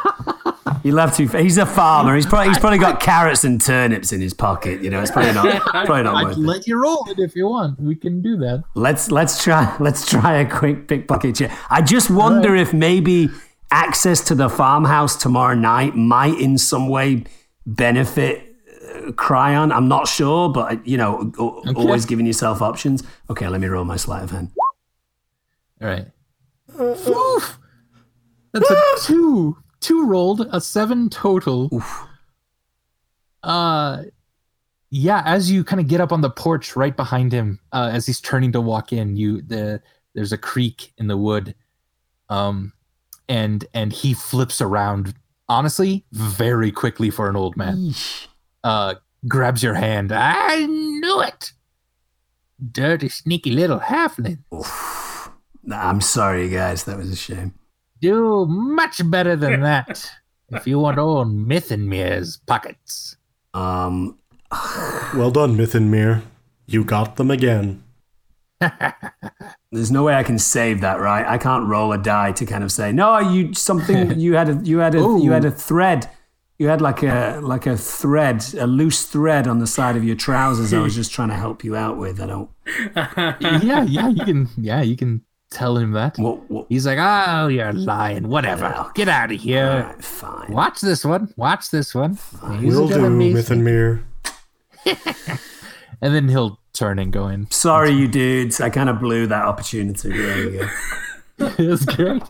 he 0.84 0.92
left 0.92 1.18
too. 1.18 1.28
Fa- 1.28 1.42
he's 1.42 1.58
a 1.58 1.66
farmer. 1.66 2.16
He's 2.16 2.26
probably 2.26 2.50
he's 2.50 2.60
probably 2.60 2.80
got 2.80 3.00
carrots 3.10 3.44
and 3.44 3.60
turnips 3.64 4.12
in 4.12 4.22
his 4.22 4.34
pocket. 4.34 4.82
You 4.82 4.90
know, 4.90 5.02
it's 5.02 5.12
probably 5.12 5.34
not 5.34 5.62
probably 5.86 6.04
not 6.04 6.16
I 6.16 6.24
worth 6.24 6.34
can 6.36 6.44
it. 6.44 6.48
let 6.48 6.68
you 6.68 6.82
roll 6.82 7.06
it 7.10 7.20
if 7.20 7.36
you 7.36 7.48
want. 7.48 7.80
We 7.80 7.96
can 7.96 8.22
do 8.22 8.38
that. 8.38 8.64
Let's 8.76 9.12
let's 9.12 9.44
try 9.44 9.76
let's 9.80 10.10
try 10.10 10.36
a 10.40 10.50
quick 10.50 10.88
pickpocket 10.88 11.36
check. 11.36 11.52
I 11.70 11.82
just 11.82 12.10
wonder 12.10 12.56
if 12.56 12.74
maybe 12.74 13.30
access 13.72 14.22
to 14.26 14.36
the 14.36 14.50
farmhouse 14.50 15.16
tomorrow 15.16 15.56
night 15.56 15.96
might 15.96 16.38
in 16.40 16.58
some 16.58 16.90
way 16.90 17.24
benefit 17.66 18.44
uh, 18.68 19.12
Cryon. 19.12 19.72
I'm 19.74 19.88
not 19.88 20.08
sure, 20.08 20.50
but 20.50 20.72
uh, 20.72 20.78
you 20.84 20.98
know, 20.98 21.32
o- 21.40 21.64
always 21.76 22.06
giving 22.06 22.26
yourself 22.26 22.62
options. 22.62 23.04
Okay, 23.30 23.48
let 23.48 23.62
me 23.62 23.68
roll 23.68 23.86
my 23.86 23.96
sleight 23.98 24.24
of 24.24 24.32
hand. 24.32 24.52
All 25.82 25.88
right. 25.88 26.08
Uh, 26.78 26.92
uh. 26.92 27.10
Oof. 27.10 27.58
That's 28.54 28.70
a 28.70 28.78
two. 29.04 29.58
Two 29.82 30.06
rolled, 30.06 30.48
a 30.52 30.62
seven 30.62 31.10
total. 31.10 31.70
Uh, 33.44 34.04
yeah. 34.90 35.24
As 35.26 35.52
you 35.52 35.64
kind 35.64 35.80
of 35.80 35.88
get 35.88 36.00
up 36.00 36.12
on 36.12 36.22
the 36.22 36.30
porch 36.30 36.76
right 36.76 36.96
behind 36.96 37.32
him, 37.34 37.60
uh, 37.74 37.90
as 37.92 38.06
he's 38.06 38.22
turning 38.22 38.52
to 38.54 38.62
walk 38.62 38.94
in, 38.94 39.18
you 39.18 39.42
the 39.42 39.82
there's 40.14 40.32
a 40.32 40.38
creak 40.38 40.94
in 40.98 41.08
the 41.08 41.18
wood, 41.18 41.56
um, 42.30 42.74
and 43.28 43.66
and 43.74 43.92
he 43.92 44.14
flips 44.14 44.62
around. 44.62 45.16
Honestly, 45.50 46.06
very 46.14 46.72
quickly 46.72 47.10
for 47.10 47.28
an 47.28 47.36
old 47.36 47.58
man. 47.58 47.76
Uh, 48.64 48.96
grabs 49.28 49.62
your 49.62 49.74
hand. 49.74 50.12
I 50.14 50.66
knew 50.66 51.22
it. 51.24 51.52
Dirty, 52.72 53.10
sneaky 53.10 53.52
little 53.52 53.80
halfling. 53.80 54.40
Nah, 55.64 55.90
I'm 55.90 56.00
sorry, 56.02 56.50
guys. 56.50 56.86
That 56.86 56.98
was 56.98 57.12
a 57.12 57.16
shame. 57.16 57.54
Do 58.02 58.46
much 58.48 59.02
better 59.10 59.36
than 59.36 59.62
that 59.70 60.12
if 60.50 60.68
you 60.68 60.80
want 60.80 60.98
old 60.98 61.28
Mythenmir's 61.28 62.38
pockets. 62.46 63.16
Um, 63.54 64.18
Well 65.14 65.32
done, 65.32 65.56
Mythenmere. 65.56 66.24
You 66.68 66.84
got 66.84 67.16
them 67.16 67.32
again. 67.32 67.84
there's 69.72 69.92
no 69.92 70.04
way 70.04 70.14
I 70.16 70.24
can 70.24 70.38
save 70.38 70.82
that, 70.82 71.00
right? 71.00 71.26
I 71.26 71.38
can't 71.38 71.68
roll 71.68 71.92
a 71.94 71.98
die 71.98 72.32
to 72.34 72.46
kind 72.46 72.64
of 72.64 72.72
say, 72.72 72.92
no, 72.92 73.18
you 73.20 73.54
something 73.54 74.20
you 74.20 74.34
had 74.34 74.50
a 74.50 74.54
you 74.64 74.80
had 74.80 74.96
a 74.96 75.00
you 75.00 75.32
had 75.32 75.46
a 75.46 75.52
thread. 75.52 76.10
You 76.60 76.68
had 76.68 76.80
like 76.80 77.02
a 77.02 77.40
like 77.42 77.66
a 77.66 77.76
thread, 77.76 78.46
a 78.54 78.68
loose 78.68 79.04
thread 79.06 79.48
on 79.48 79.58
the 79.60 79.66
side 79.66 79.96
of 79.98 80.04
your 80.04 80.16
trousers. 80.16 80.74
I 80.74 80.80
was 80.80 80.94
just 80.94 81.12
trying 81.12 81.30
to 81.30 81.36
help 81.36 81.64
you 81.64 81.76
out 81.76 81.98
with. 81.98 82.22
I 82.22 82.28
don't. 82.28 82.50
yeah, 83.64 83.84
yeah, 83.84 84.10
you 84.10 84.24
can 84.24 84.50
yeah, 84.58 84.82
you 84.82 84.96
can 84.96 85.24
tell 85.52 85.78
him 85.78 85.92
that. 85.92 86.18
What? 86.18 86.50
what 86.50 86.66
He's 86.70 86.88
like, 86.88 86.98
Oh, 87.00 87.48
you're 87.48 87.72
lying. 87.74 88.28
Whatever. 88.28 88.90
Get 88.96 89.08
out 89.08 89.32
of 89.32 89.40
here. 89.40 89.86
right, 89.88 90.04
fine. 90.04 90.52
Watch 90.52 90.82
this 90.82 91.06
one. 91.06 91.32
Watch 91.38 91.70
this 91.70 91.94
one. 91.94 92.18
He's 92.60 92.76
Will 92.76 92.88
do, 92.88 92.96
gonna 92.96 93.10
be- 93.18 93.34
Mythenmere. 93.34 94.04
And 96.04 96.16
then 96.16 96.30
he'll 96.30 96.60
turn 96.74 96.98
and 96.98 97.14
go 97.14 97.28
in. 97.28 97.50
Sorry, 97.52 97.92
you 97.92 98.08
dudes. 98.08 98.60
I 98.60 98.72
kind 98.72 98.90
of 98.90 99.00
blew 99.00 99.28
that 99.28 99.46
opportunity. 99.46 100.10
There 100.10 100.50
you 100.50 100.60
go. 100.60 100.68
it's 101.60 101.86
great. 101.86 102.24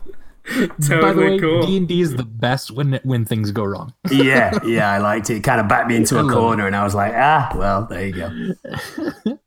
Totally 0.82 1.00
By 1.00 1.12
the 1.12 1.20
way, 1.20 1.38
cool. 1.38 1.62
D 1.66 1.76
and 1.78 1.88
D 1.88 2.00
is 2.02 2.16
the 2.16 2.24
best 2.24 2.70
when 2.72 2.98
when 3.04 3.24
things 3.24 3.50
go 3.52 3.64
wrong. 3.64 3.94
Yeah, 4.10 4.58
yeah, 4.64 4.90
I 4.90 4.98
liked 4.98 5.30
it. 5.30 5.36
It 5.36 5.40
kind 5.44 5.60
of 5.60 5.68
backed 5.68 5.88
me 5.88 5.96
into 5.96 6.18
a 6.26 6.28
corner, 6.28 6.66
and 6.66 6.74
I 6.76 6.82
was 6.84 6.94
like, 6.94 7.12
ah, 7.14 7.52
well, 7.56 7.86
there 7.86 8.06
you 8.06 8.12
go. 8.12 9.38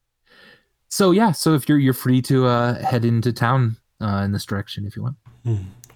So 0.96 1.12
yeah, 1.12 1.34
so 1.34 1.56
if 1.56 1.68
you're 1.68 1.78
you're 1.78 1.94
free 1.94 2.22
to 2.22 2.46
uh, 2.46 2.82
head 2.82 3.04
into 3.04 3.34
town 3.34 3.76
uh, 4.02 4.22
in 4.24 4.32
this 4.32 4.46
direction 4.46 4.86
if 4.86 4.96
you 4.96 5.04
want. 5.04 5.18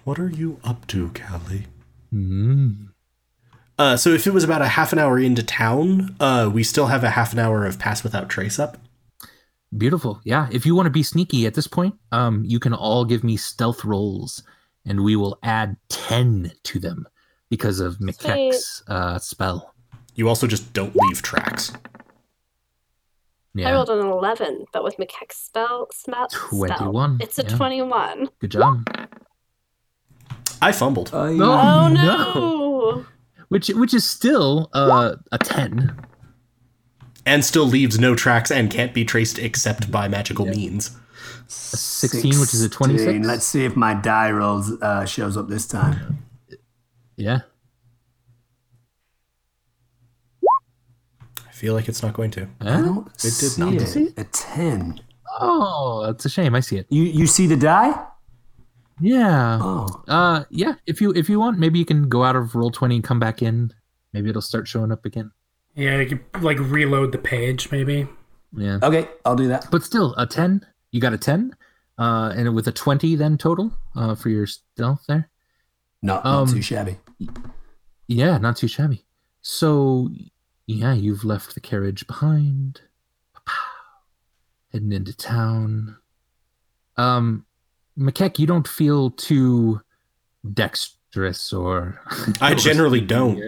What 0.04 0.18
are 0.18 0.28
you 0.28 0.60
up 0.62 0.86
to, 0.88 1.10
Callie? 1.14 1.68
Mm. 2.12 2.88
Uh, 3.78 3.96
so 3.96 4.10
if 4.10 4.26
it 4.26 4.34
was 4.34 4.44
about 4.44 4.60
a 4.60 4.68
half 4.68 4.92
an 4.92 4.98
hour 4.98 5.18
into 5.18 5.42
town, 5.42 6.14
uh, 6.20 6.50
we 6.52 6.62
still 6.62 6.88
have 6.88 7.02
a 7.02 7.08
half 7.08 7.32
an 7.32 7.38
hour 7.38 7.64
of 7.64 7.78
pass 7.78 8.04
without 8.04 8.28
trace 8.28 8.58
up. 8.58 8.76
Beautiful. 9.74 10.20
Yeah. 10.22 10.50
If 10.52 10.66
you 10.66 10.74
want 10.74 10.84
to 10.84 10.90
be 10.90 11.02
sneaky 11.02 11.46
at 11.46 11.54
this 11.54 11.66
point, 11.66 11.94
um, 12.12 12.44
you 12.44 12.60
can 12.60 12.74
all 12.74 13.06
give 13.06 13.24
me 13.24 13.38
stealth 13.38 13.86
rolls, 13.86 14.42
and 14.84 15.02
we 15.02 15.16
will 15.16 15.38
add 15.42 15.78
ten 15.88 16.52
to 16.64 16.78
them 16.78 17.08
because 17.48 17.80
of 17.80 17.96
McKeck's 18.00 18.82
uh, 18.86 19.18
spell. 19.18 19.74
You 20.14 20.28
also 20.28 20.46
just 20.46 20.74
don't 20.74 20.94
leave 20.94 21.22
tracks. 21.22 21.72
I 23.58 23.72
rolled 23.72 23.90
an 23.90 23.98
11, 24.06 24.66
but 24.72 24.84
with 24.84 24.96
McKeck's 24.96 25.36
spell, 25.36 25.88
smell, 25.92 26.28
21, 26.28 27.16
Spell, 27.16 27.16
it's 27.20 27.38
a 27.38 27.42
yeah. 27.42 27.56
21. 27.56 28.28
Good 28.40 28.50
job. 28.52 28.84
I 30.62 30.72
fumbled. 30.72 31.10
Oh, 31.12 31.26
Oh, 31.26 31.88
no. 31.88 31.88
no. 31.88 33.04
Which 33.48 33.68
which 33.70 33.92
is 33.92 34.08
still 34.08 34.70
uh, 34.74 35.16
a 35.32 35.38
ten. 35.38 35.98
and 37.26 37.44
still 37.44 37.66
leaves 37.66 37.98
no 37.98 38.14
tracks 38.14 38.50
and 38.50 38.70
can't 38.70 38.94
be 38.94 39.04
traced 39.04 39.38
except 39.40 39.90
by 39.90 40.06
magical 40.06 40.46
means. 40.46 40.96
A 41.48 41.50
sixteen, 41.76 42.38
which 42.38 42.54
is 42.54 42.62
a 42.62 42.68
twenty-six. 42.68 43.26
Let's 43.26 43.44
see 43.44 43.64
if 43.64 43.74
my 43.74 43.94
die 43.94 44.30
rolls 44.30 44.70
uh, 44.80 45.04
shows 45.04 45.36
up 45.36 45.48
this 45.48 45.66
time. 45.66 46.18
Yeah. 47.16 47.40
Feel 51.60 51.74
like 51.74 51.90
it's 51.90 52.02
not 52.02 52.14
going 52.14 52.30
to. 52.30 52.48
I 52.62 52.80
don't 52.80 53.06
It 53.06 53.20
did 53.20 53.32
see 53.32 53.60
not. 53.60 53.74
it. 53.74 53.86
See 53.86 54.04
it? 54.04 54.14
A 54.18 54.24
10. 54.24 54.98
Oh, 55.40 56.04
that's 56.06 56.24
a 56.24 56.30
shame. 56.30 56.54
I 56.54 56.60
see 56.60 56.78
it. 56.78 56.86
You 56.88 57.02
you 57.02 57.26
see 57.26 57.46
the 57.46 57.56
die? 57.56 57.92
Yeah. 58.98 59.58
Oh. 59.60 60.02
Uh, 60.08 60.44
yeah. 60.48 60.76
If 60.86 61.02
you 61.02 61.12
if 61.14 61.28
you 61.28 61.38
want, 61.38 61.58
maybe 61.58 61.78
you 61.78 61.84
can 61.84 62.08
go 62.08 62.24
out 62.24 62.34
of 62.34 62.52
Roll20 62.52 62.94
and 62.94 63.04
come 63.04 63.20
back 63.20 63.42
in. 63.42 63.74
Maybe 64.14 64.30
it'll 64.30 64.40
start 64.40 64.66
showing 64.68 64.90
up 64.90 65.04
again. 65.04 65.32
Yeah, 65.74 66.00
you 66.00 66.06
could 66.32 66.42
like 66.42 66.58
reload 66.58 67.12
the 67.12 67.18
page 67.18 67.70
maybe. 67.70 68.08
Yeah. 68.56 68.78
Okay, 68.82 69.08
I'll 69.26 69.36
do 69.36 69.48
that. 69.48 69.66
But 69.70 69.82
still, 69.84 70.14
a 70.16 70.26
ten. 70.26 70.64
You 70.92 71.00
got 71.02 71.12
a 71.12 71.18
ten, 71.18 71.54
uh, 71.98 72.32
and 72.34 72.54
with 72.54 72.68
a 72.68 72.72
twenty 72.72 73.16
then 73.16 73.36
total, 73.36 73.70
uh, 73.94 74.14
for 74.14 74.30
your 74.30 74.46
stealth 74.46 75.04
there. 75.08 75.28
Not, 76.00 76.24
not 76.24 76.34
Um, 76.42 76.48
too 76.48 76.62
shabby. 76.62 76.96
Yeah, 78.08 78.38
not 78.38 78.56
too 78.56 78.66
shabby. 78.66 79.04
So, 79.42 80.08
yeah, 80.70 80.94
you've 80.94 81.24
left 81.24 81.54
the 81.54 81.60
carriage 81.60 82.06
behind. 82.06 82.82
Heading 84.72 84.92
into 84.92 85.16
town. 85.16 85.96
Um, 86.96 87.44
McKeck, 87.98 88.38
you 88.38 88.46
don't 88.46 88.68
feel 88.68 89.10
too 89.10 89.80
dexterous 90.54 91.52
or. 91.52 92.00
I 92.40 92.54
generally 92.54 93.00
don't. 93.16 93.42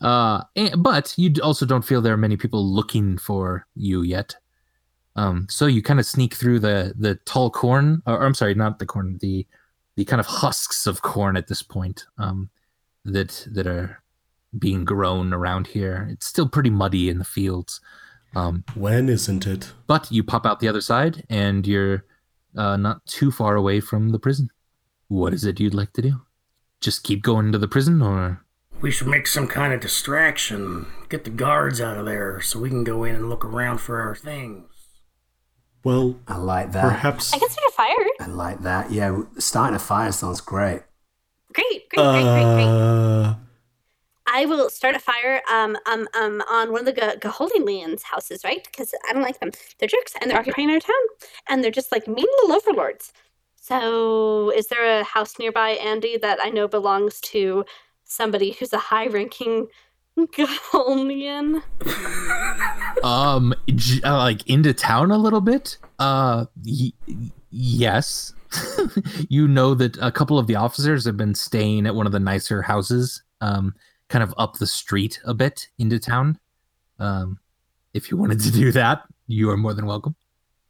Uh, 0.00 0.42
and, 0.56 0.82
but 0.82 1.12
you 1.18 1.34
also 1.42 1.66
don't 1.66 1.84
feel 1.84 2.00
there 2.00 2.14
are 2.14 2.18
many 2.18 2.36
people 2.36 2.64
looking 2.64 3.18
for 3.18 3.66
you 3.74 4.02
yet. 4.02 4.36
Um, 5.16 5.46
so 5.50 5.66
you 5.66 5.82
kind 5.82 6.00
of 6.00 6.06
sneak 6.06 6.34
through 6.34 6.58
the 6.60 6.94
the 6.98 7.16
tall 7.26 7.50
corn, 7.50 8.02
or, 8.06 8.14
or 8.14 8.24
I'm 8.24 8.34
sorry, 8.34 8.54
not 8.54 8.78
the 8.78 8.86
corn, 8.86 9.18
the 9.20 9.46
the 9.94 10.04
kind 10.04 10.18
of 10.18 10.26
husks 10.26 10.86
of 10.86 11.02
corn 11.02 11.36
at 11.36 11.46
this 11.46 11.62
point. 11.62 12.06
Um, 12.18 12.50
that 13.04 13.46
that 13.52 13.66
are 13.66 14.02
being 14.58 14.84
grown 14.84 15.32
around 15.32 15.68
here. 15.68 16.06
It's 16.10 16.26
still 16.26 16.48
pretty 16.48 16.70
muddy 16.70 17.08
in 17.08 17.18
the 17.18 17.24
fields, 17.24 17.80
Um, 18.36 18.64
When 18.74 19.08
isn't 19.08 19.46
it? 19.46 19.72
but 19.86 20.10
you 20.10 20.22
pop 20.24 20.44
out 20.46 20.60
the 20.60 20.68
other 20.68 20.80
side 20.80 21.24
and 21.30 21.66
you're 21.66 22.04
uh, 22.56 22.76
not 22.76 23.04
too 23.06 23.30
far 23.30 23.56
away 23.56 23.80
from 23.80 24.10
the 24.10 24.18
prison. 24.18 24.48
What 25.08 25.34
is 25.34 25.44
it 25.44 25.60
you'd 25.60 25.74
like 25.74 25.92
to 25.94 26.02
do? 26.02 26.22
Just 26.80 27.02
keep 27.04 27.22
going 27.22 27.52
to 27.52 27.58
the 27.58 27.68
prison, 27.68 28.02
or 28.02 28.44
We 28.80 28.90
should 28.90 29.06
make 29.08 29.26
some 29.26 29.46
kind 29.48 29.72
of 29.72 29.80
distraction. 29.80 30.86
Get 31.08 31.24
the 31.24 31.30
guards 31.30 31.80
out 31.80 31.96
of 31.96 32.06
there 32.06 32.40
so 32.40 32.58
we 32.60 32.68
can 32.70 32.84
go 32.84 33.04
in 33.04 33.14
and 33.14 33.28
look 33.28 33.44
around 33.44 33.78
for 33.78 34.00
our 34.00 34.14
things. 34.14 34.66
Well, 35.82 36.16
I 36.26 36.36
like 36.38 36.72
that. 36.72 36.82
perhaps. 36.82 37.32
I 37.32 37.38
can 37.38 37.48
start 37.50 37.68
a 37.68 37.72
fire. 37.72 38.06
I 38.20 38.26
like 38.26 38.62
that. 38.62 38.90
Yeah, 38.90 39.22
starting 39.38 39.76
a 39.76 39.78
fire 39.78 40.12
sounds 40.12 40.40
great. 40.40 40.82
Great, 41.52 41.88
great, 41.90 42.02
great, 42.02 42.24
great, 42.24 42.54
great. 42.54 43.36
I 44.34 44.46
will 44.46 44.68
start 44.68 44.96
a 44.96 44.98
fire 44.98 45.42
um, 45.48 45.76
um, 45.86 46.08
um, 46.12 46.42
on 46.50 46.72
one 46.72 46.80
of 46.80 46.86
the 46.86 47.00
G- 47.00 47.20
Gaholians 47.20 48.02
houses, 48.02 48.42
right? 48.44 48.64
Because 48.64 48.92
I 49.08 49.12
don't 49.12 49.22
like 49.22 49.38
them. 49.38 49.52
They're 49.78 49.88
jerks 49.88 50.14
and 50.20 50.28
they're 50.28 50.38
occupying 50.38 50.70
our 50.70 50.80
town. 50.80 50.94
And 51.48 51.62
they're 51.62 51.70
just 51.70 51.92
like 51.92 52.08
mean 52.08 52.26
little 52.42 52.56
overlords. 52.56 53.12
So, 53.54 54.50
is 54.50 54.66
there 54.66 55.00
a 55.00 55.04
house 55.04 55.38
nearby, 55.38 55.70
Andy, 55.70 56.18
that 56.18 56.40
I 56.42 56.50
know 56.50 56.66
belongs 56.66 57.20
to 57.20 57.64
somebody 58.02 58.50
who's 58.50 58.72
a 58.72 58.78
high 58.78 59.06
ranking 59.06 59.68
Gaholian? 60.18 61.62
um, 63.04 63.54
j- 63.68 64.02
uh, 64.02 64.16
like 64.18 64.46
into 64.50 64.74
town 64.74 65.12
a 65.12 65.16
little 65.16 65.40
bit? 65.42 65.78
Uh, 66.00 66.46
y- 66.64 66.92
yes. 67.50 68.34
you 69.28 69.46
know 69.46 69.74
that 69.74 69.96
a 70.02 70.10
couple 70.10 70.40
of 70.40 70.48
the 70.48 70.56
officers 70.56 71.04
have 71.04 71.16
been 71.16 71.36
staying 71.36 71.86
at 71.86 71.94
one 71.94 72.06
of 72.06 72.12
the 72.12 72.20
nicer 72.20 72.62
houses, 72.62 73.22
um, 73.40 73.74
kind 74.08 74.22
of 74.22 74.34
up 74.38 74.54
the 74.54 74.66
street 74.66 75.20
a 75.24 75.34
bit 75.34 75.68
into 75.78 75.98
town. 75.98 76.38
Um, 76.98 77.38
if 77.92 78.10
you 78.10 78.16
wanted 78.16 78.40
to 78.40 78.50
do 78.50 78.72
that, 78.72 79.02
you 79.26 79.50
are 79.50 79.56
more 79.56 79.74
than 79.74 79.86
welcome. 79.86 80.16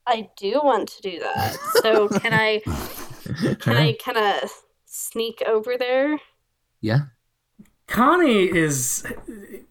I 0.07 0.28
do 0.37 0.61
want 0.62 0.89
to 0.91 1.03
do 1.03 1.18
that. 1.20 1.57
So, 1.82 2.09
can 2.09 2.35
I 2.35 2.61
can 3.61 3.76
I 3.76 3.95
kind 3.95 4.18
of 4.18 4.51
sneak 4.85 5.43
over 5.47 5.76
there? 5.78 6.18
Yeah. 6.80 7.01
Connie 7.87 8.55
is 8.55 9.07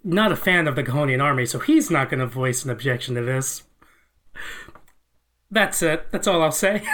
not 0.03 0.31
a 0.31 0.35
fan 0.35 0.67
of 0.67 0.75
the 0.75 0.83
Kahonian 0.83 1.21
army, 1.21 1.45
so 1.45 1.59
he's 1.59 1.89
not 1.89 2.09
going 2.09 2.19
to 2.19 2.27
voice 2.27 2.63
an 2.63 2.69
objection 2.69 3.15
to 3.15 3.21
this. 3.21 3.63
That's 5.49 5.81
it. 5.81 6.11
That's 6.11 6.27
all 6.27 6.41
I'll 6.41 6.51
say. 6.51 6.83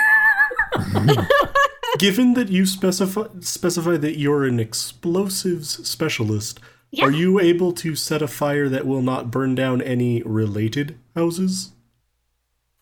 given 1.98 2.34
that 2.36 2.50
you 2.50 2.66
specify 2.66 3.26
specify 3.40 3.98
that 3.98 4.18
you're 4.18 4.46
an 4.46 4.60
explosives 4.60 5.88
specialist, 5.88 6.60
Yeah. 6.92 7.06
are 7.06 7.12
you 7.12 7.40
able 7.40 7.72
to 7.74 7.96
set 7.96 8.22
a 8.22 8.28
fire 8.28 8.70
that 8.70 8.86
will 8.86 9.02
not 9.02 9.32
burn 9.32 9.56
down 9.56 9.82
any 9.82 10.22
related 10.24 10.98
houses? 11.16 11.72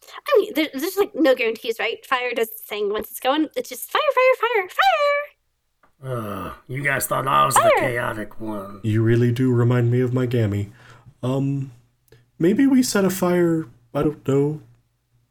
I 0.03 0.39
mean, 0.39 0.53
there, 0.55 0.67
there's 0.73 0.97
like 0.97 1.13
no 1.15 1.35
guarantees, 1.35 1.79
right? 1.79 2.05
Fire 2.05 2.33
does 2.33 2.49
its 2.49 2.61
thing. 2.61 2.91
Once 2.91 3.09
it's 3.11 3.19
going, 3.19 3.49
it's 3.55 3.69
just 3.69 3.89
fire, 3.91 4.01
fire, 4.15 4.49
fire, 4.49 4.69
fire. 4.69 6.09
Uh, 6.11 6.53
you 6.67 6.83
guys 6.83 7.07
thought 7.07 7.27
I 7.27 7.45
was 7.45 7.55
the 7.55 7.73
chaotic 7.79 8.39
one. 8.39 8.79
You 8.83 9.01
really 9.03 9.31
do 9.31 9.51
remind 9.51 9.89
me 9.91 9.99
of 10.01 10.13
my 10.13 10.25
gammy. 10.25 10.71
Um, 11.23 11.71
maybe 12.37 12.67
we 12.67 12.83
set 12.83 13.03
a 13.05 13.09
fire. 13.09 13.65
I 13.93 14.03
don't 14.03 14.27
know, 14.27 14.61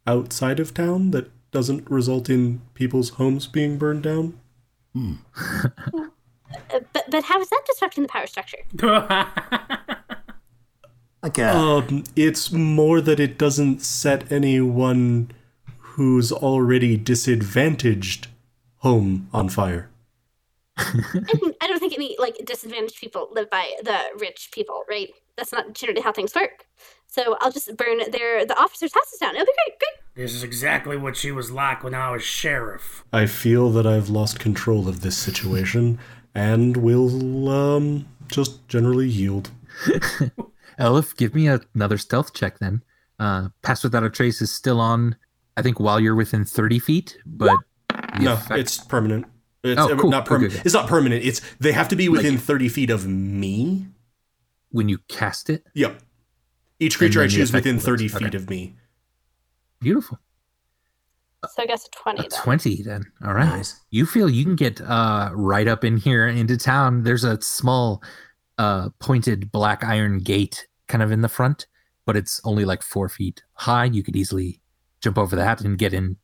outside 0.06 0.58
of 0.58 0.74
town 0.74 1.12
that 1.12 1.30
doesn't 1.50 1.88
result 1.90 2.28
in 2.28 2.60
people's 2.74 3.10
homes 3.10 3.46
being 3.46 3.78
burned 3.78 4.02
down. 4.02 4.38
Uh, 4.94 6.80
but 6.92 7.10
but 7.10 7.24
how 7.24 7.40
is 7.40 7.50
that 7.50 7.62
disrupting 7.66 8.02
the 8.02 8.08
power 8.08 8.26
structure? 8.26 8.58
Like 11.22 11.38
a, 11.38 11.56
Um, 11.56 12.04
it's 12.14 12.52
more 12.52 13.00
that 13.00 13.18
it 13.18 13.36
doesn't 13.36 13.82
set 13.82 14.30
anyone 14.30 15.32
who's 15.78 16.30
already 16.30 16.96
disadvantaged 16.96 18.28
home 18.78 19.28
on 19.32 19.48
fire. 19.48 19.90
I, 20.76 21.02
mean, 21.42 21.54
I 21.60 21.66
don't 21.66 21.80
think 21.80 21.94
any 21.94 22.16
like 22.20 22.36
disadvantaged 22.44 23.00
people 23.00 23.28
live 23.32 23.50
by 23.50 23.72
the 23.82 23.98
rich 24.18 24.50
people, 24.52 24.84
right? 24.88 25.10
That's 25.36 25.52
not 25.52 25.74
generally 25.74 26.02
how 26.02 26.12
things 26.12 26.34
work. 26.34 26.66
So 27.16 27.38
I'll 27.40 27.50
just 27.50 27.74
burn 27.78 27.98
their 28.10 28.44
the 28.44 28.58
officers' 28.60 28.92
houses 28.94 29.18
down. 29.18 29.34
It'll 29.34 29.46
be 29.46 29.52
great, 29.64 29.78
great. 29.78 30.22
this 30.22 30.34
is 30.34 30.42
exactly 30.42 30.98
what 30.98 31.16
she 31.16 31.32
was 31.32 31.50
like 31.50 31.82
when 31.82 31.94
I 31.94 32.10
was 32.10 32.22
sheriff. 32.22 33.04
I 33.10 33.24
feel 33.24 33.70
that 33.70 33.86
I've 33.86 34.10
lost 34.10 34.38
control 34.38 34.86
of 34.86 35.00
this 35.00 35.16
situation 35.16 35.98
and 36.34 36.76
will 36.76 37.48
um 37.48 38.06
just 38.28 38.68
generally 38.68 39.08
yield. 39.08 39.50
Elif, 40.78 41.16
give 41.16 41.34
me 41.34 41.48
a- 41.48 41.60
another 41.74 41.96
stealth 41.96 42.34
check 42.34 42.58
then. 42.58 42.82
Uh, 43.18 43.48
Pass 43.62 43.82
Without 43.82 44.04
a 44.04 44.10
Trace 44.10 44.42
is 44.42 44.50
still 44.52 44.78
on, 44.78 45.16
I 45.56 45.62
think, 45.62 45.80
while 45.80 45.98
you're 45.98 46.14
within 46.14 46.44
30 46.44 46.78
feet, 46.80 47.16
but. 47.24 47.56
No, 48.20 48.34
effect- 48.34 48.60
it's 48.60 48.76
permanent. 48.78 49.24
It's 49.64 49.80
Oh, 49.80 49.90
uh, 49.92 49.96
cool. 49.96 50.10
not 50.10 50.26
permanent. 50.26 50.52
okay. 50.54 50.62
It's 50.66 50.74
not 50.74 50.86
permanent. 50.86 51.24
It's 51.24 51.40
they 51.58 51.72
have 51.72 51.88
to 51.88 51.96
be 51.96 52.10
within 52.10 52.34
Like- 52.34 52.44
30 52.44 52.68
feet 52.68 52.90
of 52.90 53.06
me. 53.06 53.86
when 54.70 54.90
you 54.90 54.98
cast 55.08 55.48
it. 55.48 55.64
Yep. 55.74 56.02
Each 56.78 56.98
creature 56.98 57.22
I 57.22 57.28
choose 57.28 57.52
within 57.52 57.76
works. 57.76 57.84
30 57.86 58.06
Okay. 58.10 58.24
feet 58.24 58.34
of 58.34 58.50
me. 58.50 58.74
Beautiful. 59.80 60.18
So 61.48 61.62
I 61.62 61.66
guess 61.66 61.86
a 61.86 61.90
twenty. 61.90 62.26
A 62.26 62.28
then. 62.28 62.40
20 62.40 62.82
then. 62.82 63.04
All 63.24 63.32
right. 63.34 63.44
Nice. 63.46 63.80
You 63.90 64.04
feel 64.04 64.28
you 64.28 64.44
can 64.44 64.56
get 64.56 64.80
uh, 64.80 65.30
right 65.32 65.68
up 65.68 65.84
in 65.84 65.96
here 65.96 66.26
into 66.26 66.56
town. 66.56 67.04
There's 67.04 67.24
a 67.24 67.40
small 67.40 68.02
uh, 68.58 68.88
pointed 68.98 69.52
black 69.52 69.84
iron 69.84 70.18
gate 70.18 70.66
kind 70.88 71.02
of 71.02 71.12
in 71.12 71.20
the 71.20 71.28
front, 71.28 71.66
but 72.04 72.16
it's 72.16 72.40
only 72.44 72.64
like 72.64 72.82
four 72.82 73.08
feet 73.08 73.42
high. 73.54 73.84
You 73.84 74.02
could 74.02 74.16
easily 74.16 74.60
jump 75.00 75.18
over 75.18 75.36
that 75.36 75.60
and 75.60 75.78
get 75.78 75.92
in 75.94 76.16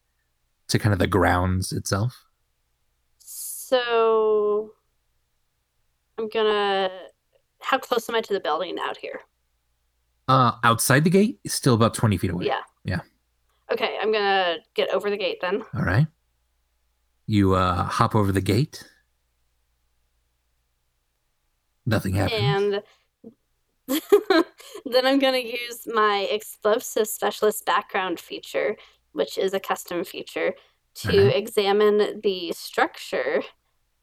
to 0.68 0.78
kind 0.78 0.92
of 0.92 0.98
the 0.98 1.06
grounds 1.06 1.72
itself. 1.72 2.24
So 3.18 4.72
I'm 6.18 6.28
gonna. 6.28 6.90
How 7.60 7.78
close 7.78 8.08
am 8.08 8.16
I 8.16 8.20
to 8.22 8.32
the 8.32 8.40
building 8.40 8.76
out 8.80 8.96
here? 8.96 9.20
Uh, 10.28 10.52
outside 10.62 11.04
the 11.04 11.10
gate 11.10 11.40
is 11.44 11.52
still 11.52 11.74
about 11.74 11.94
20 11.94 12.16
feet 12.16 12.30
away. 12.30 12.46
Yeah. 12.46 12.60
Yeah. 12.84 13.00
Okay, 13.70 13.96
I'm 14.00 14.12
gonna 14.12 14.58
get 14.74 14.90
over 14.90 15.10
the 15.10 15.16
gate 15.16 15.38
then. 15.40 15.62
All 15.74 15.82
right. 15.82 16.06
You 17.26 17.54
uh, 17.54 17.84
hop 17.84 18.14
over 18.14 18.32
the 18.32 18.40
gate. 18.40 18.84
Nothing 21.86 22.14
happens. 22.14 22.82
And 23.88 24.00
then 24.86 25.06
I'm 25.06 25.18
going 25.18 25.34
to 25.34 25.44
use 25.44 25.86
my 25.86 26.28
explosive 26.30 27.08
specialist 27.08 27.66
background 27.66 28.20
feature, 28.20 28.76
which 29.12 29.36
is 29.38 29.52
a 29.52 29.60
custom 29.60 30.04
feature, 30.04 30.54
to 30.94 31.36
examine 31.36 32.20
the 32.22 32.52
structure 32.52 33.42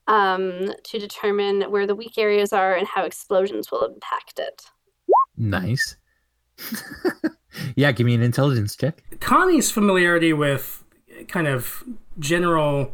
um, 0.08 0.74
to 0.84 1.00
determine 1.00 1.62
where 1.72 1.86
the 1.86 1.96
weak 1.96 2.18
areas 2.18 2.52
are 2.52 2.74
and 2.74 2.88
how 2.88 3.04
explosions 3.04 3.72
will 3.72 3.86
impact 3.86 4.40
it. 4.40 4.64
Nice. 5.38 5.96
yeah, 7.76 7.92
give 7.92 8.06
me 8.06 8.16
an 8.16 8.22
intelligence 8.22 8.76
check. 8.76 9.02
Connie's 9.20 9.72
familiarity 9.72 10.34
with 10.34 10.84
kind 11.28 11.48
of 11.48 11.84
general 12.18 12.94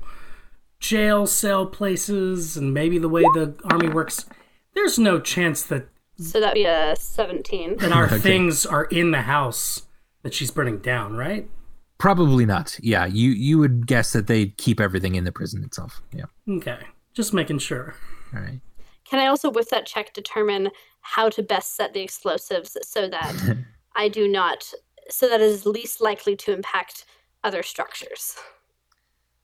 jail 0.79 1.25
cell 1.25 1.65
places 1.65 2.57
and 2.57 2.73
maybe 2.73 2.97
the 2.97 3.09
way 3.09 3.21
the 3.33 3.55
army 3.71 3.89
works, 3.89 4.25
there's 4.73 4.99
no 4.99 5.19
chance 5.19 5.63
that, 5.63 5.87
So 6.17 6.39
that'd 6.39 6.53
be 6.53 6.65
a 6.65 6.95
17. 6.97 7.77
that 7.77 7.91
our 7.91 8.05
Okay. 8.07 8.19
things 8.19 8.65
are 8.65 8.85
in 8.85 9.11
the 9.11 9.21
house 9.23 9.83
that 10.23 10.33
she's 10.33 10.51
burning 10.51 10.79
down, 10.79 11.15
right? 11.15 11.49
Probably 11.97 12.45
not. 12.45 12.77
Yeah, 12.83 13.05
you 13.05 13.29
you 13.31 13.57
would 13.57 13.87
guess 13.87 14.11
that 14.11 14.27
they'd 14.27 14.57
keep 14.57 14.81
everything 14.81 15.15
in 15.15 15.23
the 15.23 15.31
prison 15.31 15.63
itself. 15.63 16.01
Yeah. 16.13 16.25
Okay. 16.49 16.79
Just 17.13 17.33
making 17.33 17.59
sure. 17.59 17.95
All 18.33 18.41
right. 18.41 18.59
Can 19.05 19.19
I 19.19 19.27
also, 19.27 19.49
with 19.49 19.69
that 19.69 19.85
check, 19.85 20.13
determine 20.13 20.71
how 21.01 21.29
to 21.29 21.43
best 21.43 21.75
set 21.75 21.93
the 21.93 22.01
explosives 22.01 22.75
so 22.83 23.07
that 23.07 23.33
I 23.95 24.09
do 24.09 24.27
not, 24.27 24.71
so 25.09 25.29
that 25.29 25.41
it 25.41 25.45
is 25.45 25.65
least 25.65 26.01
likely 26.01 26.35
to 26.37 26.53
impact 26.53 27.05
other 27.43 27.63
structures? 27.63 28.35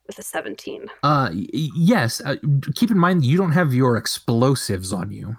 With 0.06 0.18
a 0.18 0.22
17. 0.22 0.88
Uh, 1.04 1.30
y- 1.32 1.46
yes. 1.76 2.20
Uh, 2.20 2.34
keep 2.74 2.90
in 2.90 2.98
mind 2.98 3.24
you 3.24 3.38
don't 3.38 3.52
have 3.52 3.72
your 3.72 3.96
explosives 3.96 4.92
on 4.92 5.12
you, 5.12 5.36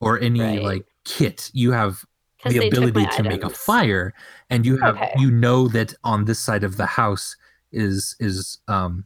or 0.00 0.20
any 0.20 0.40
Right. 0.40 0.62
like 0.62 0.86
kit. 1.04 1.50
You 1.52 1.72
have 1.72 2.04
the 2.46 2.58
ability 2.64 3.04
to 3.16 3.24
make 3.24 3.42
a 3.42 3.50
fire, 3.50 4.14
and 4.48 4.64
you 4.64 4.76
have 4.78 4.94
Okay. 4.94 5.12
you 5.16 5.32
know 5.32 5.66
that 5.68 5.92
on 6.04 6.24
this 6.26 6.38
side 6.38 6.62
of 6.62 6.76
the 6.76 6.86
house 6.86 7.36
is 7.72 8.14
is 8.20 8.58
um 8.68 9.04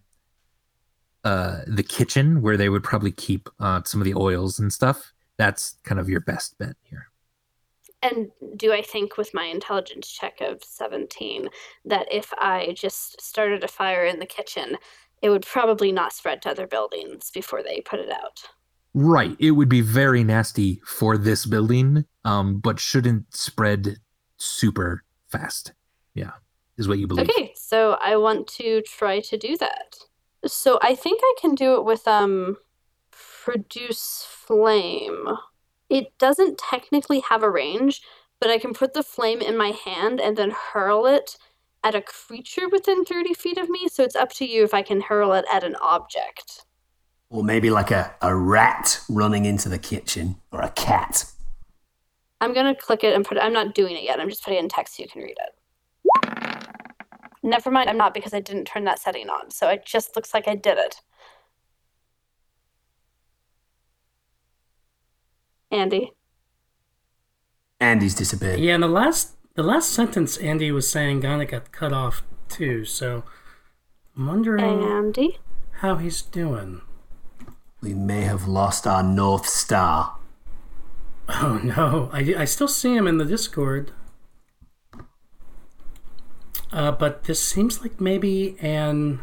uh 1.24 1.60
the 1.66 1.82
kitchen 1.82 2.42
where 2.42 2.56
they 2.56 2.68
would 2.68 2.82
probably 2.82 3.12
keep 3.12 3.48
uh 3.60 3.82
some 3.84 4.00
of 4.00 4.04
the 4.04 4.14
oils 4.14 4.58
and 4.58 4.72
stuff. 4.72 5.12
That's 5.38 5.76
kind 5.84 6.00
of 6.00 6.08
your 6.08 6.20
best 6.20 6.58
bet 6.58 6.76
here. 6.82 7.08
And 8.02 8.30
do 8.56 8.72
I 8.72 8.82
think 8.82 9.16
with 9.16 9.32
my 9.32 9.44
intelligence 9.44 10.10
check 10.10 10.40
of 10.40 10.62
17 10.64 11.48
that 11.84 12.06
if 12.10 12.32
I 12.36 12.74
just 12.76 13.20
started 13.20 13.62
a 13.62 13.68
fire 13.68 14.04
in 14.04 14.18
the 14.18 14.26
kitchen, 14.26 14.76
it 15.22 15.30
would 15.30 15.46
probably 15.46 15.92
not 15.92 16.12
spread 16.12 16.42
to 16.42 16.50
other 16.50 16.66
buildings 16.66 17.30
before 17.30 17.62
they 17.62 17.80
put 17.80 18.00
it 18.00 18.10
out? 18.10 18.42
Right. 18.92 19.36
It 19.38 19.52
would 19.52 19.68
be 19.68 19.80
very 19.80 20.24
nasty 20.24 20.82
for 20.84 21.16
this 21.16 21.46
building, 21.46 22.04
um, 22.24 22.58
but 22.58 22.80
shouldn't 22.80 23.34
spread 23.34 23.98
super 24.36 25.04
fast. 25.28 25.72
Yeah, 26.14 26.32
is 26.76 26.88
what 26.88 26.98
you 26.98 27.06
believe. 27.06 27.30
Okay, 27.30 27.52
so 27.56 27.96
I 28.02 28.16
want 28.16 28.48
to 28.48 28.82
try 28.82 29.20
to 29.20 29.38
do 29.38 29.56
that. 29.58 29.96
So 30.46 30.78
I 30.82 30.94
think 30.94 31.20
I 31.22 31.34
can 31.40 31.54
do 31.54 31.74
it 31.74 31.84
with 31.84 32.06
um 32.08 32.56
produce 33.10 34.26
flame. 34.28 35.28
It 35.88 36.16
doesn't 36.18 36.58
technically 36.58 37.20
have 37.20 37.42
a 37.42 37.50
range, 37.50 38.02
but 38.40 38.50
I 38.50 38.58
can 38.58 38.72
put 38.72 38.94
the 38.94 39.02
flame 39.02 39.40
in 39.40 39.56
my 39.56 39.68
hand 39.68 40.20
and 40.20 40.36
then 40.36 40.50
hurl 40.50 41.06
it 41.06 41.36
at 41.84 41.94
a 41.94 42.00
creature 42.00 42.68
within 42.68 43.04
30 43.04 43.34
feet 43.34 43.58
of 43.58 43.68
me. 43.68 43.88
So 43.88 44.02
it's 44.02 44.16
up 44.16 44.32
to 44.34 44.46
you 44.46 44.64
if 44.64 44.72
I 44.72 44.82
can 44.82 45.00
hurl 45.00 45.32
it 45.32 45.44
at 45.52 45.64
an 45.64 45.76
object. 45.76 46.64
Or 47.28 47.42
maybe 47.42 47.70
like 47.70 47.90
a, 47.90 48.14
a 48.20 48.34
rat 48.34 49.00
running 49.08 49.44
into 49.44 49.68
the 49.68 49.78
kitchen 49.78 50.36
or 50.50 50.60
a 50.60 50.70
cat. 50.70 51.24
I'm 52.40 52.52
gonna 52.52 52.74
click 52.74 53.04
it 53.04 53.14
and 53.14 53.24
put 53.24 53.36
it. 53.36 53.42
I'm 53.42 53.52
not 53.52 53.74
doing 53.74 53.96
it 53.96 54.02
yet. 54.02 54.20
I'm 54.20 54.28
just 54.28 54.42
putting 54.42 54.58
it 54.58 54.62
in 54.62 54.68
text 54.68 54.96
so 54.96 55.02
you 55.02 55.08
can 55.08 55.22
read 55.22 55.36
it. 55.38 55.61
Never 57.42 57.70
mind, 57.70 57.90
I'm 57.90 57.96
not 57.96 58.14
because 58.14 58.32
I 58.34 58.40
didn't 58.40 58.66
turn 58.66 58.84
that 58.84 59.00
setting 59.00 59.28
on. 59.28 59.50
So 59.50 59.68
it 59.68 59.84
just 59.84 60.14
looks 60.14 60.32
like 60.32 60.46
I 60.46 60.54
did 60.54 60.78
it. 60.78 61.00
Andy. 65.70 66.12
Andy's 67.80 68.14
disappeared. 68.14 68.60
Yeah, 68.60 68.74
and 68.74 68.82
the 68.82 68.88
last 68.88 69.36
the 69.54 69.62
last 69.62 69.90
sentence 69.90 70.36
Andy 70.36 70.70
was 70.70 70.88
saying 70.88 71.20
Ghana 71.20 71.46
got 71.46 71.72
cut 71.72 71.92
off 71.92 72.22
too, 72.48 72.84
so 72.84 73.24
I'm 74.16 74.26
wondering 74.26 74.84
Andy. 74.84 75.38
how 75.80 75.96
he's 75.96 76.22
doing. 76.22 76.82
We 77.80 77.94
may 77.94 78.22
have 78.22 78.46
lost 78.46 78.86
our 78.86 79.02
North 79.02 79.46
Star. 79.46 80.16
Oh 81.28 81.60
no, 81.62 82.10
I, 82.12 82.34
I 82.38 82.44
still 82.44 82.68
see 82.68 82.94
him 82.94 83.06
in 83.06 83.16
the 83.18 83.24
Discord. 83.24 83.90
Uh, 86.72 86.90
but 86.90 87.24
this 87.24 87.40
seems 87.40 87.82
like 87.82 88.00
maybe 88.00 88.56
an 88.60 89.20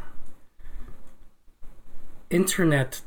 internet 2.29 3.01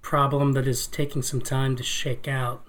problem 0.00 0.52
that 0.52 0.66
is 0.66 0.86
taking 0.86 1.22
some 1.22 1.40
time 1.40 1.74
to 1.76 1.82
shake 1.82 2.28
out. 2.28 2.64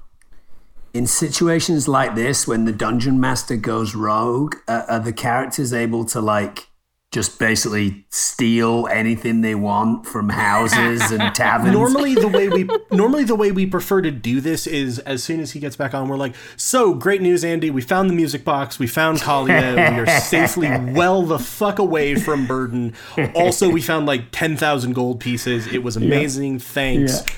In 0.94 1.06
situations 1.06 1.88
like 1.88 2.16
this, 2.16 2.48
when 2.48 2.66
the 2.66 2.72
dungeon 2.72 3.20
master 3.20 3.56
goes 3.56 3.94
rogue, 3.94 4.56
uh, 4.68 4.86
are 4.90 5.00
the 5.00 5.14
characters 5.14 5.72
able 5.72 6.04
to 6.06 6.20
like 6.20 6.69
just 7.12 7.40
basically 7.40 8.06
steal 8.10 8.88
anything 8.92 9.42
they 9.42 9.56
want 9.56 10.06
from 10.06 10.30
houses 10.30 11.10
and 11.12 11.34
taverns? 11.36 11.74
normally 11.74 12.14
the 12.14 12.28
way 12.28 12.50
we 12.50 12.70
normally 12.92 13.24
the 13.24 13.34
way 13.36 13.52
we 13.52 13.66
prefer 13.66 14.00
to 14.02 14.12
do 14.12 14.40
this 14.40 14.68
is 14.68 15.00
as 15.00 15.24
soon 15.24 15.40
as 15.40 15.52
he 15.52 15.60
gets 15.60 15.76
back 15.76 15.96
on 15.96 16.08
we're 16.08 16.16
like 16.18 16.36
so 16.56 16.94
great 16.94 17.22
news 17.22 17.44
andy. 17.44 17.72
We 17.72 17.82
found 17.82 18.10
the 18.10 18.14
music 18.14 18.44
box. 18.46 18.78
We 18.78 18.86
found 18.88 19.18
kalia. 19.20 19.76
We 19.96 20.00
are 20.02 20.20
safely 20.20 20.70
well 20.94 21.24
the 21.24 21.40
fuck 21.40 21.80
away 21.80 22.14
from 22.16 22.46
burden. 22.46 22.94
Also 23.34 23.70
we 23.70 23.82
found 23.82 24.06
like 24.06 24.30
10000 24.32 24.94
gold 24.94 25.20
pieces. 25.20 25.66
It 25.68 25.82
was 25.84 25.98
amazing. 25.98 26.60
Thanks. 26.60 27.22
Yeah. 27.26 27.34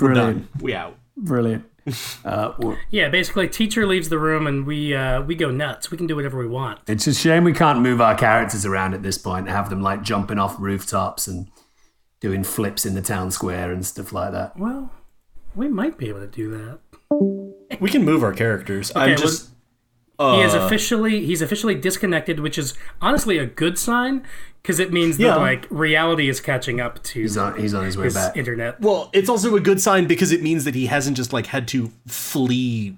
we're 0.00 0.14
Brilliant. 0.14 0.52
done. 0.52 0.62
We 0.62 0.74
out. 0.74 0.96
Brilliant. 1.16 1.64
Uh, 2.24 2.54
well, 2.58 2.76
Yeah, 2.90 3.08
basically, 3.08 3.48
teacher 3.48 3.86
leaves 3.86 4.08
the 4.08 4.18
room 4.18 4.46
and 4.46 4.64
we 4.66 4.94
uh, 4.94 5.22
we 5.22 5.34
go 5.34 5.50
nuts. 5.50 5.90
We 5.90 5.98
can 5.98 6.06
do 6.06 6.14
whatever 6.14 6.38
we 6.38 6.46
want. 6.46 6.78
it's 6.86 7.06
a 7.08 7.14
shame 7.14 7.42
we 7.44 7.52
can't 7.52 7.80
move 7.80 8.00
our 8.00 8.14
characters 8.14 8.64
around 8.64 8.94
at 8.94 9.02
this 9.02 9.18
point 9.18 9.46
and 9.48 9.56
have 9.56 9.68
them 9.70 9.82
like 9.82 10.02
jumping 10.02 10.38
off 10.38 10.54
rooftops 10.60 11.26
and 11.26 11.48
doing 12.20 12.44
flips 12.44 12.86
in 12.86 12.94
the 12.94 13.02
town 13.02 13.30
square 13.32 13.72
and 13.72 13.84
stuff 13.84 14.12
like 14.12 14.30
that. 14.32 14.56
Well, 14.56 14.92
we 15.56 15.68
might 15.68 15.98
be 15.98 16.08
able 16.08 16.20
to 16.20 16.26
do 16.28 16.50
that. 16.50 17.80
we 17.80 17.90
can 17.90 18.04
move 18.04 18.22
our 18.22 18.32
characters 18.32 18.92
i'm 18.94 19.10
well, 19.10 19.18
just 20.20 20.36
he 20.36 20.42
is 20.42 20.54
uh, 20.54 20.60
officially 20.66 21.24
he's 21.26 21.42
officially 21.42 21.74
disconnected, 21.74 22.40
which 22.40 22.58
is 22.58 22.74
honestly 23.00 23.38
a 23.38 23.46
good 23.46 23.78
sign 23.78 24.22
because 24.62 24.78
it 24.78 24.92
means 24.92 25.18
Yeah. 25.18 25.30
that 25.32 25.38
like 25.40 25.66
reality 25.70 26.28
is 26.28 26.40
catching 26.40 26.80
up 26.80 27.02
to 27.04 27.20
He's 27.22 27.36
on, 27.36 27.58
he's 27.58 27.74
on 27.74 27.84
his 27.84 27.96
way 27.96 28.04
his 28.04 28.14
back. 28.14 28.36
internet. 28.36 28.80
Well, 28.80 29.10
it's 29.12 29.28
also 29.28 29.56
a 29.56 29.60
good 29.60 29.80
sign 29.80 30.06
because 30.06 30.30
it 30.32 30.42
means 30.42 30.64
that 30.64 30.74
he 30.74 30.86
hasn't 30.86 31.16
just 31.16 31.32
like 31.32 31.46
had 31.46 31.66
to 31.68 31.90
flee 32.06 32.96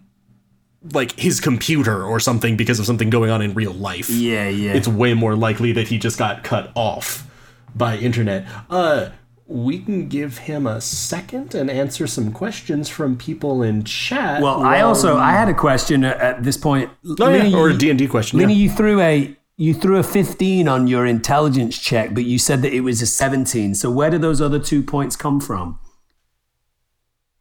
like 0.92 1.18
his 1.18 1.40
computer 1.40 2.04
or 2.04 2.20
something 2.20 2.56
because 2.58 2.78
of 2.78 2.84
something 2.84 3.08
going 3.08 3.30
on 3.30 3.40
in 3.40 3.54
real 3.54 3.72
life. 3.72 4.10
Yeah, 4.10 4.48
yeah. 4.48 4.74
It's 4.74 4.86
way 4.88 5.14
more 5.14 5.34
likely 5.34 5.72
that 5.72 5.88
he 5.88 5.98
just 5.98 6.18
got 6.18 6.44
cut 6.44 6.70
off 6.74 7.26
by 7.74 7.96
internet. 7.96 8.46
Uh 8.68 9.08
we 9.46 9.78
can 9.78 10.08
give 10.08 10.38
him 10.38 10.66
a 10.66 10.80
second 10.80 11.54
and 11.54 11.70
answer 11.70 12.06
some 12.06 12.32
questions 12.32 12.88
from 12.88 13.16
people 13.16 13.62
in 13.62 13.84
chat. 13.84 14.42
Well, 14.42 14.62
I 14.62 14.80
also 14.80 15.16
I 15.18 15.32
had 15.32 15.48
a 15.48 15.54
question 15.54 16.02
at, 16.04 16.18
at 16.20 16.42
this 16.42 16.56
point. 16.56 16.90
Oh, 17.04 17.14
yeah, 17.18 17.26
Linny, 17.42 17.54
or 17.54 17.68
a 17.68 17.72
you- 17.72 17.78
D&D 17.78 18.08
question. 18.08 18.38
Linny, 18.38 18.54
yeah. 18.54 18.62
you 18.64 18.70
threw 18.70 19.00
a 19.00 19.36
you 19.56 19.72
threw 19.72 19.98
a 19.98 20.02
15 20.02 20.66
on 20.66 20.86
your 20.88 21.06
intelligence 21.06 21.78
check, 21.78 22.12
but 22.14 22.24
you 22.24 22.38
said 22.40 22.62
that 22.62 22.72
it 22.72 22.80
was 22.80 23.00
a 23.02 23.06
17. 23.06 23.74
So 23.76 23.88
where 23.90 24.10
do 24.10 24.18
those 24.18 24.40
other 24.40 24.58
two 24.58 24.82
points 24.82 25.14
come 25.14 25.40
from? 25.40 25.78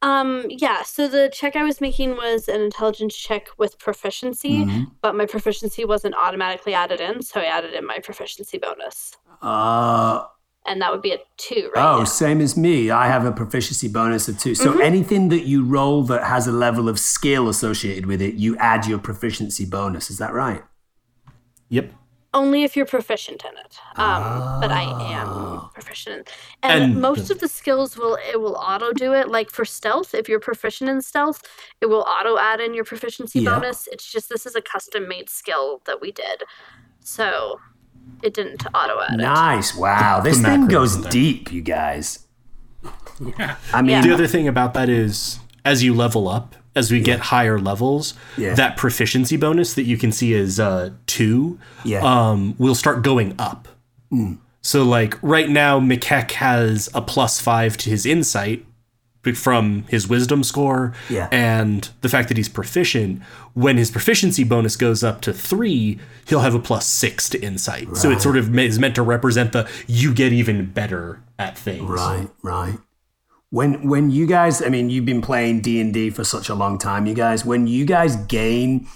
Um, 0.01 0.43
yeah, 0.49 0.84
so 0.84 1.08
the 1.08 1.30
check 1.34 1.56
I 1.56 1.64
was 1.64 1.80
making 1.80 2.18
was 2.18 2.49
an 2.49 2.60
intelligence 2.62 3.16
check 3.16 3.47
with 3.58 3.80
proficiency, 3.80 4.66
Mm-hmm. 4.66 4.84
but 5.01 5.16
my 5.16 5.26
proficiency 5.26 5.86
wasn't 5.86 6.14
automatically 6.16 6.74
added 6.74 6.99
in, 6.99 7.22
so 7.24 7.39
I 7.39 7.45
added 7.45 7.74
in 7.74 7.86
my 7.88 7.99
proficiency 7.99 8.58
bonus. 8.58 9.14
Uh, 9.41 10.26
And 10.66 10.82
that 10.82 10.91
would 10.93 11.01
be 11.01 11.11
a 11.11 11.18
two, 11.36 11.70
right? 11.76 11.84
oh, 11.95 11.99
now. 11.99 12.03
same 12.05 12.39
as 12.39 12.55
me. 12.55 12.89
I 12.89 13.07
have 13.07 13.26
a 13.26 13.32
proficiency 13.34 13.89
bonus 13.89 14.30
of 14.30 14.39
2. 14.39 14.55
So 14.55 14.80
anything 14.80 15.28
that 15.30 15.41
you 15.45 15.66
roll 15.66 16.03
that 16.03 16.24
has 16.24 16.47
a 16.47 16.53
level 16.53 16.88
of 16.88 16.97
skill 16.99 17.49
associated 17.49 18.05
with 18.05 18.22
it, 18.22 18.36
you 18.36 18.55
add 18.57 18.86
your 18.88 18.97
proficiency 18.99 19.66
bonus. 19.66 20.09
Is 20.09 20.20
that 20.20 20.32
right? 20.34 20.64
Yep. 21.70 21.91
Only 22.36 22.64
if 22.64 22.76
you're 22.76 22.86
proficient 22.88 23.43
in 23.43 23.51
it. 23.57 23.78
Um, 23.95 24.59
but 24.61 24.72
I 24.72 24.86
Ah. 24.86 25.64
am 25.66 25.70
proficient. 25.74 26.30
And, 26.64 26.84
And- 26.93 27.01
most 27.01 27.30
of 27.30 27.39
the 27.39 27.47
skills 27.47 27.95
will 27.97 28.18
it 28.28 28.39
will 28.39 28.55
auto 28.55 28.91
do 28.93 29.14
it. 29.14 29.28
Like 29.30 29.51
for 29.51 29.66
stealth, 29.66 30.16
if 30.16 30.28
you're 30.30 30.39
proficient 30.39 30.89
in 30.89 31.01
stealth, 31.01 31.43
it 31.82 31.88
will 31.88 32.01
auto 32.07 32.38
add 32.39 32.59
in 32.59 32.74
your 32.74 32.86
proficiency 32.86 33.41
Yeah. 33.41 33.51
bonus. 33.59 33.88
It's 33.91 34.09
just 34.11 34.30
this 34.30 34.45
is 34.45 34.55
a 34.55 34.61
custom 34.61 35.07
made 35.07 35.30
skill 35.30 35.82
that 35.86 36.01
we 36.01 36.11
did. 36.11 36.43
So 37.01 37.59
it 38.22 38.34
didn't 38.34 38.66
auto 38.74 38.99
add 39.01 39.20
it. 39.20 39.24
Nice. 39.24 39.76
Wow. 39.76 40.22
This 40.22 40.38
The 40.38 40.43
thing 40.43 40.68
goes 40.68 40.97
deep, 41.08 41.51
you 41.51 41.62
guys. 41.62 42.20
Yeah. 43.38 43.56
I 43.74 43.82
mean, 43.82 43.91
Yeah. 43.91 44.01
The 44.01 44.14
other 44.14 44.28
thing 44.28 44.47
about 44.47 44.74
that 44.74 44.89
is 44.89 45.39
as 45.66 45.84
you 45.84 45.93
level 45.93 46.28
up, 46.28 46.56
as 46.76 46.91
we 46.91 46.99
get 46.99 47.20
higher 47.20 47.60
levels, 47.60 48.14
Yeah. 48.38 48.56
that 48.56 48.78
proficiency 48.78 49.38
bonus 49.38 49.74
that 49.76 49.84
you 49.84 49.97
can 49.97 50.12
see 50.12 50.34
as 50.34 50.60
uh, 50.60 50.89
two 51.06 51.60
Yeah. 51.84 51.99
um, 52.01 52.56
will 52.58 52.76
start 52.76 53.04
going 53.04 53.36
up. 53.38 53.68
So, 54.62 54.84
like 54.84 55.18
right 55.22 55.49
now, 55.49 55.80
McKeck 55.80 56.32
has 56.32 56.89
a 56.93 57.01
plus 57.01 57.39
five 57.41 57.78
to 57.78 57.89
his 57.89 58.06
insight 58.06 58.60
b- 58.60 58.66
from 59.32 59.86
his 59.88 60.07
wisdom 60.07 60.43
score, 60.43 60.93
Yeah. 61.09 61.30
and 61.32 61.89
the 62.01 62.09
fact 62.09 62.28
that 62.28 62.36
he's 62.38 62.49
proficient. 62.49 63.21
When 63.53 63.78
his 63.78 63.89
proficiency 63.89 64.43
bonus 64.43 64.76
goes 64.76 65.03
up 65.03 65.21
to 65.21 65.32
three, 65.34 65.97
he'll 66.28 66.41
have 66.41 66.53
a 66.53 66.59
plus 66.59 66.86
six 66.86 67.30
to 67.30 67.41
insight. 67.41 67.95
So 67.95 68.11
it 68.11 68.21
sort 68.21 68.36
of 68.36 68.57
is 68.59 68.78
meant 68.80 68.95
to 68.95 69.01
represent 69.01 69.53
the 69.53 69.69
you 69.88 70.13
get 70.13 70.34
even 70.34 70.65
better 70.71 71.21
at 71.39 71.57
things. 71.57 71.89
Right, 71.89 72.28
right. 72.41 72.78
When 73.49 73.88
when 73.88 74.09
you 74.11 74.26
guys, 74.26 74.61
I 74.61 74.69
mean, 74.69 74.89
you've 74.89 75.05
been 75.05 75.21
playing 75.21 75.61
D 75.61 75.80
and 75.80 75.93
D 75.93 76.09
for 76.09 76.24
such 76.24 76.49
a 76.49 76.55
long 76.55 76.78
time, 76.78 77.05
you 77.05 77.13
guys. 77.13 77.45
When 77.45 77.67
you 77.67 77.86
guys 77.86 78.15
gain, 78.15 78.88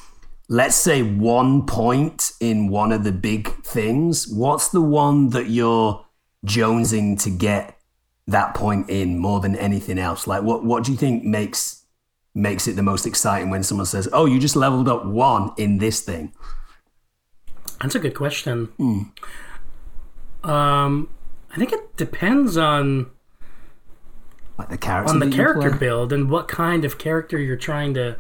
let's 0.49 0.75
say 0.75 1.03
one 1.03 1.65
point 1.67 2.31
in 2.39 2.67
one 2.69 2.91
of 2.91 3.03
the 3.03 3.11
big 3.11 3.49
things, 3.63 4.27
what's 4.27 4.69
the 4.69 4.81
one 4.81 5.29
that 5.29 5.49
you're 5.49 6.03
jonesing 6.45 7.21
to 7.23 7.29
get 7.29 7.76
that 8.27 8.53
point 8.53 8.89
in 8.89 9.17
more 9.17 9.39
than 9.39 9.55
anything 9.55 9.97
else? 9.99 10.27
Like, 10.27 10.43
what 10.43 10.63
what 10.63 10.83
do 10.83 10.91
you 10.91 10.97
think 10.97 11.23
makes 11.23 11.83
makes 12.35 12.67
it 12.67 12.75
the 12.75 12.83
most 12.83 13.05
exciting 13.05 13.49
when 13.49 13.63
someone 13.63 13.85
says, 13.85 14.07
"Oh, 14.13 14.25
you 14.25 14.39
just 14.39 14.55
leveled 14.55 14.87
up 14.87 15.05
one 15.05 15.51
in 15.57 15.77
this 15.79 16.01
thing"? 16.01 16.33
That's 17.81 17.95
a 17.95 17.99
good 17.99 18.15
question. 18.15 18.65
Hmm. 18.77 20.49
Um, 20.49 21.09
I 21.51 21.57
think 21.57 21.71
it 21.73 21.95
depends 21.97 22.57
on 22.57 23.07
Like 24.57 24.69
the 24.69 24.77
character 24.77 25.13
on 25.13 25.19
the 25.19 25.29
character 25.29 25.69
play? 25.69 25.77
build 25.79 26.13
and 26.13 26.29
what 26.29 26.47
kind 26.47 26.85
of 26.85 26.97
character 26.97 27.37
you're 27.37 27.55
trying 27.57 27.93
to 27.95 28.17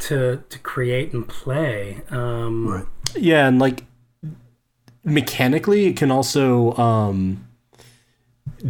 to 0.00 0.42
to 0.48 0.58
create 0.60 1.12
and 1.12 1.26
play. 1.28 2.02
Um, 2.10 2.66
Right. 2.68 2.86
Yeah, 3.16 3.46
and 3.46 3.58
like 3.58 3.84
mechanically, 5.04 5.86
it 5.86 5.96
can 5.96 6.10
also 6.10 6.72
um, 6.76 7.46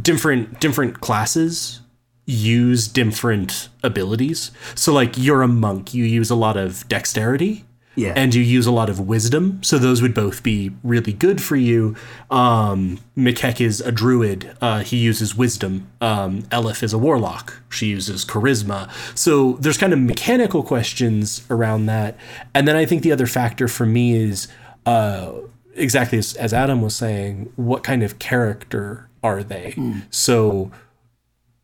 different 0.01 0.61
different 0.61 1.01
classes 1.01 1.81
use 2.25 2.87
different 2.89 3.69
abilities. 3.83 4.53
So, 4.75 4.93
like 4.93 5.19
you're 5.19 5.43
a 5.43 5.49
monk, 5.49 5.93
you 5.93 6.05
use 6.05 6.31
a 6.31 6.37
lot 6.37 6.57
of 6.57 6.87
dexterity, 6.89 7.65
Yeah. 7.97 8.13
and 8.15 8.33
you 8.33 8.43
use 8.43 8.65
a 8.67 8.71
lot 8.71 8.89
of 8.89 9.01
wisdom. 9.01 9.59
So 9.63 9.77
those 9.77 10.01
would 10.01 10.15
both 10.15 10.43
be 10.45 10.71
really 10.85 11.13
good 11.13 11.43
for 11.43 11.57
you. 11.57 11.97
Um, 12.31 13.01
McKeck 13.19 13.61
is 13.61 13.81
a 13.81 13.91
druid. 13.93 14.57
Uh, 14.61 14.81
he 14.85 14.97
uses 14.99 15.35
wisdom. 15.37 15.89
Um, 16.01 16.43
Elif 16.43 16.83
is 16.85 16.93
a 16.93 16.99
warlock. 16.99 17.61
She 17.69 17.87
uses 17.87 18.25
charisma. 18.25 18.89
So 19.19 19.55
there's 19.61 19.77
kind 19.77 19.93
of 19.93 19.99
mechanical 19.99 20.63
questions 20.63 21.45
around 21.51 21.87
that. 21.87 22.17
And 22.55 22.67
then 22.69 22.77
I 22.77 22.87
think 22.87 23.03
the 23.03 23.13
other 23.13 23.27
factor 23.27 23.67
for 23.69 23.85
me 23.85 24.15
is 24.15 24.47
uh, 24.87 25.33
exactly 25.75 26.19
as, 26.19 26.35
as 26.37 26.55
Adam 26.55 26.81
was 26.83 26.95
saying, 26.97 27.53
what 27.57 27.83
kind 27.83 28.03
of 28.05 28.19
character 28.21 29.09
are 29.23 29.43
they? 29.43 29.75
So 30.11 30.71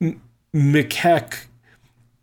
M- 0.00 0.20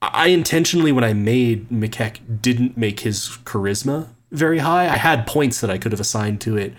I 0.01 0.27
intentionally, 0.27 0.91
when 0.91 1.03
I 1.03 1.13
made 1.13 1.69
McKeck, 1.69 2.41
didn't 2.41 2.77
make 2.77 3.01
his 3.01 3.38
charisma 3.43 4.09
very 4.31 4.59
high. 4.59 4.86
I 4.86 4.97
had 4.97 5.25
points 5.25 5.61
that 5.61 5.69
I 5.69 5.77
could 5.77 5.91
have 5.91 6.01
assigned 6.01 6.41
to 6.41 6.57
it, 6.57 6.73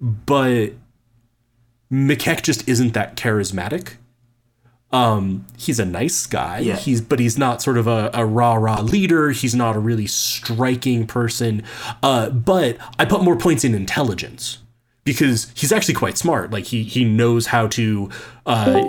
but 0.00 0.70
McKeck 1.92 2.42
just 2.42 2.68
isn't 2.68 2.94
that 2.94 3.16
charismatic. 3.16 3.94
Um, 4.90 5.46
he's 5.56 5.80
a 5.80 5.84
nice 5.84 6.26
guy. 6.26 6.60
Yeah. 6.60 6.76
He's 6.76 7.00
but 7.00 7.18
he's 7.18 7.36
not 7.36 7.60
sort 7.60 7.78
of 7.78 7.86
a, 7.88 8.10
a 8.14 8.24
rah 8.24 8.54
rah 8.54 8.80
leader. 8.80 9.30
He's 9.30 9.54
not 9.54 9.74
a 9.74 9.80
really 9.80 10.06
striking 10.06 11.06
person. 11.06 11.64
Uh, 12.02 12.30
but 12.30 12.76
I 12.98 13.04
put 13.04 13.22
more 13.22 13.36
points 13.36 13.64
in 13.64 13.74
intelligence 13.74 14.58
because 15.04 15.50
he's 15.54 15.72
actually 15.72 15.94
quite 15.94 16.16
smart. 16.18 16.50
Like 16.50 16.64
he 16.64 16.82
he 16.82 17.04
knows 17.04 17.46
how 17.46 17.66
to 17.68 18.10
uh, 18.46 18.82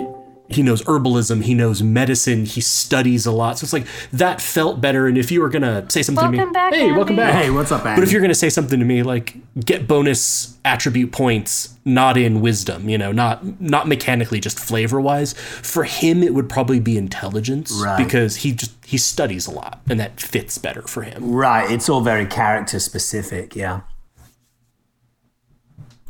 he 0.48 0.62
knows 0.62 0.80
herbalism, 0.82 1.42
he 1.42 1.54
knows 1.54 1.82
medicine, 1.82 2.44
he 2.44 2.60
studies 2.60 3.26
a 3.26 3.32
lot. 3.32 3.58
So 3.58 3.64
it's 3.64 3.72
like 3.72 3.86
that 4.12 4.40
felt 4.40 4.80
better. 4.80 5.06
And 5.08 5.18
if 5.18 5.30
you 5.32 5.40
were 5.40 5.48
gonna 5.48 5.88
say 5.90 6.02
something 6.02 6.32
to 6.32 6.46
me, 6.46 6.52
back, 6.52 6.72
hey, 6.72 6.92
welcome 6.92 7.16
back. 7.16 7.34
Hey, 7.34 7.50
what's 7.50 7.72
up, 7.72 7.84
Andy? 7.84 8.00
But 8.00 8.06
if 8.06 8.12
you're 8.12 8.20
gonna 8.22 8.34
say 8.34 8.48
something 8.48 8.78
to 8.78 8.84
me 8.84 9.02
like 9.02 9.36
get 9.64 9.88
bonus 9.88 10.56
attribute 10.64 11.10
points, 11.12 11.74
not 11.84 12.16
in 12.16 12.40
wisdom, 12.40 12.88
you 12.88 12.96
know, 12.96 13.10
not 13.12 13.60
not 13.60 13.88
mechanically, 13.88 14.38
just 14.40 14.58
flavor 14.58 15.00
wise, 15.00 15.32
for 15.32 15.82
him 15.84 16.22
it 16.22 16.32
would 16.32 16.48
probably 16.48 16.78
be 16.80 16.96
intelligence 16.96 17.72
Right. 17.82 17.98
because 17.98 18.36
he 18.36 18.52
just 18.52 18.72
he 18.84 18.98
studies 18.98 19.48
a 19.48 19.50
lot 19.50 19.80
and 19.88 19.98
that 19.98 20.20
fits 20.20 20.58
better 20.58 20.82
for 20.82 21.02
him. 21.02 21.32
Right, 21.32 21.68
it's 21.70 21.88
all 21.88 22.00
very 22.02 22.24
character 22.24 22.78
specific, 22.78 23.56
yeah. 23.56 23.80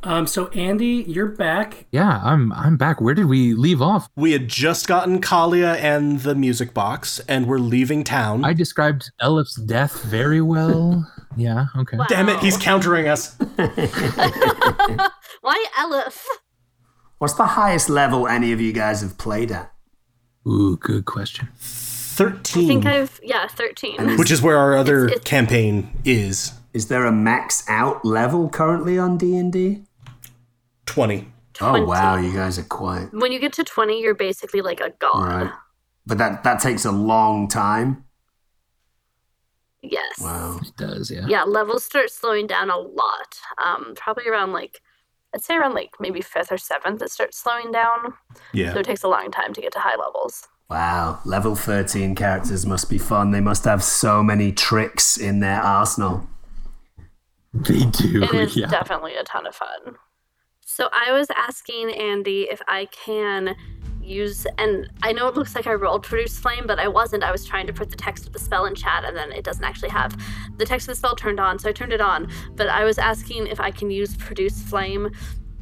Um, 0.06 0.26
so 0.28 0.46
Andy, 0.48 1.04
you're 1.08 1.26
back. 1.26 1.86
Yeah, 1.90 2.20
I'm 2.22 2.52
I'm 2.52 2.76
back. 2.76 3.00
Where 3.00 3.12
did 3.12 3.26
we 3.26 3.54
leave 3.54 3.82
off? 3.82 4.08
We 4.14 4.30
had 4.30 4.46
just 4.46 4.86
gotten 4.86 5.20
Kalia 5.20 5.74
and 5.78 6.20
the 6.20 6.36
music 6.36 6.72
box, 6.72 7.18
and 7.28 7.48
we're 7.48 7.58
leaving 7.58 8.04
town. 8.04 8.44
I 8.44 8.52
described 8.52 9.10
Elif's 9.20 9.56
death 9.56 10.04
very 10.04 10.40
well. 10.40 11.10
yeah, 11.36 11.66
okay. 11.76 11.98
Damn 12.08 12.28
it, 12.28 12.38
he's 12.38 12.56
countering 12.56 13.08
us. 13.08 13.34
Why 15.40 15.64
Elif? 15.76 16.24
What's 17.18 17.34
the 17.34 17.46
highest 17.46 17.88
level 17.90 18.28
any 18.28 18.52
of 18.52 18.60
you 18.60 18.72
guys 18.72 19.00
have 19.00 19.18
played 19.18 19.50
at? 19.50 19.72
Ooh, 20.46 20.76
good 20.76 21.04
question. 21.06 21.48
13. 21.56 22.64
I 22.64 22.68
think 22.68 22.86
I've 22.86 23.20
yeah, 23.24 23.48
thirteen. 23.48 24.16
which 24.18 24.30
is 24.30 24.40
where 24.40 24.56
our 24.56 24.76
other 24.76 25.06
It's- 25.06 25.16
it's- 25.16 25.28
campaign 25.28 25.90
is 26.04 26.52
Is 26.72 26.86
there 26.86 27.04
a 27.06 27.12
max 27.12 27.64
out 27.68 28.04
level 28.04 28.48
currently 28.48 28.96
on 28.98 29.18
D&D? 29.18 29.82
20. 30.86 31.28
Oh 31.60 31.84
wow, 31.84 32.16
you 32.16 32.34
guys 32.34 32.58
are 32.58 32.64
quite 32.64 33.08
When 33.12 33.32
you 33.32 33.38
get 33.38 33.52
to 33.54 33.64
twenty, 33.64 34.00
you're 34.00 34.14
basically 34.14 34.60
like 34.60 34.80
a 34.80 34.92
god. 34.98 35.22
right. 35.22 35.52
But 36.06 36.18
that 36.18 36.44
that 36.44 36.60
takes 36.60 36.84
a 36.84 36.92
long 36.92 37.48
time. 37.48 38.04
Yes. 39.82 40.20
Wow. 40.20 40.58
It 40.62 40.76
does, 40.76 41.10
yeah. 41.10 41.26
Yeah, 41.28 41.44
levels 41.44 41.84
start 41.84 42.10
slowing 42.10 42.46
down 42.46 42.70
a 42.70 42.76
lot. 42.76 43.38
Um, 43.64 43.94
probably 43.96 44.26
around 44.26 44.52
like 44.52 44.80
I'd 45.34 45.42
say 45.42 45.56
around 45.56 45.74
like 45.74 45.90
maybe 46.00 46.20
fifth 46.20 46.50
or 46.50 46.58
seventh 46.58 47.02
it 47.02 47.10
starts 47.10 47.38
slowing 47.38 47.72
down. 47.72 48.14
Yeah. 48.52 48.72
So 48.72 48.80
it 48.80 48.86
takes 48.86 49.02
a 49.02 49.08
long 49.08 49.30
time 49.30 49.52
to 49.54 49.60
get 49.60 49.72
to 49.72 49.78
high 49.78 49.96
levels. 49.96 50.48
Wow, 50.68 51.20
level 51.24 51.54
13 51.54 52.16
characters 52.16 52.66
must 52.66 52.90
be 52.90 52.98
fun. 52.98 53.30
They 53.30 53.40
must 53.40 53.64
have 53.64 53.84
so 53.84 54.22
many 54.22 54.50
tricks 54.50 55.16
in 55.16 55.38
their 55.38 55.60
arsenal. 55.60 56.28
They 57.54 57.84
do. 57.84 58.24
It 58.24 58.34
is 58.34 58.56
yeah. 58.56 58.66
definitely 58.66 59.14
a 59.14 59.22
ton 59.22 59.46
of 59.46 59.54
fun. 59.54 59.96
So 60.76 60.90
I 60.92 61.10
was 61.10 61.26
asking 61.34 61.90
Andy 61.92 62.42
if 62.50 62.60
I 62.68 62.84
can 62.92 63.56
use, 64.02 64.46
and 64.58 64.86
I 65.02 65.10
know 65.10 65.26
it 65.26 65.34
looks 65.34 65.54
like 65.54 65.66
I 65.66 65.72
rolled 65.72 66.02
produce 66.02 66.38
flame, 66.38 66.66
but 66.66 66.78
I 66.78 66.86
wasn't. 66.86 67.24
I 67.24 67.32
was 67.32 67.46
trying 67.46 67.66
to 67.68 67.72
put 67.72 67.88
the 67.88 67.96
text 67.96 68.26
of 68.26 68.34
the 68.34 68.38
spell 68.38 68.66
in 68.66 68.74
chat, 68.74 69.02
and 69.02 69.16
then 69.16 69.32
it 69.32 69.42
doesn't 69.42 69.64
actually 69.64 69.88
have 69.88 70.14
the 70.58 70.66
text 70.66 70.86
of 70.86 70.92
the 70.92 70.98
spell 70.98 71.16
turned 71.16 71.40
on, 71.40 71.58
so 71.58 71.70
I 71.70 71.72
turned 71.72 71.94
it 71.94 72.02
on. 72.02 72.30
But 72.56 72.68
I 72.68 72.84
was 72.84 72.98
asking 72.98 73.46
if 73.46 73.58
I 73.58 73.70
can 73.70 73.90
use 73.90 74.18
produce 74.18 74.60
flame 74.60 75.10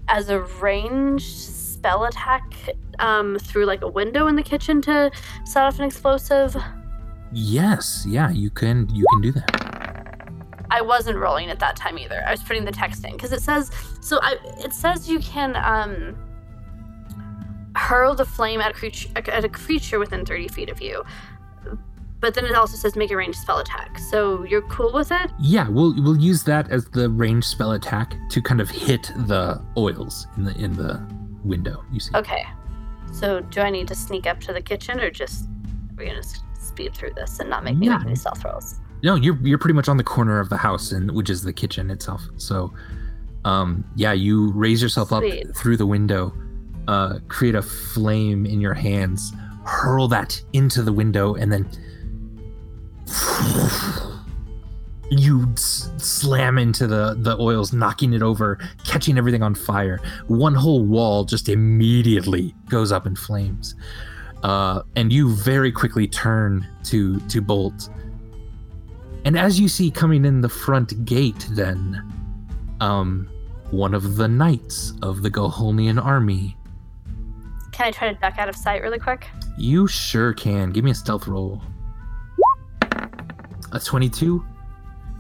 as 0.09 0.31
a 0.31 0.41
ranged 0.41 1.31
spell 1.31 2.07
attack 2.07 2.53
um, 2.99 3.39
through 3.39 3.67
like 3.67 3.83
a 3.83 3.89
window 3.89 4.27
in 4.27 4.35
the 4.35 4.43
kitchen 4.43 4.83
to 4.83 5.13
set 5.45 5.63
off 5.63 5.79
an 5.79 5.85
explosive. 5.85 6.57
Yes, 7.31 8.05
yeah, 8.09 8.31
you 8.31 8.51
can 8.51 8.89
you 8.93 9.07
can 9.13 9.21
do 9.21 9.31
that. 9.31 9.64
I 10.77 10.81
wasn't 10.81 11.19
rolling 11.19 11.49
at 11.51 11.59
that 11.61 11.77
time 11.77 11.97
either. 11.99 12.21
I 12.27 12.31
was 12.31 12.43
putting 12.43 12.65
the 12.65 12.73
text 12.73 13.05
in 13.05 13.13
because 13.13 13.33
it 13.33 13.43
says 13.43 13.71
so. 14.01 14.19
I 14.23 14.37
it 14.67 14.73
says 14.73 15.09
you 15.09 15.19
can 15.21 15.51
um 15.57 16.17
hurl 17.77 18.15
the 18.15 18.25
flame 18.25 18.61
at 18.61 18.71
a 18.71 18.75
creature 18.75 19.09
at 19.17 19.45
a 19.45 19.49
creature 19.49 19.99
within 19.99 20.25
thirty 20.25 20.49
feet 20.49 20.69
of 20.71 20.81
you, 20.83 21.05
but 22.21 22.35
then 22.35 22.45
it 22.45 22.55
also 22.55 22.77
says 22.77 22.97
make 22.97 23.11
a 23.11 23.17
ranged 23.17 23.39
spell 23.39 23.59
attack. 23.59 23.99
So 24.11 24.43
you're 24.45 24.63
cool 24.63 24.93
with 24.93 25.11
it? 25.13 25.31
Yeah, 25.41 25.69
we'll 25.69 25.95
we'll 26.03 26.19
use 26.19 26.43
that 26.45 26.71
as 26.71 26.87
the 26.87 27.09
ranged 27.09 27.47
spell 27.47 27.73
attack 27.73 28.17
to 28.31 28.43
kind 28.43 28.61
of 28.61 28.69
hit 28.71 29.11
the 29.27 29.63
oils 29.77 30.27
in 30.37 30.45
the 30.45 30.55
in 30.57 30.73
the 30.77 31.01
window. 31.45 31.85
You 31.93 32.01
see? 32.01 32.15
Okay. 32.17 32.45
So 33.13 33.41
do 33.41 33.61
I 33.61 33.71
need 33.71 33.87
to 33.89 33.95
sneak 33.95 34.27
up 34.27 34.41
to 34.41 34.53
the 34.53 34.61
kitchen 34.61 34.99
or 35.01 35.11
just 35.11 35.45
are 35.47 35.97
we 35.99 36.07
gonna 36.07 36.23
speed 36.59 36.95
through 36.95 37.13
this 37.15 37.39
and 37.39 37.49
not 37.49 37.63
make 37.63 37.77
me 37.77 37.87
Yeah. 37.87 37.99
make 37.99 38.07
any 38.07 38.17
stealth 38.17 38.45
rolls? 38.45 38.81
No, 39.05 39.15
you're 39.17 39.37
you're 39.43 39.59
pretty 39.59 39.75
much 39.75 39.89
on 39.89 39.99
the 39.99 40.03
corner 40.05 40.41
of 40.41 40.49
the 40.49 40.57
house, 40.57 40.91
and 40.91 41.11
which 41.13 41.29
is 41.31 41.43
the 41.43 41.53
kitchen 41.53 41.91
itself. 41.91 42.23
So, 42.39 42.73
um, 43.45 43.85
yeah, 43.97 44.13
you 44.15 44.51
raise 44.53 44.81
yourself 44.83 45.13
up 45.13 45.23
through 45.55 45.77
the 45.77 45.87
window, 45.87 46.33
uh, 46.89 47.19
create 47.29 47.55
a 47.55 47.63
flame 47.63 48.47
in 48.47 48.61
your 48.63 48.73
hands, 48.75 49.31
hurl 49.65 50.09
that 50.09 50.41
into 50.55 50.83
the 50.83 50.93
window, 50.93 51.35
and 51.35 51.53
then 51.53 51.69
you 55.11 55.47
s- 55.53 55.91
slam 55.99 56.57
into 56.59 56.87
the 56.87 57.15
the 57.19 57.37
oils, 57.39 57.73
knocking 57.75 58.15
it 58.15 58.23
over, 58.23 58.59
catching 58.87 59.19
everything 59.19 59.43
on 59.43 59.55
fire. 59.55 60.01
One 60.29 60.55
whole 60.55 60.83
wall 60.83 61.25
just 61.25 61.49
immediately 61.51 62.55
goes 62.71 62.91
up 62.91 63.07
in 63.07 63.15
flames, 63.17 63.75
uh, 64.43 64.81
and 64.97 65.13
you 65.13 65.29
very 65.35 65.71
quickly 65.71 66.09
turn 66.09 66.67
to 66.85 67.21
to 67.21 67.43
bolt. 67.43 67.91
And 69.25 69.39
as 69.39 69.59
you 69.59 69.69
see 69.69 69.91
coming 69.91 70.25
in 70.25 70.41
the 70.41 70.49
front 70.49 71.05
gate, 71.05 71.47
then, 71.51 72.03
um, 72.81 73.29
one 73.71 73.95
of 73.95 74.17
the 74.17 74.29
knights 74.29 74.93
of 75.03 75.23
the 75.23 75.31
Goholnian 75.31 76.03
army. 76.03 76.57
Can 77.73 77.87
I 77.87 77.91
try 77.91 78.13
to 78.13 78.19
duck 78.21 78.39
out 78.39 78.49
of 78.49 78.55
sight 78.55 78.83
really 78.83 78.99
quick? 78.99 79.27
You 79.59 79.87
sure 79.87 80.33
can. 80.33 80.71
Give 80.71 80.85
me 80.85 80.91
a 80.91 80.95
stealth 80.95 81.27
roll. 81.27 81.63
A 83.73 83.81
22 83.81 84.45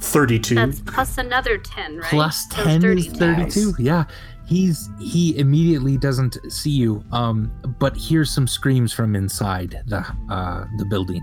32. 0.00 0.54
That's 0.54 0.80
plus 0.80 1.18
another 1.18 1.58
ten, 1.58 1.98
right? 1.98 2.10
plus 2.10 2.46
So 2.50 2.62
10 2.62 2.84
is 2.98 3.06
32. 3.08 3.72
32. 3.72 3.82
Yeah. 3.82 4.04
He's 4.46 4.90
he 5.00 5.36
immediately 5.38 5.96
doesn't 5.96 6.36
see 6.52 6.70
you, 6.70 7.02
um, 7.12 7.50
but 7.78 7.96
hears 7.96 8.30
some 8.30 8.46
screams 8.46 8.92
from 8.92 9.16
inside 9.16 9.82
the 9.86 10.04
uh, 10.28 10.66
the 10.76 10.84
building, 10.84 11.22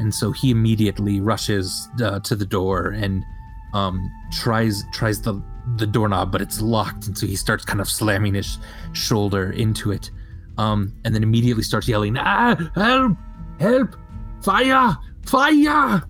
and 0.00 0.12
so 0.12 0.32
he 0.32 0.50
immediately 0.50 1.20
rushes 1.20 1.88
uh, 2.02 2.18
to 2.20 2.34
the 2.34 2.46
door 2.46 2.88
and 2.88 3.22
um, 3.74 4.10
tries 4.32 4.82
tries 4.92 5.22
the 5.22 5.40
the 5.76 5.86
doorknob, 5.86 6.32
but 6.32 6.40
it's 6.40 6.60
locked, 6.60 7.06
and 7.06 7.16
so 7.16 7.26
he 7.26 7.36
starts 7.36 7.64
kind 7.64 7.80
of 7.80 7.88
slamming 7.88 8.34
his 8.34 8.58
shoulder 8.92 9.52
into 9.52 9.92
it, 9.92 10.10
um, 10.58 10.92
and 11.04 11.14
then 11.14 11.22
immediately 11.22 11.62
starts 11.62 11.86
yelling, 11.86 12.16
"Ah, 12.16 12.56
help! 12.74 13.16
Help! 13.60 13.96
Fire! 14.42 14.96
Fire!" 15.26 16.02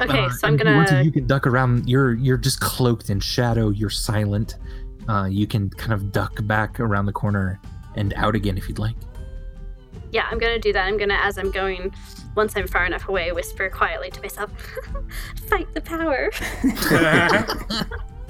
Okay, 0.00 0.24
Uh, 0.24 0.30
so 0.30 0.48
I'm 0.48 0.54
and 0.54 0.62
if 0.62 0.66
you 0.68 0.74
want 0.74 0.88
to, 0.88 0.94
gonna 0.94 1.04
you 1.04 1.12
can 1.12 1.26
duck 1.26 1.46
around. 1.46 1.88
You're 1.88 2.14
you're 2.14 2.38
just 2.38 2.60
cloaked 2.60 3.10
in 3.10 3.20
shadow. 3.20 3.70
You're 3.70 3.90
silent. 3.90 4.56
Uh, 5.08 5.28
you 5.30 5.46
can 5.46 5.68
kind 5.70 5.92
of 5.92 6.12
duck 6.12 6.46
back 6.46 6.80
around 6.80 7.06
the 7.06 7.12
corner 7.12 7.60
and 7.94 8.14
out 8.14 8.34
again 8.34 8.56
if 8.56 8.68
you'd 8.68 8.78
like. 8.78 8.96
Yeah, 10.12 10.26
I'm 10.30 10.38
gonna 10.38 10.58
do 10.58 10.72
that. 10.72 10.86
I'm 10.86 10.96
gonna, 10.96 11.18
as 11.20 11.36
I'm 11.38 11.50
going, 11.50 11.92
once 12.36 12.56
I'm 12.56 12.66
far 12.66 12.84
enough 12.86 13.08
away, 13.08 13.30
whisper 13.32 13.68
quietly 13.68 14.10
to 14.10 14.20
myself, 14.20 14.50
"Fight 15.48 15.72
the 15.74 15.80
power." 15.80 16.30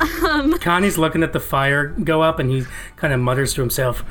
um, 0.24 0.58
Connie's 0.58 0.98
looking 0.98 1.22
at 1.22 1.32
the 1.32 1.40
fire 1.40 1.88
go 1.88 2.22
up 2.22 2.38
and 2.38 2.50
he 2.50 2.64
kind 2.96 3.12
of 3.12 3.20
mutters 3.20 3.54
to 3.54 3.60
himself, 3.60 4.04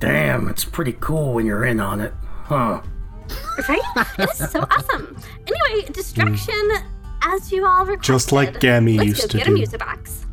Damn, 0.00 0.48
it's 0.48 0.64
pretty 0.64 0.94
cool 0.94 1.32
when 1.32 1.46
you're 1.46 1.64
in 1.64 1.78
on 1.78 2.00
it. 2.00 2.12
Huh. 2.44 2.82
right? 3.68 3.80
It 4.18 4.28
is 4.30 4.50
so 4.50 4.60
awesome. 4.70 5.16
Anyway, 5.46 5.88
distraction. 5.92 6.70
as 7.22 7.52
you 7.52 7.64
all 7.64 7.84
requested, 7.86 8.02
Just 8.02 8.32
like 8.32 8.58
Gammy 8.58 8.96
let's 8.98 9.08
used 9.10 9.22
go 9.22 9.28
to 9.28 9.38
get 9.38 9.46
do. 9.46 9.52
a 9.52 9.54
music 9.54 9.78
box. 9.78 10.26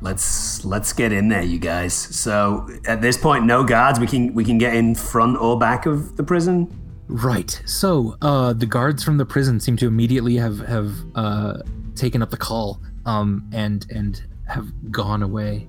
Let's 0.00 0.64
let's 0.64 0.92
get 0.92 1.12
in 1.12 1.28
there, 1.28 1.42
you 1.42 1.58
guys. 1.60 1.92
So 1.92 2.66
at 2.86 3.00
this 3.02 3.16
point, 3.16 3.44
no 3.44 3.62
guards. 3.62 4.00
We 4.00 4.06
can 4.06 4.32
we 4.34 4.42
can 4.44 4.56
get 4.58 4.74
in 4.74 4.94
front 4.94 5.36
or 5.36 5.58
back 5.58 5.84
of 5.86 6.16
the 6.16 6.24
prison. 6.24 6.76
Right. 7.12 7.60
So 7.66 8.16
uh, 8.22 8.54
the 8.54 8.64
guards 8.64 9.04
from 9.04 9.18
the 9.18 9.26
prison 9.26 9.60
seem 9.60 9.76
to 9.76 9.86
immediately 9.86 10.36
have 10.36 10.60
have 10.60 10.94
uh, 11.14 11.58
taken 11.94 12.22
up 12.22 12.30
the 12.30 12.38
call 12.38 12.80
um, 13.04 13.46
and 13.52 13.86
and 13.90 14.22
have 14.48 14.66
gone 14.90 15.22
away. 15.22 15.68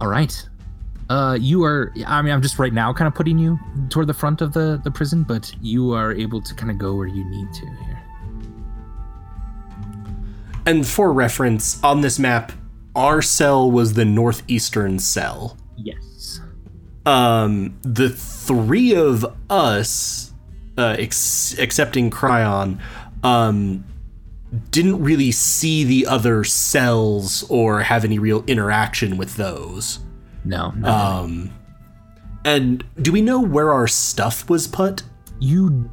All 0.00 0.08
right. 0.08 0.48
Uh, 1.10 1.36
you 1.38 1.64
are. 1.64 1.92
I 2.06 2.22
mean, 2.22 2.32
I'm 2.32 2.40
just 2.40 2.58
right 2.58 2.72
now 2.72 2.94
kind 2.94 3.08
of 3.08 3.14
putting 3.14 3.38
you 3.38 3.58
toward 3.90 4.06
the 4.06 4.14
front 4.14 4.40
of 4.40 4.54
the 4.54 4.80
the 4.82 4.90
prison, 4.90 5.22
but 5.22 5.52
you 5.60 5.92
are 5.92 6.14
able 6.14 6.40
to 6.40 6.54
kind 6.54 6.70
of 6.70 6.78
go 6.78 6.94
where 6.94 7.06
you 7.06 7.22
need 7.28 7.52
to 7.52 7.66
here. 7.66 8.02
And 10.64 10.86
for 10.86 11.12
reference, 11.12 11.82
on 11.84 12.00
this 12.00 12.18
map, 12.18 12.52
our 12.96 13.20
cell 13.20 13.70
was 13.70 13.92
the 13.92 14.06
northeastern 14.06 14.98
cell. 14.98 15.58
Yes. 15.76 16.09
Um, 17.06 17.78
the 17.82 18.10
three 18.10 18.94
of 18.94 19.24
us, 19.48 20.32
uh, 20.76 20.96
ex- 20.98 21.54
excepting 21.58 22.10
Cryon, 22.10 22.78
um, 23.22 23.84
didn't 24.70 25.02
really 25.02 25.32
see 25.32 25.84
the 25.84 26.06
other 26.06 26.44
cells 26.44 27.44
or 27.48 27.82
have 27.82 28.04
any 28.04 28.18
real 28.18 28.44
interaction 28.46 29.16
with 29.16 29.36
those. 29.36 30.00
No. 30.44 30.72
no 30.76 30.88
Um, 30.88 31.50
and 32.44 32.84
do 33.00 33.12
we 33.12 33.20
know 33.20 33.40
where 33.40 33.72
our 33.72 33.86
stuff 33.86 34.48
was 34.48 34.66
put? 34.66 35.02
you. 35.40 35.90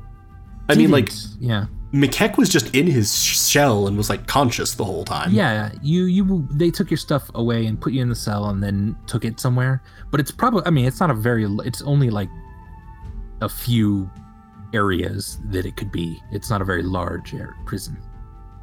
I 0.70 0.76
mean, 0.76 0.92
like, 0.92 1.10
yeah. 1.40 1.66
McKeck 2.02 2.38
was 2.38 2.50
just 2.50 2.74
in 2.76 2.88
his 2.88 3.16
shell 3.24 3.88
and 3.88 3.98
was 3.98 4.10
like 4.10 4.28
conscious 4.28 4.76
the 4.76 4.86
whole 4.86 5.04
time. 5.04 5.32
Yeah, 5.32 5.72
you 5.82 6.06
you 6.06 6.48
they 6.52 6.72
took 6.72 6.90
your 6.92 6.98
stuff 6.98 7.30
away 7.36 7.66
and 7.66 7.80
put 7.80 7.94
you 7.94 8.02
in 8.02 8.10
the 8.10 8.16
cell 8.16 8.46
and 8.50 8.62
then 8.62 8.96
took 9.08 9.26
it 9.26 9.40
somewhere. 9.40 9.82
But 10.12 10.20
it's 10.20 10.32
probably 10.32 10.64
I 10.66 10.70
mean 10.70 10.86
it's 10.86 11.00
not 11.00 11.10
a 11.10 11.14
very 11.14 11.46
it's 11.66 11.82
only 11.82 12.10
like 12.10 12.30
a 13.42 13.50
few 13.50 14.10
areas 14.74 15.40
that 15.46 15.66
it 15.66 15.76
could 15.78 15.92
be. 15.92 16.22
It's 16.32 16.50
not 16.50 16.62
a 16.62 16.66
very 16.66 16.84
large 16.84 17.34
air, 17.34 17.56
prison. 17.66 17.98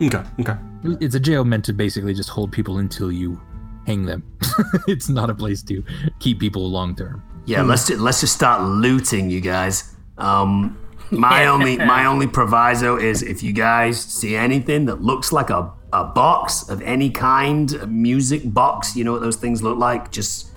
Okay. 0.02 0.22
Okay. 0.40 0.56
It's 1.00 1.14
a 1.14 1.20
jail 1.20 1.44
meant 1.44 1.64
to 1.66 1.72
basically 1.72 2.14
just 2.14 2.28
hold 2.28 2.52
people 2.52 2.78
until 2.78 3.10
you 3.10 3.40
hang 3.86 4.04
them. 4.04 4.22
it's 4.88 5.08
not 5.08 5.30
a 5.30 5.34
place 5.34 5.62
to 5.64 5.84
keep 6.18 6.40
people 6.40 6.68
long 6.70 6.94
term. 6.94 7.22
Yeah, 7.46 7.62
let's 7.62 7.90
let's 7.90 8.20
just 8.20 8.34
start 8.34 8.62
looting, 8.62 9.30
you 9.30 9.40
guys. 9.40 9.94
Um, 10.16 10.78
my 11.18 11.46
only 11.46 11.76
my 11.78 12.06
only 12.12 12.26
proviso 12.26 12.96
is 12.96 13.22
if 13.22 13.42
you 13.42 13.52
guys 13.52 14.00
see 14.00 14.36
anything 14.36 14.86
that 14.86 15.02
looks 15.02 15.32
like 15.32 15.50
a, 15.50 15.72
a 15.92 16.04
box 16.04 16.68
of 16.68 16.80
any 16.82 17.10
kind, 17.10 17.72
a 17.74 17.86
music 17.86 18.42
box, 18.52 18.96
you 18.96 19.04
know 19.04 19.12
what 19.12 19.22
those 19.22 19.36
things 19.36 19.62
look 19.62 19.78
like, 19.78 20.10
just 20.10 20.48